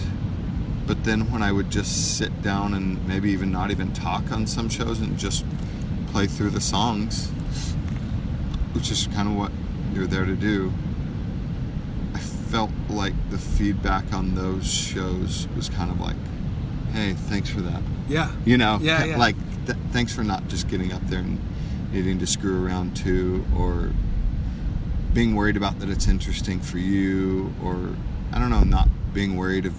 but 0.88 1.03
then 1.05 1.31
when 1.31 1.41
I 1.41 1.51
would 1.51 1.69
just 1.69 2.17
sit 2.17 2.41
down 2.41 2.73
and 2.73 3.05
maybe 3.07 3.31
even 3.31 3.51
not 3.51 3.71
even 3.71 3.93
talk 3.93 4.31
on 4.31 4.45
some 4.47 4.67
shows 4.69 4.99
and 4.99 5.17
just 5.17 5.45
play 6.07 6.27
through 6.27 6.49
the 6.49 6.59
songs, 6.61 7.29
which 8.73 8.91
is 8.91 9.07
kind 9.13 9.27
of 9.29 9.36
what 9.36 9.51
you're 9.93 10.07
there 10.07 10.25
to 10.25 10.36
do. 10.36 10.73
I 12.13 12.19
felt 12.19 12.71
like 12.89 13.13
the 13.29 13.38
feedback 13.38 14.11
on 14.13 14.36
those 14.36 14.71
shows 14.71 15.47
was 15.55 15.69
kind 15.69 15.89
of 15.91 15.99
like, 15.99 16.15
"Hey, 16.91 17.13
thanks 17.13 17.49
for 17.49 17.61
that." 17.61 17.81
Yeah. 18.09 18.31
You 18.45 18.57
know, 18.57 18.79
Yeah, 18.81 19.03
yeah. 19.05 19.17
like 19.17 19.36
th- 19.65 19.77
thanks 19.91 20.13
for 20.13 20.23
not 20.23 20.47
just 20.49 20.67
getting 20.67 20.91
up 20.91 21.07
there 21.07 21.19
and 21.19 21.39
needing 21.91 22.19
to 22.19 22.27
screw 22.27 22.63
around 22.65 22.95
too, 22.95 23.45
or 23.55 23.91
being 25.14 25.36
worried 25.36 25.57
about 25.57 25.80
that 25.80 25.89
it's 25.89 26.07
interesting 26.07 26.59
for 26.59 26.78
you, 26.78 27.53
or 27.64 27.95
I 28.32 28.39
don't 28.39 28.49
know, 28.49 28.64
not 28.64 28.88
being 29.14 29.36
worried 29.36 29.66
of 29.66 29.74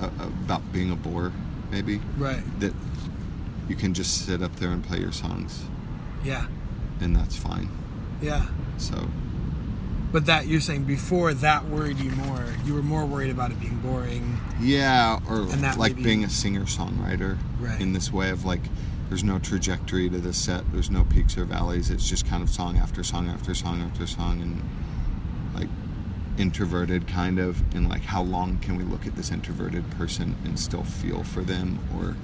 uh, 0.00 0.08
about 0.44 0.72
being 0.72 0.90
a 0.90 0.96
bore, 0.96 1.32
maybe 1.70 2.00
Right. 2.16 2.42
that 2.60 2.72
you 3.68 3.76
can 3.76 3.92
just 3.94 4.24
sit 4.26 4.42
up 4.42 4.54
there 4.56 4.70
and 4.70 4.82
play 4.82 5.00
your 5.00 5.12
songs, 5.12 5.64
Yeah. 6.24 6.46
and 7.00 7.14
that's 7.14 7.36
fine. 7.36 7.68
Yeah. 8.22 8.46
So 8.78 9.08
But 10.10 10.24
that 10.26 10.46
you're 10.46 10.60
saying 10.62 10.84
before 10.84 11.34
that 11.34 11.68
worried 11.68 11.98
you 11.98 12.10
more. 12.12 12.46
You 12.64 12.72
were 12.74 12.82
more 12.82 13.04
worried 13.04 13.30
about 13.30 13.50
it 13.50 13.60
being 13.60 13.76
boring. 13.78 14.40
yeah, 14.60 15.18
or 15.28 15.40
like 15.40 15.96
maybe- 15.96 16.02
being 16.02 16.24
a 16.24 16.30
singer 16.30 16.62
songwriter 16.64 17.36
Right. 17.60 17.80
in 17.80 17.92
this 17.92 18.10
way 18.12 18.30
of 18.30 18.44
like. 18.44 18.62
There's 19.08 19.24
no 19.24 19.38
trajectory 19.38 20.10
to 20.10 20.18
the 20.18 20.32
set. 20.34 20.70
There's 20.72 20.90
no 20.90 21.04
peaks 21.04 21.38
or 21.38 21.44
valleys. 21.44 21.90
It's 21.90 22.08
just 22.08 22.26
kind 22.26 22.42
of 22.42 22.50
song 22.50 22.76
after 22.76 23.02
song 23.02 23.28
after 23.28 23.54
song 23.54 23.80
after 23.80 24.06
song, 24.06 24.40
and 24.42 24.62
like 25.54 25.68
introverted 26.36 27.08
kind 27.08 27.38
of. 27.38 27.62
And 27.74 27.88
like, 27.88 28.02
how 28.02 28.22
long 28.22 28.58
can 28.58 28.76
we 28.76 28.84
look 28.84 29.06
at 29.06 29.16
this 29.16 29.30
introverted 29.30 29.90
person 29.92 30.36
and 30.44 30.58
still 30.58 30.84
feel 30.84 31.24
for 31.24 31.42
them, 31.42 31.78
or 31.96 32.16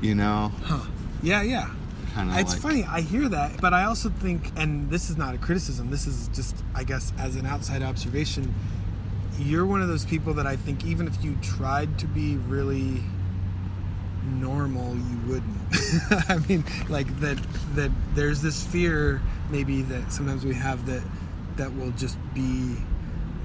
you 0.00 0.14
know, 0.14 0.52
Huh. 0.62 0.86
Yeah, 1.22 1.42
yeah. 1.42 1.70
kind 2.14 2.30
of 2.30 2.38
It's 2.38 2.52
like 2.52 2.62
funny. 2.62 2.84
I 2.84 3.00
hear 3.00 3.28
that, 3.28 3.60
but 3.60 3.72
I 3.72 3.84
also 3.84 4.08
think, 4.10 4.52
and 4.56 4.90
this 4.90 5.10
is 5.10 5.16
not 5.16 5.34
a 5.34 5.38
criticism. 5.38 5.90
This 5.90 6.06
is 6.06 6.28
just, 6.28 6.62
I 6.74 6.84
guess, 6.84 7.12
as 7.18 7.36
an 7.36 7.46
outside 7.46 7.82
observation. 7.82 8.54
You're 9.38 9.66
one 9.66 9.82
of 9.82 9.88
those 9.88 10.04
people 10.04 10.34
that 10.34 10.46
I 10.46 10.56
think, 10.56 10.84
even 10.84 11.06
if 11.08 11.22
you 11.24 11.36
tried 11.42 11.98
to 11.98 12.06
be 12.06 12.36
really 12.36 13.02
normal, 14.26 14.94
you 14.94 15.18
wouldn't. 15.26 16.30
I 16.30 16.38
mean, 16.48 16.64
like 16.88 17.08
that. 17.20 17.38
That 17.74 17.90
there's 18.14 18.40
this 18.42 18.64
fear, 18.66 19.20
maybe 19.50 19.82
that 19.82 20.12
sometimes 20.12 20.44
we 20.44 20.54
have 20.54 20.86
that 20.86 21.02
that 21.56 21.74
will 21.76 21.90
just 21.92 22.16
be 22.34 22.76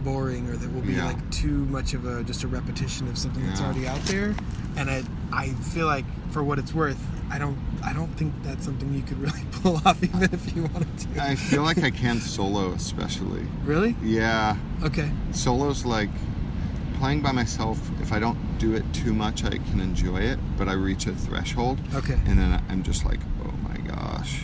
boring 0.03 0.47
or 0.49 0.55
that 0.57 0.73
will 0.73 0.81
be 0.81 0.93
Yeah. 0.93 1.05
like 1.07 1.31
too 1.31 1.65
much 1.65 1.93
of 1.93 2.05
a 2.05 2.23
just 2.23 2.43
a 2.43 2.47
repetition 2.47 3.07
of 3.07 3.17
something 3.17 3.45
that's 3.45 3.61
already 3.61 3.87
out 3.87 3.99
there 4.03 4.33
and 4.75 4.89
I, 4.89 5.03
I 5.31 5.49
feel 5.49 5.85
like 5.85 6.05
for 6.31 6.43
what 6.43 6.57
it's 6.57 6.73
worth 6.73 6.99
I 7.29 7.37
don't 7.37 7.55
I 7.83 7.93
don't 7.93 8.07
think 8.17 8.33
that's 8.41 8.65
something 8.65 8.91
you 8.95 9.03
could 9.03 9.19
really 9.27 9.43
pull 9.51 9.79
off 9.85 10.01
even 10.03 10.23
if 10.23 10.55
you 10.55 10.63
wanted 10.63 10.97
to 11.13 11.21
I 11.23 11.35
feel 11.35 11.61
like 11.61 11.83
I 11.83 11.91
can 11.91 12.19
solo, 12.19 12.71
especially. 12.71 13.45
really 13.63 13.95
Yeah, 14.01 14.57
okay 14.83 15.11
solo's 15.33 15.85
like 15.85 16.09
playing 17.01 17.19
by 17.21 17.31
myself. 17.31 17.79
If 17.99 18.13
I 18.13 18.19
don't 18.19 18.37
do 18.59 18.75
it 18.75 18.85
too 18.93 19.11
much, 19.11 19.43
I 19.43 19.49
can 19.57 19.79
enjoy 19.79 20.17
it, 20.19 20.37
but 20.55 20.69
I 20.69 20.73
reach 20.73 21.07
a 21.07 21.13
threshold, 21.15 21.79
okay 21.95 22.13
and 22.27 22.37
then 22.37 22.63
I'm 22.69 22.83
just 22.83 23.03
like, 23.05 23.19
oh 23.43 23.51
my 23.67 23.75
gosh, 23.77 24.43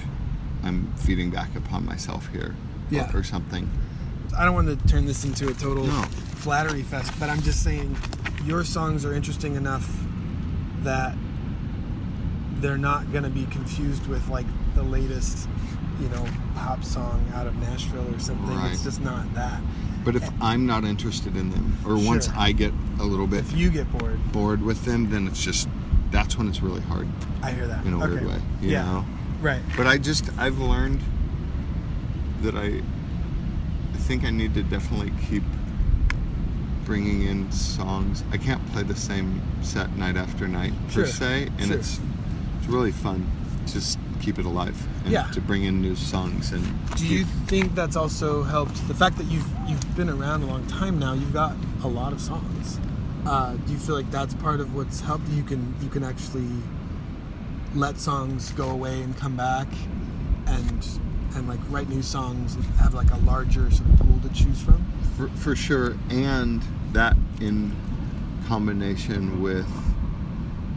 I'm 0.63 0.91
feeding 0.95 1.29
back 1.29 1.55
upon 1.55 1.85
myself 1.85 2.27
here, 2.31 2.55
or- 2.55 2.55
Yeah. 2.89 3.15
or, 3.15 3.21
something. 3.23 3.69
I 4.35 4.43
don't 4.43 4.55
want 4.55 4.67
to 4.69 4.87
turn 4.87 5.05
this 5.05 5.23
into 5.23 5.47
a 5.49 5.53
total 5.53 5.85
No. 5.85 6.01
flattery 6.43 6.81
fest 6.81 7.11
but 7.19 7.29
I'm 7.29 7.41
just 7.43 7.63
saying 7.63 7.95
your 8.43 8.63
songs 8.63 9.05
are 9.05 9.13
interesting 9.13 9.55
enough 9.55 9.87
that 10.81 11.15
they're 12.59 12.77
not 12.77 13.11
going 13.11 13.23
to 13.23 13.29
be 13.29 13.45
confused 13.45 14.07
with 14.07 14.27
like 14.29 14.45
the 14.75 14.83
latest 14.83 15.47
you 16.01 16.09
know 16.09 16.25
pop 16.55 16.83
song 16.83 17.23
out 17.35 17.45
of 17.47 17.55
Nashville 17.57 18.07
or 18.13 18.19
something 18.19 18.47
Right. 18.55 18.71
it's 18.71 18.83
just 18.83 19.01
not 19.01 19.31
that 19.35 19.59
But 20.07 20.15
if 20.15 20.31
I'm 20.41 20.65
not 20.65 20.85
interested 20.85 21.35
in 21.35 21.49
them, 21.49 21.77
or 21.85 21.97
once 21.97 22.29
I 22.29 22.53
get 22.53 22.71
a 23.01 23.03
little 23.03 23.27
bit 23.27 23.41
if 23.41 23.51
you 23.51 23.69
get 23.69 23.91
bored. 23.91 24.31
bored 24.31 24.61
with 24.61 24.85
them, 24.85 25.09
then 25.09 25.27
it's 25.27 25.43
just 25.43 25.67
that's 26.11 26.37
when 26.37 26.47
it's 26.47 26.61
really 26.61 26.79
hard 26.79 27.09
I 27.43 27.51
hear 27.51 27.67
that. 27.67 27.85
in 27.85 27.91
a 27.91 27.97
weird 27.97 28.25
way, 28.25 28.39
you 28.61 28.69
yeah. 28.69 28.83
know. 28.85 29.05
right. 29.41 29.61
But 29.75 29.85
I 29.85 29.97
just 29.97 30.29
I've 30.37 30.59
learned 30.59 31.01
that 32.39 32.55
I 32.55 32.81
I 33.93 33.97
think 33.97 34.23
I 34.23 34.29
need 34.29 34.53
to 34.53 34.63
definitely 34.63 35.11
keep 35.27 35.43
bringing 36.85 37.23
in 37.23 37.51
songs. 37.51 38.23
I 38.31 38.37
can't 38.37 38.65
play 38.71 38.83
the 38.83 38.95
same 38.95 39.41
set 39.61 39.97
night 39.97 40.15
after 40.15 40.47
night 40.47 40.71
Sure, 40.89 41.03
per 41.03 41.09
se, 41.09 41.49
and 41.57 41.67
sure. 41.67 41.75
it's 41.79 41.99
it's 42.59 42.67
really 42.67 42.93
fun 42.93 43.29
just 43.65 43.99
keep 44.17 44.37
it 44.39 44.45
alive 44.45 44.75
and 45.03 45.13
Yeah. 45.13 45.23
to 45.31 45.41
bring 45.41 45.63
in 45.63 45.81
new 45.81 45.95
songs 45.95 46.51
and 46.51 46.63
Do 46.95 47.05
you 47.05 47.25
think 47.47 47.75
that's 47.75 47.95
also 47.95 48.43
helped 48.43 48.87
the 48.87 48.93
fact 48.93 49.17
that 49.17 49.25
you've 49.25 49.47
you've 49.67 49.95
been 49.95 50.09
around 50.09 50.43
a 50.43 50.47
long 50.47 50.65
time 50.67 50.99
now? 50.99 51.13
You've 51.13 51.33
got 51.33 51.55
a 51.83 51.87
lot 51.87 52.11
of 52.13 52.19
songs. 52.21 52.79
Uh, 53.25 53.53
do 53.65 53.73
you 53.73 53.77
feel 53.79 53.95
like 53.95 54.09
that's 54.11 54.33
part 54.35 54.59
of 54.59 54.73
what's 54.75 54.99
helped 55.01 55.27
you 55.29 55.43
can 55.43 55.75
you 55.81 55.89
can 55.89 56.03
actually 56.03 56.47
let 57.75 57.99
songs 57.99 58.51
go 58.53 58.69
away 58.69 59.01
and 59.01 59.15
come 59.17 59.35
back, 59.35 59.67
and 60.47 60.87
and 61.35 61.47
like 61.47 61.59
write 61.69 61.89
new 61.89 62.01
songs 62.01 62.55
and 62.55 62.63
have 62.81 62.93
like 62.93 63.11
a 63.11 63.17
larger 63.19 63.69
sort 63.69 63.89
of 63.89 63.99
pool 63.99 64.19
to 64.23 64.29
choose 64.33 64.61
from? 64.61 64.83
for, 65.17 65.27
for 65.29 65.55
sure 65.55 65.95
and 66.11 66.61
that 66.93 67.15
in 67.41 67.75
combination 68.47 69.41
with 69.41 69.67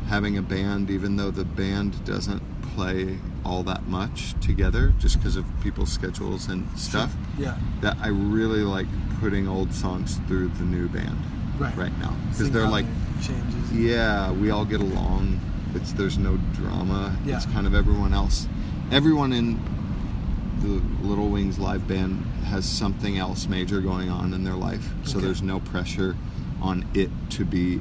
having 0.08 0.38
a 0.38 0.42
band 0.42 0.90
even 0.90 1.16
though 1.16 1.30
the 1.30 1.44
band 1.44 2.02
doesn't 2.04 2.42
play 2.74 3.18
all 3.44 3.62
that 3.64 3.86
much 3.86 4.34
together 4.40 4.92
just 4.98 5.18
because 5.18 5.36
of 5.36 5.44
people's 5.62 5.90
schedules 5.92 6.48
and 6.48 6.66
stuff 6.78 7.14
Yeah. 7.38 7.56
that 7.80 7.96
I 8.00 8.08
really 8.08 8.60
like 8.62 8.86
putting 9.20 9.48
old 9.48 9.72
songs 9.72 10.18
through 10.26 10.48
the 10.48 10.64
new 10.64 10.88
band 10.88 11.16
Right. 11.58 11.76
right 11.76 11.98
now 11.98 12.14
because 12.30 12.50
they're 12.50 12.68
like 12.68 12.86
changes. 13.22 13.72
yeah 13.72 14.30
we 14.32 14.50
all 14.50 14.64
get 14.64 14.80
along 14.80 15.38
it's 15.74 15.92
there's 15.92 16.16
no 16.18 16.38
drama 16.54 17.14
Yeah. 17.26 17.36
it's 17.36 17.46
kind 17.46 17.66
of 17.66 17.74
everyone 17.74 18.14
else 18.14 18.48
everyone 18.90 19.32
in 19.32 19.58
the 20.60 20.80
little 21.06 21.28
wings 21.28 21.58
live 21.58 21.86
band 21.86 22.24
has 22.46 22.64
something 22.66 23.18
else 23.18 23.46
major 23.46 23.80
going 23.80 24.08
on 24.10 24.32
in 24.34 24.42
their 24.44 24.54
life 24.54 24.88
so 25.04 25.16
Okay. 25.18 25.26
there's 25.26 25.42
no 25.42 25.60
pressure 25.60 26.16
on 26.62 26.84
it 26.94 27.10
to 27.30 27.44
be 27.44 27.80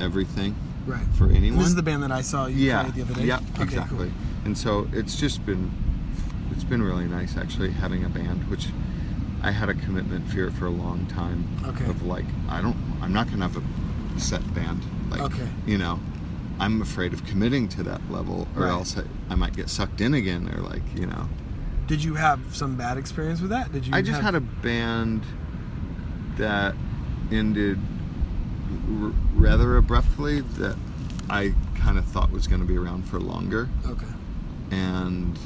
everything 0.00 0.54
Right. 0.86 1.04
for 1.14 1.24
And 1.26 1.36
anyone 1.36 1.58
this 1.58 1.68
is 1.68 1.74
the 1.74 1.82
band 1.82 2.02
that 2.02 2.12
I 2.12 2.22
saw 2.22 2.46
you 2.46 2.66
yeah 2.66 2.82
play 2.84 2.92
the 2.92 3.02
other 3.02 3.14
day. 3.14 3.26
yeah 3.26 3.40
Okay, 3.54 3.62
exactly 3.64 3.98
cool. 4.06 4.06
And 4.48 4.56
so 4.56 4.88
it's 4.94 5.14
just 5.16 5.44
been 5.44 5.70
it's 6.52 6.64
been 6.64 6.82
really 6.82 7.04
nice 7.04 7.36
actually 7.36 7.70
having 7.70 8.02
a 8.02 8.08
band 8.08 8.48
which 8.50 8.68
I 9.42 9.50
had 9.50 9.68
a 9.68 9.74
commitment 9.74 10.26
fear 10.30 10.50
for 10.50 10.64
a 10.64 10.70
long 10.70 11.04
time. 11.06 11.44
Okay. 11.66 11.84
Of 11.84 12.02
like, 12.02 12.24
I 12.48 12.60
don't, 12.62 12.76
I'm 13.02 13.12
not 13.12 13.28
gonna 13.30 13.46
have 13.46 13.56
a 13.62 14.18
set 14.20 14.42
band. 14.54 14.80
Like, 15.10 15.20
Okay. 15.20 15.46
you 15.66 15.76
know, 15.78 16.00
I'm 16.58 16.80
afraid 16.82 17.12
of 17.12 17.24
committing 17.26 17.68
to 17.68 17.82
that 17.84 18.00
level, 18.10 18.48
or 18.56 18.62
Right. 18.62 18.70
else 18.70 18.96
I, 18.98 19.02
I 19.30 19.36
might 19.36 19.54
get 19.54 19.68
sucked 19.68 20.00
in 20.00 20.14
again, 20.14 20.48
or 20.52 20.60
like, 20.62 20.82
you 20.96 21.06
know. 21.06 21.28
Did 21.86 22.02
you 22.02 22.14
have 22.14 22.40
some 22.56 22.74
bad 22.76 22.96
experience 22.98 23.40
with 23.42 23.50
that? 23.50 23.70
Did 23.70 23.86
you? 23.86 23.92
I 23.94 24.00
just 24.02 24.14
have, 24.20 24.24
had 24.24 24.34
a 24.34 24.40
band 24.40 25.22
that 26.38 26.74
ended 27.30 27.78
r- 29.00 29.12
rather 29.34 29.76
abruptly 29.76 30.40
that 30.40 30.76
I 31.30 31.54
kind 31.76 31.96
of 31.98 32.04
thought 32.06 32.32
was 32.32 32.48
going 32.48 32.60
to 32.62 32.66
be 32.66 32.76
around 32.78 33.02
for 33.08 33.20
longer, 33.20 33.68
Okay. 33.86 34.06
And 34.70 35.38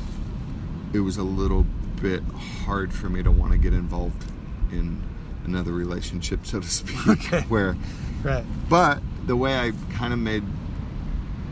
it 0.92 1.00
was 1.00 1.16
a 1.16 1.22
little 1.22 1.64
bit 2.00 2.22
hard 2.64 2.92
for 2.92 3.08
me 3.08 3.22
to 3.22 3.30
want 3.30 3.52
to 3.52 3.58
get 3.58 3.72
involved 3.72 4.24
in 4.72 5.02
another 5.44 5.72
relationship, 5.72 6.44
so 6.46 6.60
to 6.60 6.66
speak. 6.68 6.96
Okay. 7.08 7.42
Where, 7.48 7.76
Right. 8.22 8.44
but 8.68 9.00
the 9.26 9.36
way 9.36 9.58
I 9.58 9.72
kind 9.94 10.12
of 10.12 10.18
made 10.18 10.44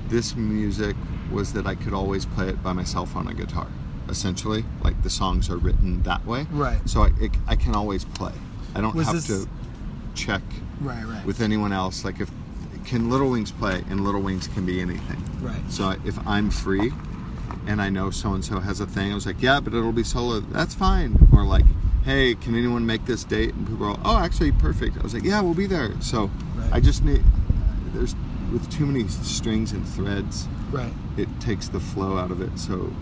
this 0.08 0.34
music 0.36 0.96
was 1.30 1.52
that 1.52 1.66
I 1.66 1.74
could 1.74 1.92
always 1.94 2.26
play 2.26 2.48
it 2.48 2.62
by 2.62 2.72
myself 2.72 3.14
on 3.16 3.28
a 3.28 3.34
guitar. 3.34 3.66
Essentially, 4.08 4.64
like 4.82 5.00
the 5.04 5.10
songs 5.10 5.48
are 5.50 5.56
written 5.56 6.02
that 6.02 6.24
way. 6.26 6.46
Right. 6.50 6.78
So 6.88 7.02
I, 7.02 7.10
it, 7.20 7.30
I 7.46 7.54
can 7.54 7.74
always 7.76 8.04
play. 8.04 8.32
I 8.74 8.80
don't 8.80 8.94
Was 8.94 9.06
have 9.06 9.14
this- 9.16 9.26
to 9.44 9.48
check 10.14 10.42
Right. 10.80 11.04
Right. 11.04 11.24
with 11.24 11.40
anyone 11.40 11.72
else. 11.72 12.04
Like 12.04 12.20
if 12.20 12.30
can 12.84 13.08
Little 13.10 13.30
Wings 13.30 13.52
play, 13.52 13.84
and 13.90 14.02
Little 14.02 14.22
Wings 14.22 14.48
can 14.48 14.66
be 14.66 14.80
anything. 14.80 15.22
Right. 15.40 15.60
So 15.70 15.94
if 16.04 16.18
I'm 16.26 16.50
free, 16.50 16.92
and 17.66 17.80
I 17.80 17.88
know 17.90 18.10
so 18.10 18.32
and 18.34 18.44
so 18.44 18.58
has 18.60 18.80
a 18.80 18.86
thing, 18.86 19.12
I 19.12 19.14
was 19.14 19.26
like, 19.26 19.40
yeah, 19.40 19.60
but 19.60 19.74
it'll 19.74 19.92
be 19.92 20.04
solo. 20.04 20.40
That's 20.40 20.74
fine. 20.74 21.16
Or 21.32 21.44
like, 21.44 21.64
hey, 22.04 22.34
can 22.34 22.54
anyone 22.54 22.86
make 22.86 23.04
this 23.06 23.24
date? 23.24 23.54
And 23.54 23.66
people 23.66 23.86
are, 23.86 23.98
oh, 24.04 24.18
actually, 24.18 24.52
perfect. 24.52 24.96
I 24.98 25.02
was 25.02 25.14
like, 25.14 25.24
yeah, 25.24 25.40
we'll 25.40 25.54
be 25.54 25.66
there. 25.66 25.92
So 26.00 26.30
Right. 26.56 26.70
I 26.74 26.80
just 26.80 27.04
need. 27.04 27.22
There's 27.94 28.14
with 28.52 28.68
too 28.70 28.84
many 28.86 29.06
strings 29.08 29.70
and 29.72 29.86
threads, 29.88 30.48
Right. 30.72 30.92
it 31.16 31.28
takes 31.40 31.68
the 31.68 31.78
flow 31.80 32.18
out 32.18 32.30
of 32.32 32.40
it. 32.42 32.58
So 32.58 32.92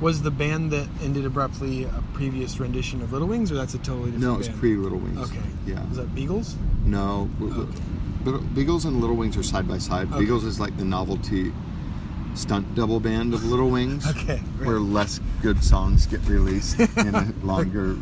Was 0.00 0.22
the 0.22 0.30
band 0.30 0.70
that 0.72 0.88
ended 1.02 1.24
abruptly 1.24 1.84
a 1.84 2.02
previous 2.14 2.58
rendition 2.58 3.00
of 3.02 3.12
Little 3.12 3.28
Wings, 3.28 3.50
or 3.52 3.54
that's 3.54 3.74
a 3.74 3.78
totally 3.78 4.10
different 4.12 4.22
no, 4.24 4.34
it 4.34 4.38
was 4.38 4.48
band? 4.48 4.60
pre 4.60 4.74
Little 4.76 4.98
Wings. 4.98 5.18
Okay. 5.30 5.40
Yeah. 5.66 5.84
Was 5.88 5.98
that 5.98 6.14
Beagles? 6.14 6.56
No, 6.84 7.28
Okay. 7.40 7.72
Beagles 8.54 8.84
and 8.84 9.00
Little 9.00 9.16
Wings 9.16 9.36
are 9.36 9.42
side 9.42 9.66
by 9.68 9.78
side. 9.78 10.08
Okay. 10.10 10.20
Beagles 10.20 10.44
is 10.44 10.58
like 10.60 10.76
the 10.76 10.84
novelty 10.84 11.52
stunt 12.38 12.74
double 12.74 13.00
band 13.00 13.34
of 13.34 13.44
Little 13.44 13.68
Wings, 13.70 14.06
Okay. 14.10 14.40
Right. 14.58 14.66
where 14.66 14.78
less 14.78 15.20
good 15.42 15.62
songs 15.62 16.06
get 16.06 16.24
released 16.26 16.78
in 16.78 17.14
a 17.14 17.32
longer 17.42 17.96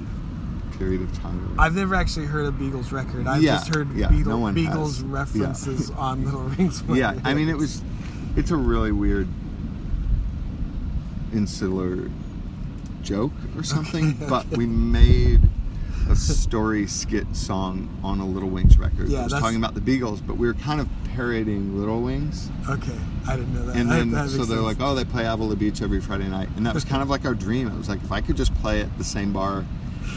period 0.79 1.01
of 1.01 1.19
time. 1.19 1.55
I've 1.59 1.75
never 1.75 1.95
actually 1.95 2.27
heard 2.27 2.45
a 2.47 2.53
Beagles 2.53 2.93
record. 2.93 3.27
I've 3.27 3.43
Yeah, 3.43 3.55
just 3.57 3.75
heard 3.75 3.91
yeah, 3.95 4.11
no 4.11 4.39
has. 4.47 5.03
Yeah. 5.03 5.13
references 5.13 5.91
on 5.97 6.25
Little 6.25 6.45
Wings. 6.59 6.83
yeah, 6.89 7.19
I 7.25 7.33
mean 7.35 7.49
it 7.49 7.57
was. 7.57 7.83
It's 8.37 8.51
a 8.51 8.57
really 8.57 8.93
weird, 8.93 9.27
insular 11.33 12.11
joke 13.03 13.33
or 13.57 13.63
something, 13.63 14.11
Okay, 14.17 14.27
but 14.29 14.47
we 14.57 14.67
made 14.67 15.41
a 16.11 16.15
story 16.17 16.87
skit 16.87 17.35
song 17.35 17.89
on 18.03 18.21
a 18.21 18.27
Little 18.27 18.51
Wings 18.51 18.77
record. 18.79 19.09
Yeah, 19.09 19.19
that 19.19 19.25
was 19.25 19.33
that's- 19.33 19.43
talking 19.43 19.57
about 19.57 19.75
the 19.75 19.81
Beagles, 19.81 20.21
but 20.21 20.37
we 20.37 20.47
were 20.47 20.55
kind 20.55 20.81
of 20.81 20.89
parodying 21.17 21.79
Little 21.79 22.03
Wings. 22.03 22.51
Okay, 22.69 22.97
I 23.27 23.37
didn't 23.37 23.55
know 23.55 23.65
that. 23.67 23.77
And 23.77 23.91
then, 23.91 24.11
that 24.11 24.29
so 24.29 24.39
they're 24.45 24.59
sense. 24.59 24.61
like, 24.63 24.77
oh, 24.81 24.95
they 24.95 25.05
play 25.05 25.27
Avila 25.27 25.57
Beach 25.57 25.81
every 25.83 26.01
Friday 26.01 26.29
night. 26.29 26.49
And 26.57 26.67
that 26.67 26.75
was 26.75 26.85
kind 26.85 27.03
of 27.03 27.09
like 27.09 27.25
our 27.25 27.35
dream. 27.35 27.67
It 27.69 27.77
was 27.77 27.89
like, 27.89 28.03
if 28.03 28.13
I 28.13 28.21
could 28.21 28.37
just 28.37 28.55
play 28.57 28.83
at 28.83 28.99
the 28.99 29.05
same 29.05 29.33
bar 29.33 29.65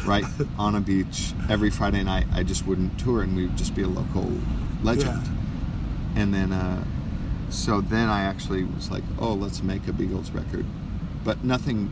right 0.05 0.25
on 0.59 0.75
a 0.75 0.81
beach 0.81 1.33
every 1.49 1.69
Friday 1.69 2.03
night, 2.03 2.25
I 2.33 2.43
just 2.43 2.67
wouldn't 2.67 2.99
tour 2.99 3.23
and 3.23 3.35
we'd 3.35 3.55
just 3.57 3.73
be 3.75 3.81
a 3.83 3.87
local 3.87 4.29
legend. 4.83 5.23
And 6.15 6.33
then, 6.33 6.51
uh, 6.51 6.83
so 7.49 7.81
then 7.81 8.09
I 8.09 8.23
actually 8.23 8.63
was 8.65 8.91
like, 8.91 9.03
oh, 9.19 9.33
let's 9.33 9.63
make 9.63 9.87
a 9.87 9.93
Beagles 9.93 10.31
record. 10.31 10.65
But 11.23 11.43
nothing 11.43 11.91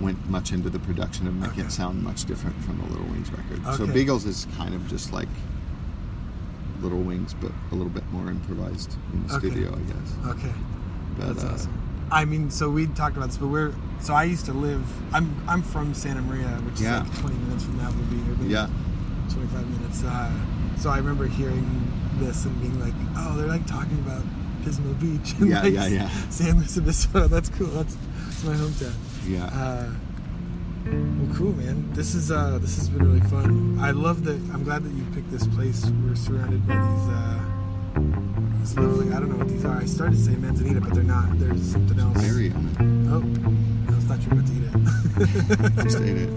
went 0.00 0.28
much 0.30 0.52
into 0.52 0.70
the 0.70 0.78
production 0.78 1.26
of 1.26 1.34
making 1.34 1.52
Okay. 1.58 1.62
it 1.62 1.72
sound 1.72 2.02
much 2.02 2.24
different 2.24 2.56
from 2.62 2.78
the 2.78 2.84
Little 2.86 3.06
Wings 3.06 3.30
record. 3.30 3.62
So 3.76 3.86
Beagles 3.86 4.24
is 4.24 4.46
kind 4.56 4.74
of 4.74 4.88
just 4.88 5.12
like 5.12 5.28
Little 6.80 6.98
Wings, 7.00 7.34
but 7.40 7.50
a 7.72 7.74
little 7.74 7.90
bit 7.92 8.04
more 8.12 8.28
improvised 8.30 8.94
in 9.12 9.26
the 9.26 9.34
Okay. 9.36 9.48
studio, 9.50 9.74
I 9.74 9.80
guess. 9.92 10.36
Okay, 10.38 10.52
But, 11.18 11.26
that's 11.28 11.44
uh, 11.44 11.52
awesome. 11.54 11.72
I 12.10 12.24
mean, 12.24 12.50
so 12.50 12.70
we 12.70 12.86
talked 12.86 13.16
about 13.16 13.26
this, 13.28 13.36
but 13.38 13.48
we're 13.48 13.72
so 14.00 14.14
I 14.14 14.24
used 14.24 14.46
to 14.46 14.52
live. 14.52 14.82
I'm 15.12 15.34
I'm 15.46 15.62
from 15.62 15.92
Santa 15.94 16.22
Maria, 16.22 16.46
which 16.64 16.80
Yeah. 16.80 17.02
is 17.02 17.08
like 17.10 17.18
20 17.20 17.36
minutes 17.36 17.64
from 17.64 17.80
Avila 17.80 18.06
Beach, 18.06 18.28
or 18.28 18.36
maybe 18.42 18.52
Yeah. 18.54 18.68
25 19.30 19.66
minutes. 19.68 20.02
Uh, 20.04 20.30
so 20.78 20.88
I 20.90 20.96
remember 20.98 21.26
hearing 21.26 21.68
this 22.18 22.44
and 22.46 22.58
being 22.62 22.80
like, 22.80 22.94
"Oh, 23.16 23.36
they're 23.36 23.46
like 23.48 23.66
talking 23.66 23.98
about 24.06 24.22
Pismo 24.64 24.98
Beach." 25.00 25.34
And 25.38 25.50
Yeah, 25.50 25.62
like 25.62 25.74
yeah, 25.74 25.86
yeah. 25.86 26.08
San 26.30 26.56
Luis 26.58 26.78
Obispo. 26.78 27.28
That's 27.34 27.50
cool. 27.50 27.66
That's 27.68 27.94
that's 28.24 28.44
my 28.44 28.54
hometown. 28.54 28.94
Yeah. 29.26 29.44
Uh, 29.46 29.90
well, 30.86 31.36
cool, 31.36 31.52
man. 31.54 31.90
This 31.92 32.14
is 32.14 32.30
uh, 32.30 32.58
this 32.58 32.76
has 32.76 32.88
been 32.88 33.04
really 33.06 33.20
fun. 33.28 33.78
I 33.80 33.90
love 33.90 34.24
that. 34.24 34.40
I'm 34.52 34.64
glad 34.64 34.84
that 34.84 34.92
you 34.92 35.04
picked 35.14 35.30
this 35.30 35.46
place. 35.48 35.84
We're 36.04 36.14
surrounded 36.14 36.66
by 36.66 36.74
these. 36.74 37.08
Uh, 37.08 37.38
these 38.60 38.76
lovely. 38.76 39.12
I 39.14 39.20
don't 39.20 39.30
know 39.30 39.36
what 39.36 39.48
these 39.48 39.64
are. 39.64 39.76
I 39.78 39.84
started 39.86 40.16
to 40.16 40.22
say 40.22 40.32
manzanita, 40.36 40.80
but 40.80 40.94
they're 40.94 41.02
not. 41.02 41.38
There's 41.38 41.72
something 41.72 41.98
else. 41.98 42.18
Berry 42.20 42.50
on 42.52 42.68
Oh, 43.10 43.22
I 43.94 44.00
thought 44.00 44.20
you 44.22 44.28
were 44.30 44.36
about 44.36 44.46
to 44.46 44.52
eat 44.54 44.64
it. 44.64 45.78
it. 45.78 45.82
Just 45.84 46.00
ate 46.00 46.16
it. 46.16 46.30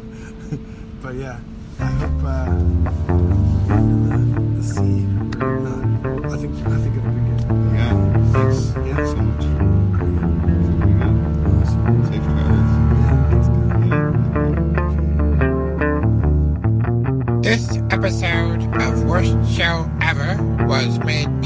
but 1.02 1.14
yeah, 1.14 1.38
I 1.78 1.86
hope 1.86 2.24
uh, 2.24 3.39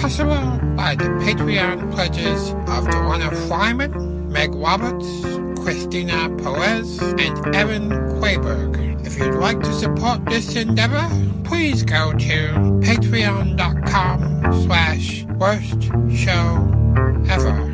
possible 0.04 0.58
by 0.76 0.94
the 0.94 1.04
Patreon 1.24 1.90
pledges 1.90 2.50
of 2.68 2.90
Joanna 2.90 3.30
Fryman, 3.48 4.28
Meg 4.28 4.54
Roberts, 4.54 5.08
Christina 5.62 6.28
Perez, 6.42 7.00
and 7.00 7.56
Evan 7.56 7.88
Quayberg. 8.20 9.06
If 9.06 9.18
you'd 9.18 9.36
like 9.36 9.60
to 9.60 9.72
support 9.72 10.26
this 10.26 10.56
endeavor, 10.56 11.08
please 11.44 11.84
go 11.84 12.12
to 12.12 12.52
patreon.com 12.84 14.62
slash 14.66 15.24
worst 15.38 15.84
show 16.14 16.68
ever. 17.30 17.73